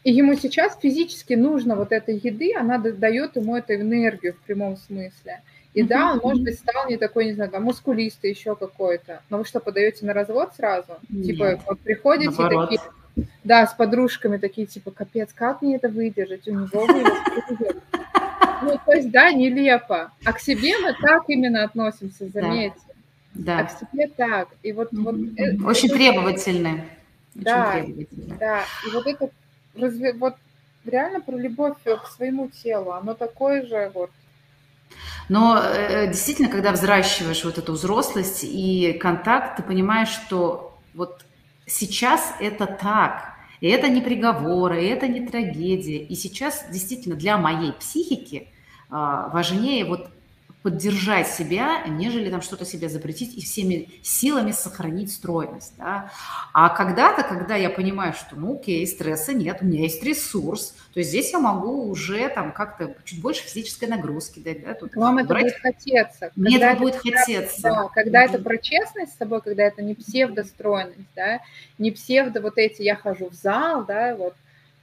и 0.05 0.11
ему 0.11 0.37
сейчас 0.37 0.79
физически 0.81 1.35
нужно 1.35 1.77
вот 1.77 1.93
этой 1.93 2.17
еды, 2.17 2.55
она 2.57 2.79
дает 2.79 3.37
ему 3.37 3.57
эту 3.57 3.75
энергию 3.75 4.33
в 4.33 4.39
прямом 4.39 4.79
смысле. 4.79 5.43
И 5.75 5.83
да, 5.83 6.13
он, 6.13 6.21
может 6.23 6.43
быть, 6.43 6.59
стал 6.59 6.89
не 6.89 6.97
такой, 6.97 7.27
не 7.27 7.35
знаю, 7.35 7.51
там, 7.51 7.65
мускулистый, 7.65 8.31
еще 8.31 8.57
какой-то. 8.57 9.21
Но 9.29 9.37
вы 9.37 9.45
что, 9.45 9.61
подаете 9.61 10.07
на 10.07 10.15
развод 10.15 10.55
сразу? 10.57 10.93
Нет. 11.11 11.27
Типа, 11.27 11.61
вот 11.67 11.81
приходите 11.81 12.31
Наоборот. 12.31 12.71
такие, 12.71 13.29
да, 13.45 13.67
с 13.67 13.75
подружками 13.75 14.39
такие, 14.39 14.67
типа, 14.67 14.93
капец, 14.93 15.29
как 15.35 15.61
мне 15.61 15.77
это 15.77 15.91
выдержать? 15.91 16.49
У 16.49 16.53
него 16.53 16.87
выйдет. 16.87 17.83
Ну, 18.69 18.81
то 18.85 18.93
есть, 18.93 19.11
да, 19.11 19.33
нелепо. 19.33 20.13
А 20.25 20.33
к 20.33 20.41
себе 20.41 20.79
мы 20.79 20.95
так 20.95 21.25
именно 21.29 21.65
относимся, 21.65 22.29
заметьте. 22.29 22.81
Да. 23.35 23.59
А 23.61 23.65
к 23.65 23.71
себе 23.71 24.09
так. 24.09 24.49
И 24.63 24.73
вот, 24.73 24.89
вот 24.93 25.15
Очень 25.65 25.91
требовательны. 25.91 26.85
Да, 27.35 27.73
требовательны. 27.73 28.37
да. 28.39 28.63
И 28.87 28.91
вот 28.91 29.07
это 29.07 29.31
разве, 29.75 30.13
вот 30.13 30.35
реально 30.85 31.21
про 31.21 31.37
любовь 31.37 31.77
к 31.85 32.07
своему 32.09 32.49
телу, 32.49 32.93
оно 32.93 33.15
такое 33.15 33.67
же 33.67 33.91
вот 33.95 34.11
но 35.29 35.61
э, 35.63 36.09
действительно, 36.09 36.49
когда 36.49 36.73
взращиваешь 36.73 37.45
вот 37.45 37.59
эту 37.59 37.73
взрослость 37.73 38.45
и 38.45 38.95
контакт, 38.95 39.59
ты 39.59 39.63
понимаешь, 39.63 40.09
что 40.09 40.79
вот 40.95 41.25
сейчас 41.67 42.35
это 42.41 42.67
так, 42.67 43.35
и 43.61 43.69
это 43.69 43.89
не 43.89 44.01
приговоры, 44.01 44.83
и 44.83 44.89
это 44.89 45.07
не 45.07 45.27
трагедия. 45.27 45.99
И 45.99 46.15
сейчас 46.15 46.67
действительно 46.71 47.17
для 47.17 47.37
моей 47.37 47.73
психики 47.73 48.49
важнее 48.91 49.85
вот 49.85 50.11
поддержать 50.63 51.29
себя, 51.29 51.85
нежели 51.87 52.31
там 52.31 52.43
что-то 52.43 52.65
себе 52.65 52.89
запретить 52.89 53.37
и 53.37 53.41
всеми 53.43 53.89
силами 54.03 54.51
сохранить 54.51 55.13
стройность. 55.13 55.75
Да? 55.79 56.11
А 56.53 56.69
когда-то, 56.71 57.23
когда 57.23 57.55
я 57.55 57.71
понимаю, 57.71 58.13
что, 58.13 58.37
ну, 58.37 58.57
окей, 58.57 58.87
стресса 58.87 59.33
нет, 59.33 59.59
у 59.61 59.67
меня 59.67 59.83
есть 59.83 60.03
ресурс, 60.03 60.75
то 60.93 61.01
есть 61.01 61.11
здесь 61.11 61.33
я 61.33 61.39
могу 61.39 61.89
уже 61.89 62.29
там 62.29 62.53
как-то 62.53 62.95
чуть 63.05 63.23
больше 63.23 63.45
физической 63.45 63.87
нагрузки 63.87 64.41
дать. 64.41 64.65
Да? 64.65 64.75
Тут 64.75 64.97
Вам 64.97 65.15
брать... 65.15 65.47
это 65.47 65.61
будет 65.63 65.63
хотеться. 65.63 66.33
Мне 66.35 66.59
когда 66.59 66.73
это 66.73 66.81
будет 66.81 66.97
хотеться. 66.97 67.63
Да, 67.63 67.89
когда 67.95 68.25
mm-hmm. 68.25 68.29
это 68.29 68.43
про 68.43 68.59
честность 68.59 69.15
с 69.15 69.17
собой, 69.17 69.41
когда 69.43 69.63
это 69.63 69.81
не 69.83 69.95
псевдостройность, 69.95 71.09
да, 71.15 71.41
не 71.79 71.93
псевдо 71.93 72.41
вот 72.41 72.59
эти 72.59 72.83
«я 72.83 72.97
хожу 72.97 73.31
в 73.31 73.35
зал», 73.35 73.85
да, 73.87 74.17
вот, 74.17 74.35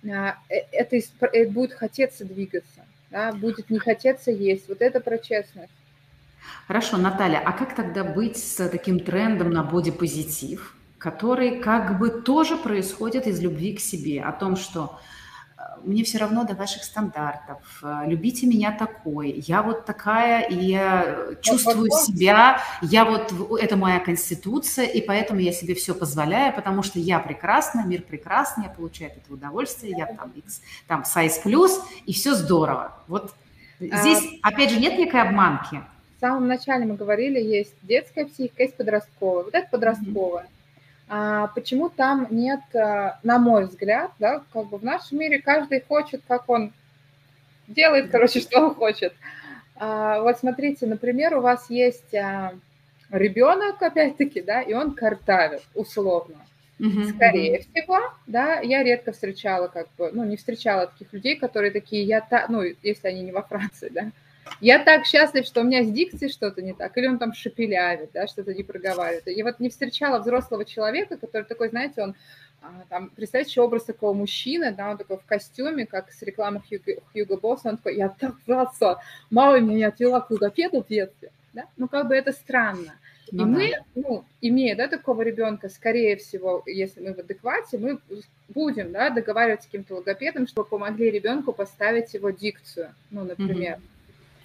а, 0.09 0.37
э, 0.49 0.61
это, 0.71 0.95
это 0.95 1.51
будет 1.51 1.73
хотеться 1.73 2.23
двигаться 2.23 2.85
да, 3.15 3.31
будет 3.31 3.69
не 3.69 3.79
хотеться 3.79 4.29
есть. 4.29 4.67
Вот 4.67 4.81
это 4.81 4.99
про 4.99 5.17
честность. 5.17 5.71
Хорошо, 6.67 6.97
Наталья, 6.97 7.39
а 7.39 7.53
как 7.53 7.73
тогда 7.73 8.03
быть 8.03 8.35
с 8.37 8.67
таким 8.69 8.99
трендом 8.99 9.51
на 9.51 9.63
бодипозитив, 9.63 10.75
который 10.97 11.61
как 11.61 11.97
бы 11.97 12.09
тоже 12.09 12.57
происходит 12.57 13.25
из 13.25 13.39
любви 13.39 13.75
к 13.75 13.79
себе, 13.79 14.21
о 14.21 14.33
том, 14.33 14.57
что 14.57 14.99
мне 15.85 16.03
все 16.03 16.17
равно 16.17 16.43
до 16.43 16.55
ваших 16.55 16.83
стандартов, 16.83 17.59
э, 17.83 18.03
любите 18.07 18.47
меня 18.47 18.71
такой, 18.71 19.43
я 19.47 19.61
вот 19.61 19.85
такая, 19.85 20.47
и 20.47 20.55
я 20.55 21.35
чувствую 21.41 21.89
себя, 21.91 22.61
я 22.81 23.05
вот, 23.05 23.33
это 23.59 23.77
моя 23.77 23.99
конституция, 23.99 24.85
и 24.85 25.01
поэтому 25.01 25.39
я 25.39 25.51
себе 25.51 25.75
все 25.75 25.93
позволяю, 25.93 26.53
потому 26.53 26.83
что 26.83 26.99
я 26.99 27.19
прекрасна, 27.19 27.85
мир 27.85 28.01
прекрасный, 28.01 28.65
я 28.65 28.69
получаю 28.69 29.11
это 29.11 29.33
удовольствие, 29.33 29.95
я 29.97 30.07
там 30.07 30.31
X, 30.35 30.61
там 30.87 31.03
size 31.03 31.41
плюс, 31.43 31.81
и 32.05 32.13
все 32.13 32.33
здорово. 32.33 32.97
Вот 33.07 33.33
а 33.79 33.97
здесь, 33.97 34.23
а, 34.41 34.49
опять 34.49 34.71
же, 34.71 34.79
нет 34.79 34.97
никакой 34.97 35.21
обманки. 35.21 35.81
В 36.17 36.19
самом 36.19 36.47
начале 36.47 36.85
мы 36.85 36.95
говорили, 36.95 37.39
есть 37.39 37.75
детская 37.81 38.25
психика, 38.25 38.63
есть 38.63 38.77
подростковая. 38.77 39.43
Вот 39.43 39.53
это 39.53 39.67
подростковая. 39.69 40.43
Mm-hmm. 40.43 40.54
А 41.07 41.47
почему 41.47 41.89
там 41.89 42.27
нет, 42.31 42.61
э, 42.73 43.13
на 43.21 43.37
мой 43.37 43.65
взгляд, 43.65 44.11
да, 44.17 44.43
как 44.51 44.69
бы 44.69 44.77
в 44.77 44.83
нашем 44.83 45.19
мире 45.19 45.39
каждый 45.39 45.81
хочет, 45.81 46.23
как 46.27 46.49
он 46.49 46.73
делает, 47.67 48.09
короче, 48.09 48.39
что 48.41 48.61
он 48.61 48.75
хочет. 48.75 49.13
А, 49.75 50.21
вот 50.21 50.39
смотрите, 50.39 50.87
например, 50.87 51.37
у 51.37 51.41
вас 51.41 51.69
есть 51.69 52.13
а, 52.15 52.53
ребенок, 53.11 53.81
опять-таки, 53.81 54.41
да, 54.41 54.61
и 54.61 54.73
он 54.73 54.93
картавит, 54.93 55.63
условно. 55.75 56.37
Uh-huh, 56.79 57.13
Скорее 57.15 57.59
uh-huh. 57.59 57.61
всего, 57.71 57.99
да, 58.27 58.59
я 58.59 58.83
редко 58.83 59.13
встречала, 59.13 59.67
как 59.67 59.87
бы, 59.97 60.11
ну, 60.11 60.25
не 60.25 60.35
встречала 60.35 60.87
таких 60.87 61.13
людей, 61.13 61.37
которые 61.37 61.71
такие, 61.71 62.03
я 62.03 62.19
та, 62.19 62.47
ну, 62.49 62.63
если 62.83 63.07
они 63.07 63.21
не 63.21 63.31
во 63.31 63.43
Франции, 63.43 63.89
да, 63.89 64.11
я 64.61 64.79
так 64.83 65.05
счастлив, 65.05 65.45
что 65.45 65.61
у 65.61 65.63
меня 65.63 65.83
с 65.83 65.91
дикцией 65.91 66.31
что-то 66.31 66.61
не 66.61 66.73
так, 66.73 66.97
или 66.97 67.07
он 67.07 67.17
там 67.17 67.33
шепелявит, 67.33 68.11
да, 68.13 68.27
что-то 68.27 68.53
не 68.53 68.63
проговаривает. 68.63 69.27
Я 69.27 69.43
вот 69.43 69.59
не 69.59 69.69
встречала 69.69 70.19
взрослого 70.19 70.65
человека, 70.65 71.17
который 71.17 71.43
такой, 71.43 71.69
знаете, 71.69 72.01
он 72.01 72.15
а, 72.61 72.85
там, 72.89 73.09
представьте 73.15 73.61
образ 73.61 73.83
такого 73.83 74.13
мужчины, 74.13 74.73
да, 74.73 74.91
он 74.91 74.97
такой 74.97 75.17
в 75.17 75.25
костюме, 75.25 75.85
как 75.85 76.11
с 76.11 76.21
рекламы 76.21 76.61
Хьюго, 76.67 77.01
Хьюго 77.13 77.37
Босса, 77.37 77.69
он 77.69 77.77
такой, 77.77 77.97
я 77.97 78.09
так 78.09 78.35
рад, 78.47 78.69
мама 79.29 79.59
меня 79.59 79.75
не 79.75 79.83
отвела 79.83 80.21
к 80.21 80.31
логопеду 80.31 80.83
в 80.83 80.87
детстве, 80.87 81.31
да, 81.53 81.65
ну, 81.77 81.87
как 81.87 82.07
бы 82.07 82.15
это 82.15 82.31
странно. 82.31 82.95
Ну, 83.31 83.43
и 83.59 83.71
да. 83.71 83.83
мы, 83.95 84.03
ну, 84.03 84.25
имея, 84.41 84.75
да, 84.75 84.87
такого 84.87 85.23
ребенка, 85.23 85.69
скорее 85.69 86.15
всего, 86.15 86.61
если 86.67 87.01
мы 87.01 87.13
в 87.13 87.19
адеквате, 87.19 87.77
мы 87.77 87.99
будем, 88.49 88.91
да, 88.91 89.09
договариваться 89.09 89.67
с 89.67 89.71
каким-то 89.71 89.95
логопедом, 89.95 90.47
чтобы 90.47 90.69
помогли 90.69 91.09
ребенку 91.09 91.51
поставить 91.51 92.13
его 92.13 92.29
дикцию, 92.29 92.93
ну, 93.09 93.23
например. 93.23 93.77
Угу. 93.77 93.83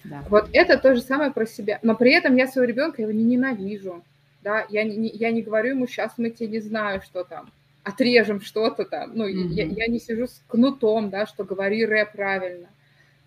Да. 0.03 0.23
Вот 0.29 0.49
это 0.53 0.77
то 0.77 0.95
же 0.95 1.01
самое 1.01 1.31
про 1.31 1.45
себя. 1.45 1.79
Но 1.81 1.95
при 1.95 2.13
этом 2.13 2.35
я 2.35 2.47
своего 2.47 2.69
ребенка 2.69 3.01
его 3.01 3.11
не 3.11 3.23
ненавижу. 3.23 4.03
Да? 4.41 4.65
Я, 4.69 4.83
не, 4.83 5.09
я 5.09 5.31
не 5.31 5.41
говорю 5.41 5.71
ему, 5.71 5.87
сейчас 5.87 6.13
мы 6.17 6.31
тебе 6.31 6.49
не 6.49 6.59
знаю, 6.59 7.01
что 7.01 7.23
там, 7.23 7.51
отрежем 7.83 8.41
что-то 8.41 8.85
там. 8.85 9.11
Ну, 9.13 9.27
mm-hmm. 9.27 9.47
я, 9.49 9.65
я 9.65 9.87
не 9.87 9.99
сижу 9.99 10.27
с 10.27 10.41
кнутом, 10.47 11.09
да, 11.09 11.25
что 11.25 11.43
говори 11.43 11.85
ре 11.85 12.05
правильно. 12.05 12.67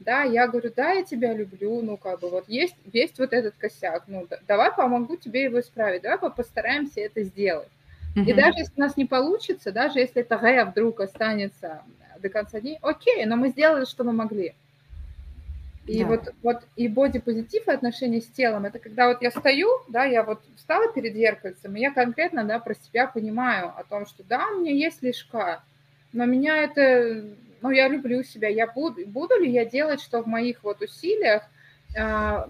Да, 0.01 0.23
я 0.23 0.49
говорю, 0.49 0.73
да, 0.75 0.93
я 0.93 1.05
тебя 1.05 1.33
люблю, 1.33 1.81
ну, 1.81 1.97
как 1.97 2.21
бы, 2.21 2.29
вот 2.29 2.49
есть, 2.49 2.75
есть 2.93 3.19
вот 3.19 3.33
этот 3.33 3.55
косяк, 3.57 4.05
ну, 4.07 4.27
да, 4.29 4.39
давай 4.47 4.73
помогу 4.73 5.17
тебе 5.17 5.45
его 5.45 5.61
исправить, 5.61 6.03
давай 6.03 6.31
постараемся 6.31 7.01
это 7.01 7.23
сделать. 7.23 7.69
Mm-hmm. 8.17 8.25
И 8.25 8.33
даже 8.35 8.59
если 8.59 8.73
у 8.77 8.81
нас 8.81 8.97
не 8.97 9.07
получится, 9.07 9.73
даже 9.73 10.01
если 10.01 10.23
это 10.23 10.37
ре 10.37 10.65
вдруг 10.65 11.01
останется 11.01 11.83
до 12.21 12.29
конца 12.29 12.61
дней, 12.61 12.79
окей, 12.83 13.25
но 13.25 13.37
мы 13.37 13.49
сделали, 13.49 13.85
что 13.85 14.05
мы 14.05 14.13
могли. 14.13 14.55
И 15.87 16.01
да. 16.01 16.07
вот, 16.07 16.35
вот 16.43 16.57
и 16.77 16.89
бодипозитив 16.89 17.69
и 17.69 17.71
отношения 17.71 18.23
с 18.23 18.27
телом, 18.27 18.65
это 18.65 18.79
когда 18.79 19.09
вот 19.09 19.21
я 19.21 19.31
стою, 19.31 19.69
да, 19.89 20.05
я 20.05 20.23
вот 20.23 20.41
встала 20.57 20.91
перед 20.91 21.15
зеркальцем, 21.15 21.77
и 21.77 21.81
я 21.81 21.93
конкретно, 21.93 22.45
да, 22.45 22.59
про 22.59 22.75
себя 22.75 23.07
понимаю 23.07 23.73
о 23.77 23.85
том, 23.85 24.07
что 24.07 24.23
да, 24.25 24.47
у 24.49 24.61
меня 24.61 24.73
есть 24.73 25.03
лишка, 25.03 25.63
но 26.13 26.25
меня 26.25 26.57
это, 26.57 27.25
ну, 27.61 27.71
я 27.71 27.89
люблю 27.89 28.23
себя, 28.23 28.49
я 28.49 28.67
буду, 28.67 29.07
буду 29.07 29.39
ли 29.39 29.51
я 29.51 29.67
делать, 29.67 30.01
что 30.01 30.23
в 30.23 30.27
моих 30.27 30.65
вот 30.65 30.81
усилиях, 30.81 31.43
а, 31.99 32.49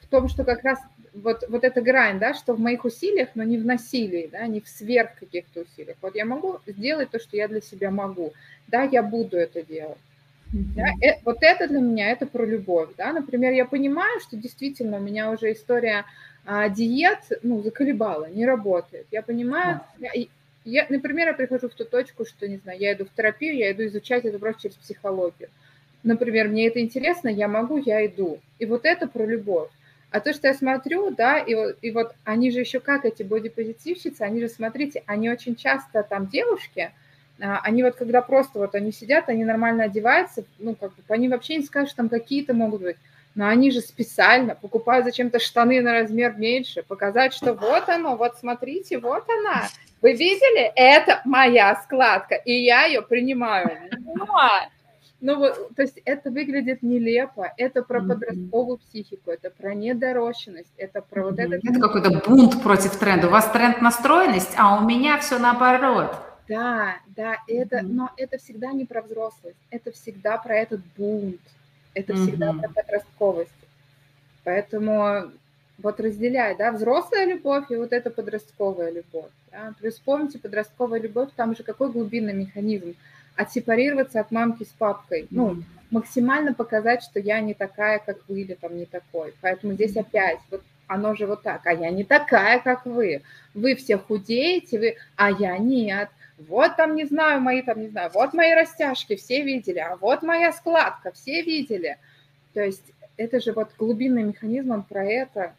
в 0.00 0.08
том, 0.08 0.28
что 0.28 0.42
как 0.42 0.64
раз 0.64 0.80
вот, 1.14 1.44
вот 1.48 1.62
эта 1.62 1.80
грань, 1.80 2.18
да, 2.18 2.34
что 2.34 2.54
в 2.54 2.60
моих 2.60 2.84
усилиях, 2.84 3.28
но 3.34 3.44
не 3.44 3.56
в 3.56 3.64
насилии, 3.64 4.28
да, 4.30 4.46
не 4.46 4.60
в 4.60 4.68
сверх 4.68 5.14
каких-то 5.14 5.60
усилиях. 5.60 5.96
Вот 6.02 6.16
я 6.16 6.24
могу 6.24 6.58
сделать 6.66 7.10
то, 7.10 7.20
что 7.20 7.36
я 7.36 7.46
для 7.46 7.60
себя 7.60 7.90
могу. 7.90 8.32
Да, 8.66 8.82
я 8.82 9.02
буду 9.02 9.36
это 9.36 9.62
делать. 9.62 9.98
Да? 10.54 10.86
Э, 11.02 11.18
вот 11.24 11.38
это 11.40 11.66
для 11.66 11.80
меня, 11.80 12.10
это 12.10 12.26
про 12.26 12.44
любовь. 12.44 12.90
Да? 12.96 13.12
Например, 13.12 13.52
я 13.52 13.64
понимаю, 13.64 14.20
что 14.20 14.36
действительно 14.36 14.98
у 14.98 15.00
меня 15.00 15.30
уже 15.30 15.52
история 15.52 16.04
а, 16.46 16.68
диет 16.68 17.18
ну, 17.42 17.60
заколебала, 17.62 18.30
не 18.30 18.46
работает. 18.46 19.06
Я 19.10 19.22
понимаю, 19.22 19.80
я, 19.98 20.10
я, 20.64 20.86
например, 20.88 21.28
я 21.28 21.34
прихожу 21.34 21.68
в 21.68 21.74
ту 21.74 21.84
точку, 21.84 22.24
что, 22.24 22.46
не 22.46 22.58
знаю, 22.58 22.78
я 22.78 22.92
иду 22.92 23.04
в 23.04 23.16
терапию, 23.16 23.56
я 23.56 23.72
иду 23.72 23.84
изучать 23.86 24.24
это 24.24 24.38
просто 24.38 24.62
через 24.62 24.76
психологию. 24.76 25.48
Например, 26.04 26.48
мне 26.48 26.68
это 26.68 26.80
интересно, 26.80 27.28
я 27.28 27.48
могу, 27.48 27.78
я 27.78 28.06
иду. 28.06 28.38
И 28.60 28.66
вот 28.66 28.84
это 28.84 29.08
про 29.08 29.26
любовь. 29.26 29.70
А 30.10 30.20
то, 30.20 30.32
что 30.32 30.46
я 30.46 30.54
смотрю, 30.54 31.10
да, 31.10 31.38
и, 31.38 31.56
и 31.82 31.90
вот 31.90 32.14
они 32.22 32.52
же 32.52 32.60
еще 32.60 32.78
как 32.78 33.04
эти 33.04 33.24
бодипозитивщицы, 33.24 34.22
они 34.22 34.40
же, 34.40 34.48
смотрите, 34.48 35.02
они 35.06 35.30
очень 35.30 35.56
часто 35.56 36.04
там 36.04 36.28
девушки– 36.28 36.92
они 37.38 37.82
вот 37.82 37.96
когда 37.96 38.22
просто 38.22 38.58
вот 38.58 38.74
они 38.74 38.92
сидят, 38.92 39.28
они 39.28 39.44
нормально 39.44 39.84
одеваются, 39.84 40.44
ну, 40.58 40.74
как 40.74 40.94
бы, 40.94 41.02
по 41.02 41.14
ним 41.14 41.32
вообще 41.32 41.56
не 41.56 41.64
скажешь, 41.64 41.94
там 41.94 42.08
какие-то 42.08 42.54
могут 42.54 42.82
быть, 42.82 42.96
но 43.34 43.48
они 43.48 43.70
же 43.70 43.80
специально 43.80 44.54
покупают 44.54 45.04
зачем-то 45.04 45.40
штаны 45.40 45.80
на 45.80 45.92
размер 45.92 46.34
меньше, 46.36 46.82
показать, 46.82 47.34
что 47.34 47.54
вот 47.54 47.88
оно, 47.88 48.16
вот 48.16 48.36
смотрите, 48.38 48.98
вот 48.98 49.24
она. 49.28 49.64
Вы 50.00 50.12
видели? 50.12 50.70
Это 50.76 51.22
моя 51.24 51.74
складка, 51.82 52.34
и 52.34 52.52
я 52.52 52.84
ее 52.84 53.02
принимаю. 53.02 53.70
Ну, 55.20 55.36
вот, 55.36 55.74
то 55.74 55.80
есть 55.80 55.98
это 56.04 56.30
выглядит 56.30 56.82
нелепо, 56.82 57.50
это 57.56 57.82
про 57.82 58.00
mm-hmm. 58.00 58.08
подростковую 58.08 58.76
психику, 58.76 59.30
это 59.30 59.48
про 59.48 59.72
недорощенность, 59.74 60.72
это 60.76 61.00
про 61.00 61.22
mm-hmm. 61.22 61.30
вот 61.30 61.38
это... 61.38 61.54
Это 61.54 61.80
какой-то 61.80 62.28
бунт 62.28 62.62
против 62.62 62.94
тренда. 62.98 63.28
У 63.28 63.30
вас 63.30 63.50
тренд 63.50 63.80
настроенность, 63.80 64.52
а 64.58 64.76
у 64.76 64.86
меня 64.86 65.16
все 65.18 65.38
наоборот. 65.38 66.14
Да, 66.48 66.98
да, 67.06 67.38
это, 67.48 67.78
mm-hmm. 67.78 67.82
но 67.82 68.10
это 68.16 68.38
всегда 68.38 68.72
не 68.72 68.84
про 68.84 69.02
взрослость, 69.02 69.56
это 69.70 69.92
всегда 69.92 70.36
про 70.36 70.56
этот 70.56 70.80
бунт, 70.96 71.40
это 71.94 72.12
mm-hmm. 72.12 72.22
всегда 72.22 72.52
про 72.52 72.68
подростковость. 72.68 73.50
Поэтому 74.44 75.30
вот 75.78 76.00
разделяй, 76.00 76.56
да, 76.56 76.72
взрослая 76.72 77.24
любовь 77.26 77.70
и 77.70 77.76
вот 77.76 77.92
эта 77.92 78.10
подростковая 78.10 78.90
любовь. 78.90 79.30
Да? 79.50 79.74
Плюс 79.80 79.98
помните, 79.98 80.38
подростковая 80.38 81.00
любовь, 81.00 81.30
там 81.34 81.56
же 81.56 81.62
какой 81.62 81.90
глубинный 81.90 82.34
механизм? 82.34 82.94
Отсепарироваться 83.36 84.20
от 84.20 84.30
мамки 84.30 84.62
с 84.62 84.68
папкой. 84.68 85.26
Ну, 85.30 85.62
максимально 85.90 86.54
показать, 86.54 87.02
что 87.02 87.18
я 87.18 87.40
не 87.40 87.54
такая, 87.54 87.98
как 87.98 88.18
вы, 88.28 88.42
или 88.42 88.54
там 88.54 88.76
не 88.76 88.86
такой. 88.86 89.34
Поэтому 89.40 89.72
здесь 89.72 89.96
опять, 89.96 90.38
вот 90.50 90.62
оно 90.86 91.14
же 91.14 91.26
вот 91.26 91.42
так, 91.42 91.66
а 91.66 91.72
я 91.72 91.90
не 91.90 92.04
такая, 92.04 92.60
как 92.60 92.86
вы. 92.86 93.22
Вы 93.54 93.74
все 93.74 93.96
худеете, 93.96 94.78
вы, 94.78 94.96
а 95.16 95.30
я 95.30 95.58
нет. 95.58 96.10
Вот 96.38 96.76
там, 96.76 96.96
не 96.96 97.04
знаю, 97.04 97.40
мои 97.40 97.62
там, 97.62 97.80
не 97.80 97.88
знаю, 97.88 98.10
вот 98.12 98.34
мои 98.34 98.52
растяжки, 98.54 99.16
все 99.16 99.42
видели, 99.42 99.78
а 99.78 99.96
вот 99.96 100.22
моя 100.22 100.52
складка, 100.52 101.12
все 101.12 101.42
видели. 101.42 101.98
То 102.52 102.62
есть 102.62 102.82
это 103.16 103.40
же 103.40 103.52
вот 103.52 103.70
глубинный 103.78 104.24
механизм, 104.24 104.72
он 104.72 104.82
про 104.82 105.04
это. 105.04 105.54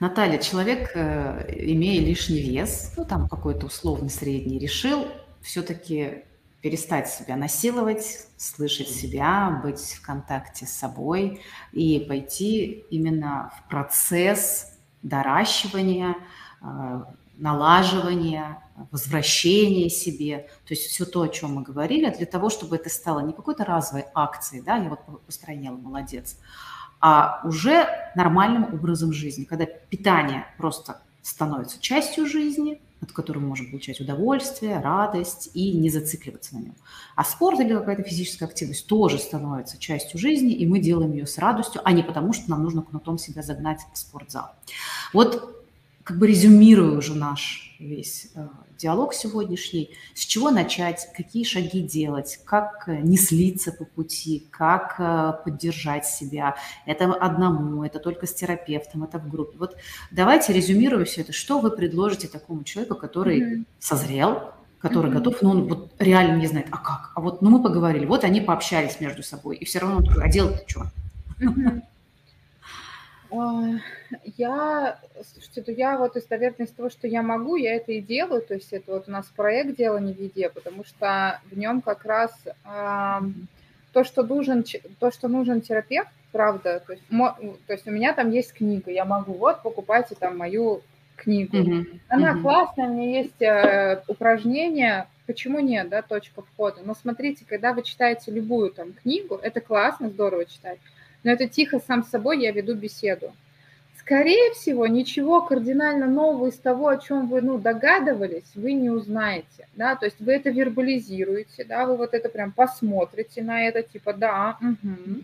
Наталья, 0.00 0.38
человек, 0.38 0.90
э, 0.96 1.54
имея 1.58 2.00
лишний 2.00 2.40
вес, 2.40 2.92
ну 2.96 3.04
там 3.04 3.28
какой-то 3.28 3.66
условный 3.66 4.10
средний, 4.10 4.58
решил 4.58 5.06
все-таки 5.42 6.24
перестать 6.60 7.08
себя 7.08 7.36
насиловать, 7.36 8.26
слышать 8.36 8.88
себя, 8.88 9.60
быть 9.62 9.80
в 9.80 10.02
контакте 10.02 10.66
с 10.66 10.70
собой 10.70 11.40
и 11.72 12.04
пойти 12.08 12.84
именно 12.90 13.52
в 13.56 13.68
процесс 13.68 14.72
доращивания, 15.02 16.16
налаживания, 17.36 18.62
возвращения 18.90 19.88
себе. 19.88 20.48
То 20.66 20.74
есть 20.74 20.84
все 20.84 21.04
то, 21.04 21.22
о 21.22 21.28
чем 21.28 21.54
мы 21.54 21.62
говорили, 21.62 22.10
для 22.10 22.26
того, 22.26 22.50
чтобы 22.50 22.76
это 22.76 22.88
стало 22.88 23.20
не 23.20 23.32
какой-то 23.32 23.64
разовой 23.64 24.06
акцией, 24.14 24.62
да, 24.62 24.76
я 24.76 24.88
вот 24.88 25.00
постранила, 25.26 25.76
молодец, 25.76 26.38
а 27.00 27.40
уже 27.44 27.86
нормальным 28.14 28.74
образом 28.74 29.12
жизни, 29.12 29.44
когда 29.44 29.66
питание 29.66 30.46
просто 30.56 31.02
становится 31.22 31.80
частью 31.80 32.26
жизни, 32.26 32.80
от 33.00 33.10
которой 33.10 33.38
мы 33.38 33.48
можем 33.48 33.70
получать 33.70 34.00
удовольствие, 34.00 34.78
радость 34.78 35.50
и 35.54 35.72
не 35.72 35.90
зацикливаться 35.90 36.54
на 36.54 36.60
нем. 36.60 36.74
А 37.16 37.24
спорт 37.24 37.58
или 37.58 37.74
какая-то 37.74 38.04
физическая 38.04 38.48
активность 38.48 38.86
тоже 38.86 39.18
становится 39.18 39.78
частью 39.78 40.20
жизни, 40.20 40.52
и 40.52 40.66
мы 40.66 40.78
делаем 40.78 41.12
ее 41.12 41.26
с 41.26 41.38
радостью, 41.38 41.80
а 41.84 41.90
не 41.90 42.04
потому, 42.04 42.32
что 42.32 42.50
нам 42.50 42.62
нужно 42.62 42.82
кнутом 42.82 43.18
себя 43.18 43.42
загнать 43.42 43.80
в 43.92 43.98
спортзал. 43.98 44.52
Вот 45.12 45.61
как 46.04 46.18
бы 46.18 46.26
резюмируя 46.26 46.96
уже 46.96 47.14
наш 47.14 47.76
весь 47.78 48.28
э, 48.34 48.46
диалог 48.78 49.14
сегодняшний, 49.14 49.90
с 50.14 50.24
чего 50.24 50.50
начать, 50.50 51.08
какие 51.16 51.44
шаги 51.44 51.80
делать, 51.80 52.40
как 52.44 52.84
э, 52.86 53.00
не 53.00 53.16
слиться 53.16 53.72
по 53.72 53.84
пути, 53.84 54.46
как 54.50 54.96
э, 54.98 55.32
поддержать 55.44 56.06
себя. 56.06 56.56
Это 56.86 57.12
одному, 57.12 57.84
это 57.84 57.98
только 57.98 58.26
с 58.26 58.34
терапевтом, 58.34 59.04
это 59.04 59.18
в 59.18 59.28
группе. 59.28 59.58
Вот 59.58 59.76
давайте 60.10 60.52
резюмируя 60.52 61.04
все 61.04 61.20
это, 61.20 61.32
что 61.32 61.60
вы 61.60 61.70
предложите 61.70 62.28
такому 62.28 62.64
человеку, 62.64 62.96
который 62.96 63.40
mm-hmm. 63.40 63.64
созрел, 63.78 64.52
который 64.80 65.10
mm-hmm. 65.10 65.14
готов, 65.14 65.42
но 65.42 65.50
он 65.50 65.68
вот 65.68 65.92
реально 65.98 66.38
не 66.38 66.46
знает, 66.46 66.66
а 66.70 66.78
как? 66.78 67.12
А 67.14 67.20
вот, 67.20 67.42
ну 67.42 67.50
мы 67.50 67.62
поговорили, 67.62 68.06
вот 68.06 68.24
они 68.24 68.40
пообщались 68.40 69.00
между 69.00 69.22
собой, 69.22 69.56
и 69.56 69.64
все 69.64 69.78
равно 69.78 69.98
он 69.98 70.04
такой, 70.06 70.24
а 70.24 70.28
делать-то 70.28 70.64
что? 70.68 70.86
Mm-hmm. 71.40 71.82
Я, 74.36 75.00
слушайте, 75.32 75.72
я 75.72 75.96
вот 75.96 76.16
из 76.16 76.26
доверенности 76.26 76.76
того, 76.76 76.90
что 76.90 77.06
я 77.08 77.22
могу, 77.22 77.56
я 77.56 77.74
это 77.76 77.92
и 77.92 78.00
делаю. 78.00 78.42
То 78.42 78.54
есть 78.54 78.72
это 78.72 78.92
вот 78.92 79.08
у 79.08 79.10
нас 79.10 79.26
проект 79.34 79.76
«Дело 79.76 79.98
не 79.98 80.12
в 80.12 80.18
виде», 80.18 80.50
потому 80.50 80.84
что 80.84 81.40
в 81.50 81.56
нем 81.56 81.80
как 81.80 82.04
раз 82.04 82.32
э, 82.46 83.20
то, 83.92 84.04
что 84.04 84.22
нужен, 84.22 84.64
то, 84.98 85.10
что 85.10 85.28
нужен 85.28 85.60
терапевт, 85.62 86.10
правда, 86.32 86.82
то 86.86 86.92
есть, 86.92 87.04
мо, 87.10 87.36
то 87.66 87.72
есть 87.72 87.86
у 87.86 87.90
меня 87.90 88.12
там 88.12 88.30
есть 88.30 88.52
книга, 88.52 88.90
я 88.90 89.04
могу, 89.04 89.34
вот, 89.34 89.62
покупайте 89.62 90.14
там 90.14 90.38
мою 90.38 90.82
книгу. 91.16 91.56
Mm-hmm. 91.56 92.00
Она 92.08 92.32
mm-hmm. 92.32 92.42
классная, 92.42 92.88
у 92.88 92.94
меня 92.94 93.18
есть 93.18 93.42
э, 93.42 94.02
упражнения, 94.08 95.06
почему 95.26 95.60
нет, 95.60 95.88
да, 95.88 96.02
точка 96.02 96.42
входа. 96.42 96.80
Но 96.84 96.94
смотрите, 96.94 97.44
когда 97.46 97.72
вы 97.72 97.82
читаете 97.82 98.30
любую 98.30 98.72
там 98.72 98.92
книгу, 98.94 99.36
это 99.36 99.60
классно, 99.60 100.08
здорово 100.08 100.46
читать, 100.46 100.78
но 101.24 101.32
это 101.32 101.48
тихо 101.48 101.80
сам 101.86 102.04
с 102.04 102.10
собой 102.10 102.40
я 102.40 102.52
веду 102.52 102.74
беседу. 102.74 103.32
Скорее 103.98 104.52
всего, 104.52 104.88
ничего 104.88 105.42
кардинально 105.42 106.06
нового 106.06 106.48
из 106.48 106.56
того, 106.56 106.88
о 106.88 106.98
чем 106.98 107.28
вы 107.28 107.40
ну, 107.40 107.56
догадывались, 107.58 108.50
вы 108.56 108.72
не 108.72 108.90
узнаете. 108.90 109.68
Да? 109.76 109.94
То 109.94 110.06
есть 110.06 110.16
вы 110.18 110.32
это 110.32 110.50
вербализируете, 110.50 111.64
да? 111.64 111.86
вы 111.86 111.96
вот 111.96 112.12
это 112.12 112.28
прям 112.28 112.50
посмотрите 112.50 113.42
на 113.42 113.62
это, 113.62 113.84
типа 113.84 114.12
да, 114.12 114.58
угу. 114.60 115.22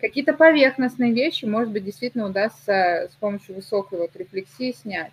какие-то 0.00 0.32
поверхностные 0.32 1.12
вещи, 1.12 1.44
может 1.44 1.72
быть, 1.72 1.84
действительно 1.84 2.26
удастся 2.26 3.08
с 3.12 3.16
помощью 3.16 3.56
высокой 3.56 3.98
вот 3.98 4.14
рефлексии 4.14 4.76
снять. 4.80 5.12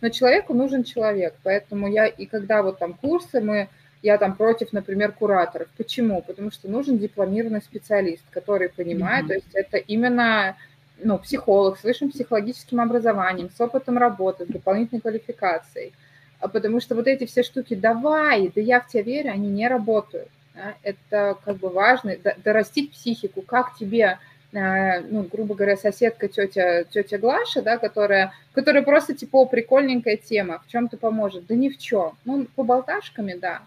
Но 0.00 0.10
человеку 0.10 0.54
нужен 0.54 0.84
человек, 0.84 1.34
поэтому 1.42 1.88
я 1.88 2.06
и 2.06 2.26
когда 2.26 2.62
вот 2.62 2.78
там 2.78 2.94
курсы 2.94 3.40
мы 3.40 3.68
я 4.02 4.18
там 4.18 4.34
против, 4.34 4.72
например, 4.72 5.12
кураторов. 5.12 5.68
Почему? 5.76 6.22
Потому 6.22 6.50
что 6.50 6.68
нужен 6.68 6.98
дипломированный 6.98 7.62
специалист, 7.62 8.24
который 8.30 8.68
понимает, 8.68 9.24
mm-hmm. 9.24 9.28
то 9.28 9.34
есть 9.34 9.54
это 9.54 9.76
именно 9.76 10.56
ну, 10.98 11.18
психолог 11.18 11.78
с 11.78 11.84
высшим 11.84 12.10
психологическим 12.10 12.80
образованием, 12.80 13.50
с 13.56 13.60
опытом 13.60 13.98
работы, 13.98 14.44
с 14.44 14.48
дополнительной 14.48 15.00
квалификацией. 15.00 15.92
А 16.40 16.48
потому 16.48 16.80
что 16.80 16.94
вот 16.94 17.06
эти 17.06 17.24
все 17.24 17.42
штуки 17.42 17.74
«давай», 17.74 18.50
«да 18.54 18.60
я 18.60 18.80
в 18.80 18.88
тебя 18.88 19.02
верю», 19.02 19.30
они 19.30 19.48
не 19.48 19.68
работают. 19.68 20.28
Да? 20.54 20.74
Это 20.82 21.36
как 21.44 21.58
бы 21.58 21.68
важно, 21.68 22.16
дорастить 22.44 22.92
психику, 22.92 23.42
как 23.42 23.76
тебе 23.78 24.18
э, 24.52 25.00
ну, 25.00 25.22
грубо 25.22 25.54
говоря, 25.54 25.76
соседка 25.76 26.26
тетя, 26.28 26.84
тетя 26.84 27.18
Глаша, 27.18 27.62
да, 27.62 27.78
которая, 27.78 28.32
которая 28.52 28.82
просто 28.82 29.14
типа 29.14 29.46
прикольненькая 29.46 30.16
тема, 30.16 30.60
в 30.66 30.70
чем-то 30.70 30.96
поможет. 30.96 31.46
Да 31.46 31.54
ни 31.54 31.68
в 31.68 31.78
чем. 31.78 32.16
Ну, 32.24 32.46
по 32.56 32.64
болташками, 32.64 33.34
да, 33.34 33.62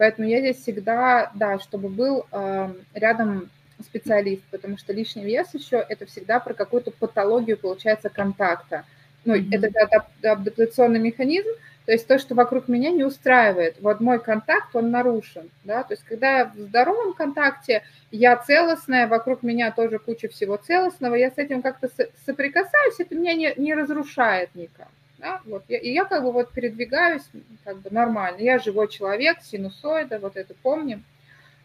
Поэтому 0.00 0.26
я 0.26 0.40
здесь 0.40 0.56
всегда, 0.56 1.30
да, 1.34 1.58
чтобы 1.58 1.90
был 1.90 2.24
э, 2.32 2.72
рядом 2.94 3.50
специалист, 3.84 4.42
потому 4.50 4.78
что 4.78 4.94
лишний 4.94 5.26
вес 5.26 5.48
еще 5.52 5.76
это 5.76 6.06
всегда 6.06 6.40
про 6.40 6.54
какую-то 6.54 6.90
патологию, 6.90 7.58
получается, 7.58 8.08
контакта. 8.08 8.86
Ну, 9.26 9.36
mm-hmm. 9.36 9.68
это 9.68 10.06
адаптационный 10.22 11.00
механизм, 11.00 11.50
то 11.84 11.92
есть 11.92 12.06
то, 12.06 12.18
что 12.18 12.34
вокруг 12.34 12.66
меня 12.66 12.92
не 12.92 13.04
устраивает. 13.04 13.76
Вот 13.82 14.00
мой 14.00 14.18
контакт, 14.20 14.74
он 14.74 14.90
нарушен, 14.90 15.50
да, 15.64 15.82
то 15.82 15.92
есть 15.92 16.04
когда 16.04 16.38
я 16.38 16.44
в 16.46 16.58
здоровом 16.58 17.12
контакте, 17.12 17.82
я 18.10 18.36
целостная, 18.36 19.06
вокруг 19.06 19.42
меня 19.42 19.70
тоже 19.70 19.98
куча 19.98 20.28
всего 20.28 20.56
целостного, 20.56 21.14
я 21.14 21.30
с 21.30 21.36
этим 21.36 21.60
как-то 21.60 21.90
соприкасаюсь, 22.24 23.00
это 23.00 23.14
меня 23.14 23.34
не, 23.34 23.52
не 23.58 23.74
разрушает 23.74 24.54
никак. 24.54 24.88
Да? 25.20 25.40
Вот. 25.44 25.64
И 25.68 25.92
я 25.92 26.04
как 26.04 26.22
бы 26.22 26.32
вот 26.32 26.50
передвигаюсь 26.52 27.22
как 27.64 27.78
бы 27.78 27.90
нормально. 27.90 28.40
Я 28.40 28.58
живой 28.58 28.88
человек, 28.88 29.38
синусоида, 29.42 30.18
вот 30.18 30.36
это 30.36 30.54
помним. 30.62 31.04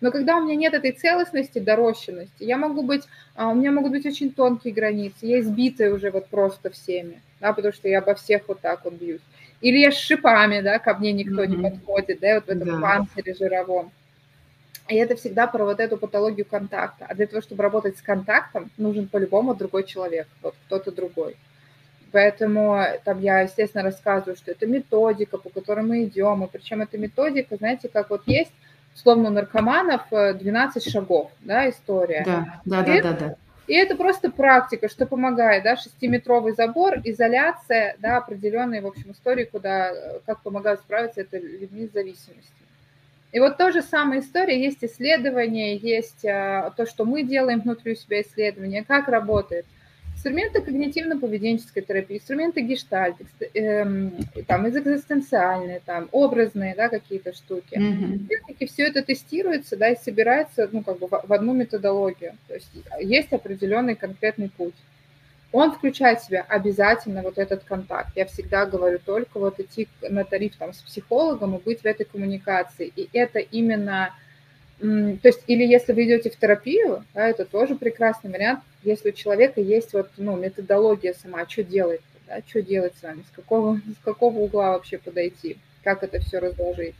Но 0.01 0.11
когда 0.11 0.37
у 0.37 0.43
меня 0.43 0.55
нет 0.55 0.73
этой 0.73 0.91
целостности, 0.91 1.59
дорощенности, 1.59 2.43
я 2.43 2.57
могу 2.57 2.83
быть, 2.83 3.03
а, 3.35 3.49
у 3.49 3.55
меня 3.55 3.71
могут 3.71 3.91
быть 3.91 4.05
очень 4.05 4.31
тонкие 4.31 4.73
границы, 4.73 5.25
я 5.25 5.39
избитая 5.39 5.93
уже 5.93 6.11
вот 6.11 6.27
просто 6.27 6.69
всеми, 6.69 7.21
да, 7.39 7.53
потому 7.53 7.73
что 7.73 7.87
я 7.87 7.99
обо 7.99 8.13
всех 8.13 8.43
вот 8.47 8.59
так 8.59 8.83
вот 8.83 8.95
бьюсь. 8.95 9.21
Или 9.61 9.79
я 9.79 9.91
с 9.91 9.97
шипами, 9.97 10.59
да, 10.59 10.79
ко 10.79 10.93
мне 10.95 11.13
никто 11.13 11.43
mm-hmm. 11.43 11.47
не 11.47 11.69
подходит, 11.69 12.19
да, 12.19 12.35
вот 12.35 12.45
в 12.45 12.49
этом 12.49 12.67
да. 12.67 12.79
панцире 12.81 13.33
жировом. 13.33 13.91
И 14.89 14.95
это 14.95 15.15
всегда 15.15 15.47
про 15.47 15.63
вот 15.63 15.79
эту 15.79 15.97
патологию 15.97 16.45
контакта. 16.45 17.07
А 17.09 17.15
для 17.15 17.25
того, 17.25 17.41
чтобы 17.41 17.63
работать 17.63 17.97
с 17.97 18.01
контактом, 18.01 18.69
нужен 18.77 19.07
по-любому 19.07 19.55
другой 19.55 19.85
человек, 19.85 20.27
вот 20.43 20.53
кто-то 20.67 20.91
другой. 20.91 21.37
Поэтому 22.15 22.81
там 23.03 23.19
я, 23.19 23.41
естественно, 23.41 23.83
рассказываю, 23.83 24.37
что 24.37 24.49
это 24.49 24.65
методика, 24.65 25.37
по 25.37 25.49
которой 25.49 25.83
мы 25.83 26.05
идем. 26.05 26.45
И 26.45 26.47
причем 26.47 26.81
эта 26.81 26.97
методика, 26.97 27.57
знаете, 27.57 27.89
как 27.89 28.09
вот 28.09 28.21
есть, 28.25 28.53
словно 28.93 29.27
у 29.27 29.33
наркоманов 29.33 30.03
12 30.09 30.87
э, 30.87 30.89
шагов, 30.89 31.29
да, 31.41 31.69
история. 31.69 32.23
Да, 32.25 32.61
да, 32.63 32.83
да, 32.83 33.01
да, 33.01 33.11
да. 33.11 33.35
И 33.67 33.73
это 33.75 33.97
просто 33.97 34.31
практика, 34.31 34.87
что 34.87 35.05
помогает, 35.05 35.65
да, 35.65 35.75
шестиметровый 35.75 36.53
забор, 36.53 37.01
изоляция, 37.03 37.97
да, 37.99 38.15
определенные, 38.15 38.79
в 38.79 38.87
общем, 38.87 39.11
истории, 39.11 39.43
куда, 39.43 39.91
э, 39.91 40.19
как 40.25 40.39
помогают 40.39 40.79
справиться 40.79 41.19
это 41.19 41.37
людьми 41.37 41.89
с 41.89 41.91
зависимостью. 41.91 42.55
И 43.33 43.41
вот 43.41 43.57
то 43.57 43.73
же 43.73 43.81
самая 43.81 44.21
история, 44.21 44.57
есть 44.63 44.85
исследования, 44.85 45.75
есть 45.75 46.25
а, 46.25 46.71
то, 46.77 46.85
что 46.85 47.03
мы 47.03 47.23
делаем 47.23 47.59
внутри 47.59 47.91
у 47.91 47.95
себя 47.95 48.21
исследования, 48.21 48.85
как 48.87 49.09
работает 49.09 49.65
инструменты 50.25 50.61
когнитивно-поведенческой 50.61 51.81
терапии, 51.81 52.17
инструменты 52.17 52.61
гештальт, 52.61 53.15
эм, 53.53 54.11
там, 54.47 54.67
экзистенциальные, 54.67 55.81
там, 55.85 56.09
образные, 56.11 56.73
да, 56.75 56.89
какие-то 56.89 57.33
штуки. 57.33 57.77
Mm-hmm. 57.77 58.67
Все 58.67 58.87
это 58.87 59.03
тестируется, 59.03 59.77
да, 59.77 59.89
и 59.89 59.95
собирается, 59.95 60.67
ну, 60.71 60.81
как 60.81 60.97
бы 60.97 61.07
в, 61.07 61.21
в 61.27 61.33
одну 61.33 61.53
методологию. 61.53 62.33
То 62.47 62.55
есть 62.55 62.71
есть 62.99 63.33
определенный 63.33 63.95
конкретный 63.95 64.49
путь. 64.49 64.73
Он 65.51 65.71
включает 65.71 66.19
в 66.19 66.25
себя 66.25 66.41
обязательно 66.41 67.21
вот 67.21 67.37
этот 67.37 67.63
контакт. 67.63 68.09
Я 68.15 68.25
всегда 68.25 68.65
говорю 68.65 68.99
только 69.05 69.39
вот 69.39 69.59
идти 69.59 69.87
на 70.01 70.23
тариф 70.23 70.55
там 70.57 70.73
с 70.73 70.81
психологом 70.81 71.55
и 71.55 71.61
быть 71.61 71.81
в 71.81 71.85
этой 71.85 72.05
коммуникации. 72.05 72.91
И 72.95 73.09
это 73.13 73.39
именно 73.39 74.11
то 74.79 75.19
есть, 75.23 75.43
или 75.47 75.63
если 75.63 75.93
вы 75.93 76.03
идете 76.03 76.29
в 76.29 76.35
терапию, 76.35 77.05
да, 77.13 77.29
это 77.29 77.45
тоже 77.45 77.75
прекрасный 77.75 78.29
вариант, 78.29 78.59
если 78.85 79.09
у 79.09 79.13
человека 79.13 79.59
есть 79.59 79.93
вот, 79.93 80.09
ну, 80.17 80.37
методология 80.37 81.13
сама, 81.13 81.47
что 81.49 81.63
делать, 81.63 82.01
да, 82.27 82.39
что 82.47 82.61
делать 82.61 82.93
с 82.99 83.03
вами, 83.03 83.23
с 83.27 83.35
какого, 83.35 83.77
с 83.77 84.03
какого 84.03 84.37
угла 84.39 84.71
вообще 84.71 84.97
подойти, 84.97 85.57
как 85.83 86.03
это 86.03 86.19
все 86.19 86.39
разложить. 86.39 86.95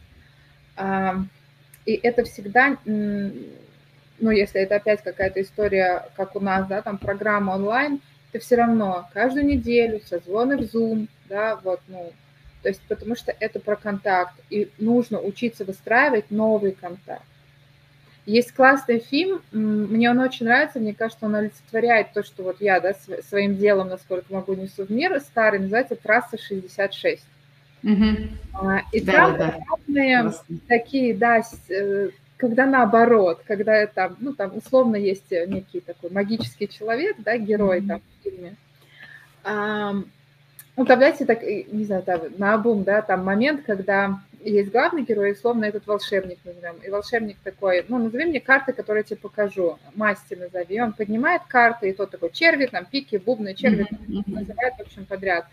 И 1.86 2.00
это 2.02 2.24
всегда, 2.24 2.78
ну, 2.86 4.32
если 4.32 4.62
это 4.62 4.76
опять 4.78 5.04
какая-то 5.04 5.42
история, 5.42 6.10
как 6.16 6.36
у 6.36 6.40
нас, 6.40 6.68
да, 6.68 6.82
там 6.82 6.98
программа 6.98 7.52
онлайн, 7.52 8.02
это 8.32 8.44
все 8.44 8.56
равно 8.56 9.08
каждую 9.14 9.46
неделю 9.46 10.02
созвоны 10.06 10.58
в 10.58 10.62
Zoom, 10.62 11.08
да, 11.30 11.56
вот, 11.64 11.80
ну, 11.88 12.12
то 12.64 12.70
есть 12.70 12.82
потому 12.88 13.16
что 13.16 13.36
это 13.40 13.60
про 13.60 13.76
контакт, 13.76 14.34
и 14.50 14.72
нужно 14.80 15.22
учиться 15.22 15.64
выстраивать 15.64 16.32
новый 16.32 16.72
контакт. 16.72 17.24
Есть 18.26 18.54
классный 18.54 19.00
фильм, 19.00 19.42
мне 19.52 20.10
он 20.10 20.20
очень 20.20 20.48
нравится, 20.48 20.80
мне 20.80 20.96
кажется, 20.96 21.26
он 21.26 21.36
олицетворяет 21.36 22.14
то, 22.14 22.24
что 22.24 22.42
вот 22.42 22.60
я, 22.60 22.80
да, 22.80 22.94
своим 23.30 23.56
делом, 23.56 23.90
насколько 23.90 24.34
могу, 24.34 24.56
несу 24.56 24.86
в 24.86 24.90
мир, 24.90 25.20
старый, 25.20 25.60
называется 25.60 25.96
«Трасса 25.96 26.38
66». 26.38 27.22
Угу. 27.84 27.92
И 28.94 29.02
да, 29.02 29.14
там 29.14 29.38
да, 29.38 29.56
разные 29.70 30.24
да. 30.24 30.56
такие, 30.68 31.14
да, 31.14 31.44
э, 31.70 32.10
когда 32.38 32.66
наоборот, 32.66 33.42
когда 33.46 33.86
там, 33.86 34.18
ну, 34.20 34.34
там 34.34 34.58
условно 34.58 34.96
есть 34.96 35.30
некий 35.30 35.82
такой 35.82 36.10
магический 36.10 36.68
человек, 36.68 37.18
да, 37.20 37.38
герой 37.38 37.82
mm-hmm. 37.82 37.88
там 37.88 38.02
в 38.02 38.24
фильме. 38.24 38.56
А, 39.44 39.94
ну, 40.76 40.86
там, 40.86 40.98
знаете, 40.98 41.26
так, 41.26 41.44
не 41.44 41.86
знаю, 41.86 42.02
там, 42.02 42.22
на 42.38 42.56
обум, 42.56 42.84
да, 42.84 43.02
там 43.02 43.24
момент, 43.24 43.64
когда 43.66 44.20
есть 44.52 44.72
главный 44.72 45.04
герой, 45.04 45.30
и 45.30 45.34
условно 45.34 45.66
этот 45.66 45.88
волшебник 45.88 46.38
назовем. 46.44 46.76
И 46.84 46.90
волшебник 46.90 47.38
такой, 47.44 47.84
ну, 47.88 47.98
назови 47.98 48.26
мне 48.26 48.40
карты, 48.40 48.74
которые 48.74 49.02
я 49.02 49.04
тебе 49.04 49.18
покажу. 49.18 49.80
Масти 49.96 50.36
назови. 50.36 50.82
Он 50.82 50.94
поднимает 50.94 51.42
карты, 51.48 51.90
и 51.90 51.94
тот 51.94 52.12
такой 52.12 52.32
черви, 52.32 52.68
там, 52.68 52.86
пики, 52.86 53.16
бубны, 53.16 53.56
черви, 53.56 53.88
mm-hmm. 53.90 54.24
называет, 54.28 54.74
в 54.78 54.82
общем, 54.82 55.06
подряд. 55.06 55.46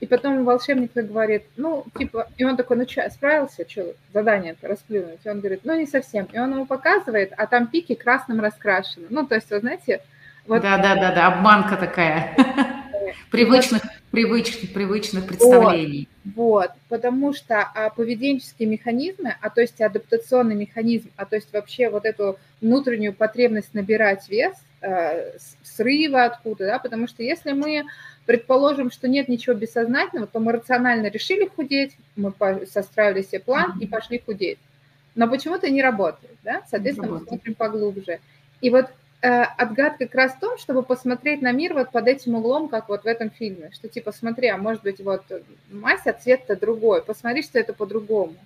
И 0.00 0.06
потом 0.06 0.44
волшебник 0.44 0.92
говорит, 0.94 1.44
ну, 1.56 1.84
типа, 1.96 2.28
и 2.36 2.44
он 2.44 2.56
такой, 2.56 2.76
ну 2.76 2.86
что, 2.86 3.08
справился, 3.08 3.66
что, 3.66 3.94
задание-то 4.12 4.68
расплюнуть? 4.68 5.20
И 5.24 5.28
он 5.28 5.40
говорит, 5.40 5.60
ну, 5.64 5.74
не 5.74 5.86
совсем. 5.86 6.26
И 6.32 6.38
он 6.38 6.52
ему 6.52 6.66
показывает, 6.66 7.32
а 7.36 7.46
там 7.46 7.66
пики 7.68 7.94
красным 7.94 8.40
раскрашены. 8.40 9.06
Ну, 9.08 9.26
то 9.26 9.36
есть, 9.36 9.50
вы 9.50 9.60
знаете... 9.60 10.02
Вот... 10.46 10.60
Да, 10.60 10.76
да, 10.76 10.94
да, 10.96 11.12
да, 11.12 11.26
обманка 11.28 11.76
такая. 11.76 12.36
Привычных, 13.30 13.82
привычных, 14.10 14.72
привычных 14.72 15.26
представлений. 15.26 16.08
Вот, 16.24 16.34
вот, 16.34 16.70
потому 16.88 17.32
что 17.32 17.60
а, 17.62 17.90
поведенческие 17.90 18.68
механизмы, 18.68 19.36
а 19.40 19.50
то 19.50 19.60
есть 19.60 19.80
адаптационный 19.80 20.54
механизм, 20.54 21.10
а 21.16 21.24
то 21.26 21.36
есть 21.36 21.52
вообще 21.52 21.90
вот 21.90 22.04
эту 22.04 22.38
внутреннюю 22.60 23.12
потребность 23.12 23.74
набирать 23.74 24.28
вес, 24.28 24.54
э, 24.80 25.32
срыва 25.62 26.24
откуда, 26.24 26.66
да, 26.66 26.78
потому 26.78 27.08
что 27.08 27.22
если 27.22 27.52
мы 27.52 27.84
предположим, 28.26 28.90
что 28.90 29.08
нет 29.08 29.28
ничего 29.28 29.54
бессознательного, 29.54 30.26
то 30.26 30.40
мы 30.40 30.52
рационально 30.52 31.06
решили 31.08 31.46
худеть, 31.46 31.96
мы 32.16 32.32
состроили 32.70 33.22
себе 33.22 33.40
план 33.40 33.78
и 33.80 33.86
пошли 33.86 34.20
худеть. 34.24 34.58
Но 35.14 35.28
почему-то 35.28 35.70
не 35.70 35.82
работает, 35.82 36.36
да? 36.42 36.62
Соответственно, 36.68 37.12
мы 37.12 37.20
смотрим 37.20 37.54
поглубже. 37.54 38.20
И 38.60 38.68
вот 38.68 38.86
отгадка 39.28 40.06
как 40.06 40.14
раз 40.14 40.32
в 40.32 40.40
том, 40.40 40.58
чтобы 40.58 40.82
посмотреть 40.82 41.42
на 41.42 41.52
мир 41.52 41.74
вот 41.74 41.90
под 41.90 42.06
этим 42.06 42.34
углом, 42.34 42.68
как 42.68 42.88
вот 42.88 43.04
в 43.04 43.06
этом 43.06 43.30
фильме, 43.30 43.70
что 43.72 43.88
типа 43.88 44.12
смотри, 44.12 44.48
а 44.48 44.56
может 44.56 44.82
быть 44.82 45.00
вот 45.00 45.24
мазь, 45.70 46.06
а 46.06 46.12
цвет-то 46.12 46.56
другой, 46.56 47.02
посмотри, 47.02 47.42
что 47.42 47.58
это 47.58 47.72
по-другому. 47.72 48.36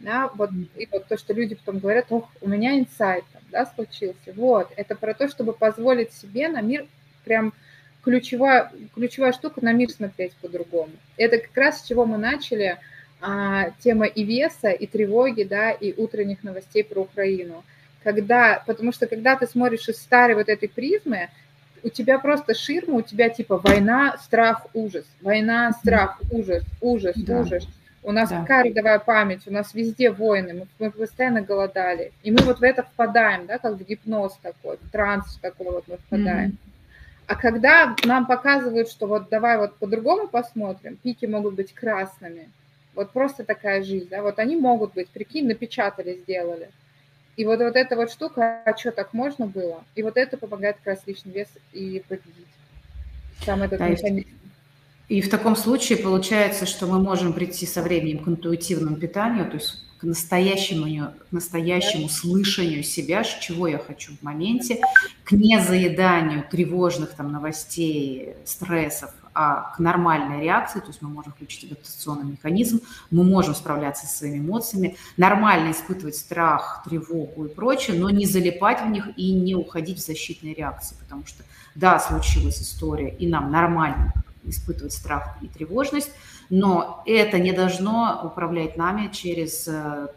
Да, 0.00 0.30
вот, 0.34 0.50
и 0.76 0.88
вот 0.90 1.06
то, 1.06 1.18
что 1.18 1.34
люди 1.34 1.54
потом 1.54 1.78
говорят, 1.78 2.06
ох, 2.08 2.28
у 2.40 2.48
меня 2.48 2.78
инсайт, 2.78 3.24
да, 3.50 3.66
случился. 3.66 4.32
Вот, 4.34 4.72
это 4.76 4.94
про 4.94 5.12
то, 5.12 5.28
чтобы 5.28 5.52
позволить 5.52 6.14
себе 6.14 6.48
на 6.48 6.62
мир 6.62 6.86
прям 7.24 7.52
ключевая, 8.02 8.72
ключевая 8.94 9.32
штука 9.32 9.62
на 9.62 9.72
мир 9.72 9.90
смотреть 9.90 10.32
по-другому. 10.40 10.92
Это 11.18 11.38
как 11.38 11.54
раз 11.54 11.80
с 11.80 11.86
чего 11.86 12.06
мы 12.06 12.16
начали, 12.16 12.78
а, 13.20 13.72
тема 13.80 14.06
и 14.06 14.24
веса, 14.24 14.70
и 14.70 14.86
тревоги, 14.86 15.42
да, 15.42 15.70
и 15.70 15.92
утренних 16.00 16.42
новостей 16.42 16.82
про 16.82 17.02
Украину. 17.02 17.62
Когда, 18.02 18.62
потому 18.66 18.92
что 18.92 19.06
когда 19.06 19.36
ты 19.36 19.46
смотришь 19.46 19.88
из 19.88 19.96
старой 19.96 20.34
вот 20.34 20.48
этой 20.48 20.68
призмы, 20.68 21.28
у 21.82 21.88
тебя 21.88 22.18
просто 22.18 22.54
ширма, 22.54 22.96
у 22.96 23.02
тебя 23.02 23.28
типа 23.28 23.58
война, 23.58 24.16
страх, 24.18 24.66
ужас, 24.74 25.04
война, 25.20 25.72
страх, 25.72 26.20
ужас, 26.30 26.62
ужас, 26.80 27.14
да. 27.16 27.40
ужас. 27.40 27.66
У 28.02 28.12
нас 28.12 28.30
да. 28.30 28.40
какая 28.40 28.64
родовая 28.64 28.98
память, 28.98 29.46
у 29.46 29.52
нас 29.52 29.74
везде 29.74 30.10
войны, 30.10 30.54
мы, 30.54 30.66
мы 30.78 30.90
постоянно 30.90 31.42
голодали. 31.42 32.12
И 32.22 32.30
мы 32.30 32.42
вот 32.44 32.60
в 32.60 32.62
это 32.62 32.82
впадаем, 32.82 33.46
да, 33.46 33.58
как 33.58 33.74
в 33.74 33.84
гипноз 33.84 34.38
такой, 34.42 34.78
в 34.78 34.90
транс 34.90 35.38
такой 35.42 35.70
вот 35.70 35.84
мы 35.86 35.98
впадаем. 35.98 36.50
Mm-hmm. 36.50 36.70
А 37.26 37.36
когда 37.36 37.94
нам 38.04 38.26
показывают, 38.26 38.88
что 38.88 39.06
вот 39.06 39.28
давай 39.28 39.58
вот 39.58 39.76
по-другому 39.76 40.28
посмотрим, 40.28 40.96
пики 40.96 41.26
могут 41.26 41.54
быть 41.54 41.74
красными, 41.74 42.48
вот 42.94 43.12
просто 43.12 43.44
такая 43.44 43.82
жизнь, 43.82 44.08
да, 44.10 44.22
вот 44.22 44.38
они 44.38 44.56
могут 44.56 44.94
быть, 44.94 45.08
прикинь, 45.10 45.46
напечатали, 45.46 46.18
сделали. 46.22 46.70
И 47.36 47.44
вот, 47.44 47.60
вот 47.60 47.76
эта 47.76 47.96
вот 47.96 48.10
штука, 48.10 48.62
а 48.64 48.76
что, 48.76 48.92
так 48.92 49.14
можно 49.14 49.46
было? 49.46 49.84
И 49.94 50.02
вот 50.02 50.16
это 50.16 50.36
помогает 50.36 50.76
как 50.76 50.94
раз 50.94 51.06
лишний 51.06 51.32
вес 51.32 51.48
и 51.72 52.02
победить. 52.08 52.46
Сам 53.44 53.62
этот 53.62 53.78
да, 53.78 53.88
механизм. 53.88 54.28
И 55.08 55.20
в 55.22 55.28
таком 55.28 55.56
случае 55.56 55.98
получается, 55.98 56.66
что 56.66 56.86
мы 56.86 57.00
можем 57.00 57.32
прийти 57.32 57.66
со 57.66 57.82
временем 57.82 58.22
к 58.22 58.28
интуитивному 58.28 58.96
питанию, 58.96 59.46
то 59.46 59.56
есть 59.56 59.82
к 59.98 60.04
настоящему, 60.04 61.12
к 61.28 61.32
настоящему 61.32 62.08
слышанию 62.08 62.82
себя, 62.82 63.24
чего 63.24 63.66
я 63.66 63.78
хочу 63.78 64.12
в 64.16 64.22
моменте, 64.22 64.80
к 65.24 65.32
незаеданию 65.32 66.44
тревожных 66.48 67.10
там 67.10 67.32
новостей, 67.32 68.34
стрессов, 68.44 69.12
а 69.42 69.72
к 69.74 69.78
нормальной 69.78 70.42
реакции, 70.42 70.80
то 70.80 70.88
есть 70.88 71.00
мы 71.00 71.08
можем 71.08 71.32
включить 71.32 71.64
адаптационный 71.64 72.30
механизм, 72.30 72.82
мы 73.10 73.24
можем 73.24 73.54
справляться 73.54 74.06
со 74.06 74.18
своими 74.18 74.36
эмоциями, 74.36 74.98
нормально 75.16 75.70
испытывать 75.70 76.16
страх, 76.16 76.82
тревогу 76.84 77.46
и 77.46 77.48
прочее, 77.48 77.98
но 77.98 78.10
не 78.10 78.26
залипать 78.26 78.82
в 78.82 78.90
них 78.90 79.08
и 79.16 79.32
не 79.32 79.54
уходить 79.54 79.96
в 79.98 80.04
защитные 80.04 80.52
реакции, 80.52 80.94
потому 81.00 81.24
что 81.24 81.42
да, 81.74 81.98
случилась 81.98 82.60
история, 82.60 83.16
и 83.16 83.26
нам 83.26 83.50
нормально 83.50 84.12
испытывать 84.44 84.92
страх 84.92 85.38
и 85.40 85.46
тревожность, 85.46 86.10
но 86.50 87.02
это 87.06 87.38
не 87.38 87.52
должно 87.52 88.20
управлять 88.24 88.76
нами 88.76 89.08
через, 89.12 89.68
э, 89.68 90.08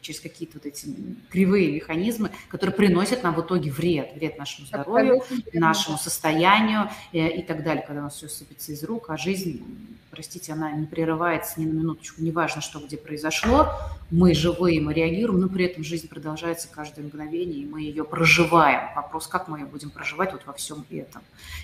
через 0.00 0.20
какие-то 0.20 0.54
вот 0.54 0.66
эти 0.66 0.88
кривые 1.30 1.70
механизмы, 1.72 2.30
которые 2.48 2.74
приносят 2.74 3.22
нам 3.22 3.34
в 3.34 3.42
итоге 3.42 3.70
вред, 3.70 4.14
вред 4.16 4.38
нашему 4.38 4.66
здоровью, 4.66 5.22
нашему 5.52 5.98
состоянию 5.98 6.88
э, 7.12 7.28
и 7.28 7.42
так 7.42 7.62
далее, 7.62 7.84
когда 7.86 8.00
у 8.00 8.04
нас 8.04 8.16
все 8.16 8.28
сыпется 8.28 8.72
из 8.72 8.82
рук, 8.84 9.10
а 9.10 9.18
жизнь 9.18 9.62
простите, 10.12 10.52
она 10.52 10.70
не 10.72 10.86
прерывается 10.86 11.58
ни 11.58 11.64
на 11.64 11.72
минуточку, 11.72 12.22
неважно, 12.22 12.60
что 12.60 12.78
где 12.80 12.98
произошло, 12.98 13.72
мы 14.10 14.34
живые, 14.34 14.78
мы 14.78 14.92
реагируем, 14.92 15.40
но 15.40 15.48
при 15.48 15.64
этом 15.64 15.82
жизнь 15.82 16.06
продолжается 16.06 16.68
каждое 16.70 17.06
мгновение, 17.06 17.60
и 17.62 17.64
мы 17.64 17.80
ее 17.80 18.04
проживаем. 18.04 18.94
Вопрос, 18.94 19.26
как 19.26 19.48
мы 19.48 19.60
ее 19.60 19.64
будем 19.64 19.88
проживать 19.88 20.32
вот 20.32 20.42
во 20.44 20.52
всем 20.52 20.84
этом. 20.90 21.22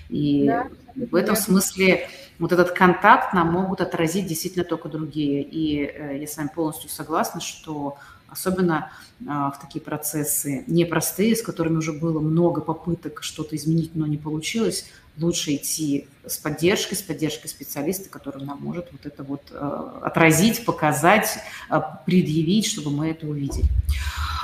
И 0.08 0.46
да, 0.46 0.66
в 0.96 1.14
этом 1.14 1.36
смысле 1.36 2.08
вот 2.38 2.52
этот 2.52 2.70
контакт 2.70 3.34
нам 3.34 3.52
могут 3.52 3.82
отразить 3.82 4.26
действительно 4.26 4.64
только 4.64 4.88
другие. 4.88 5.42
И 5.42 5.84
э, 5.84 6.18
я 6.18 6.26
с 6.26 6.38
вами 6.38 6.48
полностью 6.54 6.88
согласна, 6.88 7.42
что 7.42 7.98
особенно 8.28 8.90
а, 9.26 9.50
в 9.50 9.60
такие 9.60 9.80
процессы 9.80 10.64
непростые, 10.66 11.34
с 11.34 11.42
которыми 11.42 11.76
уже 11.76 11.92
было 11.92 12.20
много 12.20 12.60
попыток 12.60 13.22
что-то 13.22 13.56
изменить, 13.56 13.94
но 13.94 14.06
не 14.06 14.18
получилось, 14.18 14.86
лучше 15.20 15.54
идти 15.54 16.08
с 16.26 16.36
поддержкой, 16.38 16.94
с 16.94 17.02
поддержкой 17.02 17.48
специалиста, 17.48 18.08
который 18.08 18.44
нам 18.44 18.60
может 18.60 18.88
вот 18.92 19.06
это 19.06 19.22
вот 19.22 19.42
э, 19.50 20.00
отразить, 20.02 20.64
показать, 20.64 21.38
э, 21.70 21.80
предъявить, 22.06 22.66
чтобы 22.66 22.90
мы 22.90 23.10
это 23.10 23.26
увидели. 23.26 23.66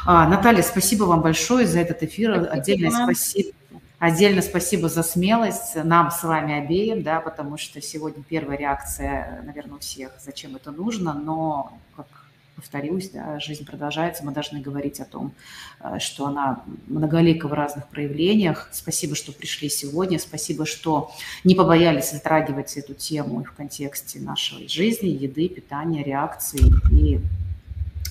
А, 0.07 0.29
Наталья, 0.29 0.63
спасибо 0.63 1.05
вам 1.05 1.23
большое 1.23 1.67
за 1.67 1.81
этот 1.81 2.03
эфир. 2.03 2.35
Спасибо. 2.35 2.53
Отдельное 2.53 3.05
спасибо. 3.05 3.51
Отдельно 3.99 4.43
спасибо 4.43 4.89
за 4.91 5.03
смелость 5.03 5.77
нам 5.77 6.11
с 6.11 6.23
вами 6.25 6.59
обеим, 6.63 7.03
да, 7.03 7.21
потому 7.21 7.57
что 7.57 7.81
сегодня 7.81 8.23
первая 8.23 8.59
реакция, 8.59 9.43
наверное, 9.47 9.77
у 9.77 9.79
всех, 9.79 10.13
зачем 10.23 10.57
это 10.57 10.73
нужно, 10.73 11.15
но 11.15 11.79
как 11.97 12.07
повторюсь, 12.57 13.11
да, 13.11 13.39
жизнь 13.41 13.65
продолжается, 13.65 14.25
мы 14.25 14.33
должны 14.33 14.61
говорить 14.61 15.01
о 15.01 15.05
том, 15.05 15.33
э, 15.81 15.99
что 15.99 16.27
она 16.27 16.63
многолика 16.87 17.49
в 17.49 17.53
разных 17.53 17.89
проявлениях. 17.89 18.69
Спасибо, 18.73 19.15
что 19.15 19.33
пришли 19.33 19.69
сегодня, 19.69 20.19
спасибо, 20.19 20.67
что 20.67 21.11
не 21.45 21.55
побоялись 21.55 22.13
затрагивать 22.13 22.77
эту 22.77 22.95
тему 22.95 23.43
в 23.45 23.53
контексте 23.53 24.21
нашей 24.21 24.69
жизни, 24.69 25.09
еды, 25.09 25.49
питания, 25.49 26.03
реакции. 26.03 26.73
И 26.93 27.21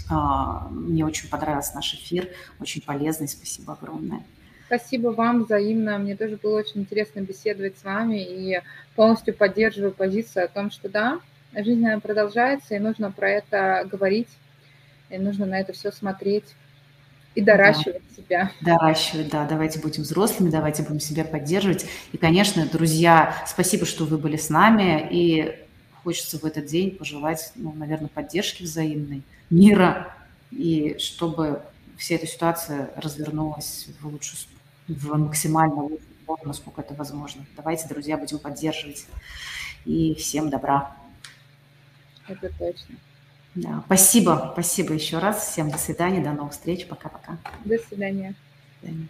а, 0.10 0.68
мне 0.70 1.06
очень 1.06 1.30
понравился 1.30 1.76
наш 1.76 1.94
эфир, 1.94 2.30
очень 2.60 2.82
полезный, 2.82 3.28
спасибо 3.28 3.74
огромное. 3.74 4.24
Спасибо 4.66 5.10
вам 5.10 5.44
взаимно. 5.44 5.98
Мне 5.98 6.16
тоже 6.16 6.38
было 6.42 6.60
очень 6.60 6.82
интересно 6.82 7.20
беседовать 7.22 7.78
с 7.78 7.84
вами 7.84 8.24
и 8.24 8.62
полностью 8.96 9.36
поддерживаю 9.36 9.92
позицию 9.92 10.46
о 10.46 10.48
том, 10.48 10.72
что 10.72 10.90
да, 10.90 11.20
жизнь 11.56 11.86
она 11.86 12.00
продолжается, 12.00 12.76
и 12.76 12.80
нужно 12.80 13.12
про 13.12 13.30
это 13.30 13.88
говорить, 13.92 14.30
и 15.10 15.18
нужно 15.18 15.46
на 15.46 15.60
это 15.60 15.74
все 15.74 15.92
смотреть 15.92 16.46
И 17.36 17.42
доращивать 17.42 18.02
да. 18.10 18.16
себя. 18.16 18.52
Доращивать, 18.62 19.30
да. 19.30 19.46
Давайте 19.46 19.80
будем 19.80 20.04
взрослыми, 20.04 20.50
давайте 20.50 20.84
будем 20.84 21.00
себя 21.00 21.24
поддерживать. 21.24 21.86
И, 22.12 22.18
конечно, 22.18 22.68
друзья, 22.68 23.36
спасибо, 23.48 23.86
что 23.86 24.06
вы 24.06 24.18
были 24.18 24.38
с 24.38 24.50
нами. 24.50 25.08
И 25.12 25.60
хочется 26.04 26.38
в 26.38 26.46
этот 26.46 26.66
день 26.66 26.92
пожелать, 26.92 27.52
ну, 27.56 27.74
наверное, 27.74 28.10
поддержки 28.10 28.64
взаимной, 28.64 29.24
мира, 29.50 30.16
и 30.52 30.98
чтобы 31.00 31.62
вся 31.98 32.16
эта 32.16 32.28
ситуация 32.28 32.92
развернулась 32.96 33.88
в 34.00 34.08
лучшую, 34.08 34.40
в 34.88 35.18
максимально 35.18 35.82
лучшую 35.82 36.02
сторону, 36.24 36.48
насколько 36.48 36.82
это 36.82 36.94
возможно. 36.94 37.46
Давайте, 37.56 37.88
друзья, 37.88 38.18
будем 38.18 38.40
поддерживать. 38.40 39.06
И 39.86 40.16
всем 40.16 40.50
добра. 40.50 40.96
Это 42.28 42.50
точно. 42.58 42.96
Да, 43.56 43.84
спасибо, 43.86 44.50
спасибо 44.54 44.94
еще 44.94 45.20
раз. 45.20 45.48
Всем 45.48 45.70
до 45.70 45.78
свидания, 45.78 46.24
до 46.24 46.32
новых 46.34 46.54
встреч. 46.54 46.88
Пока-пока. 46.88 47.38
До 47.66 47.78
свидания. 47.78 48.34
До 48.82 48.88
свидания. 48.88 49.08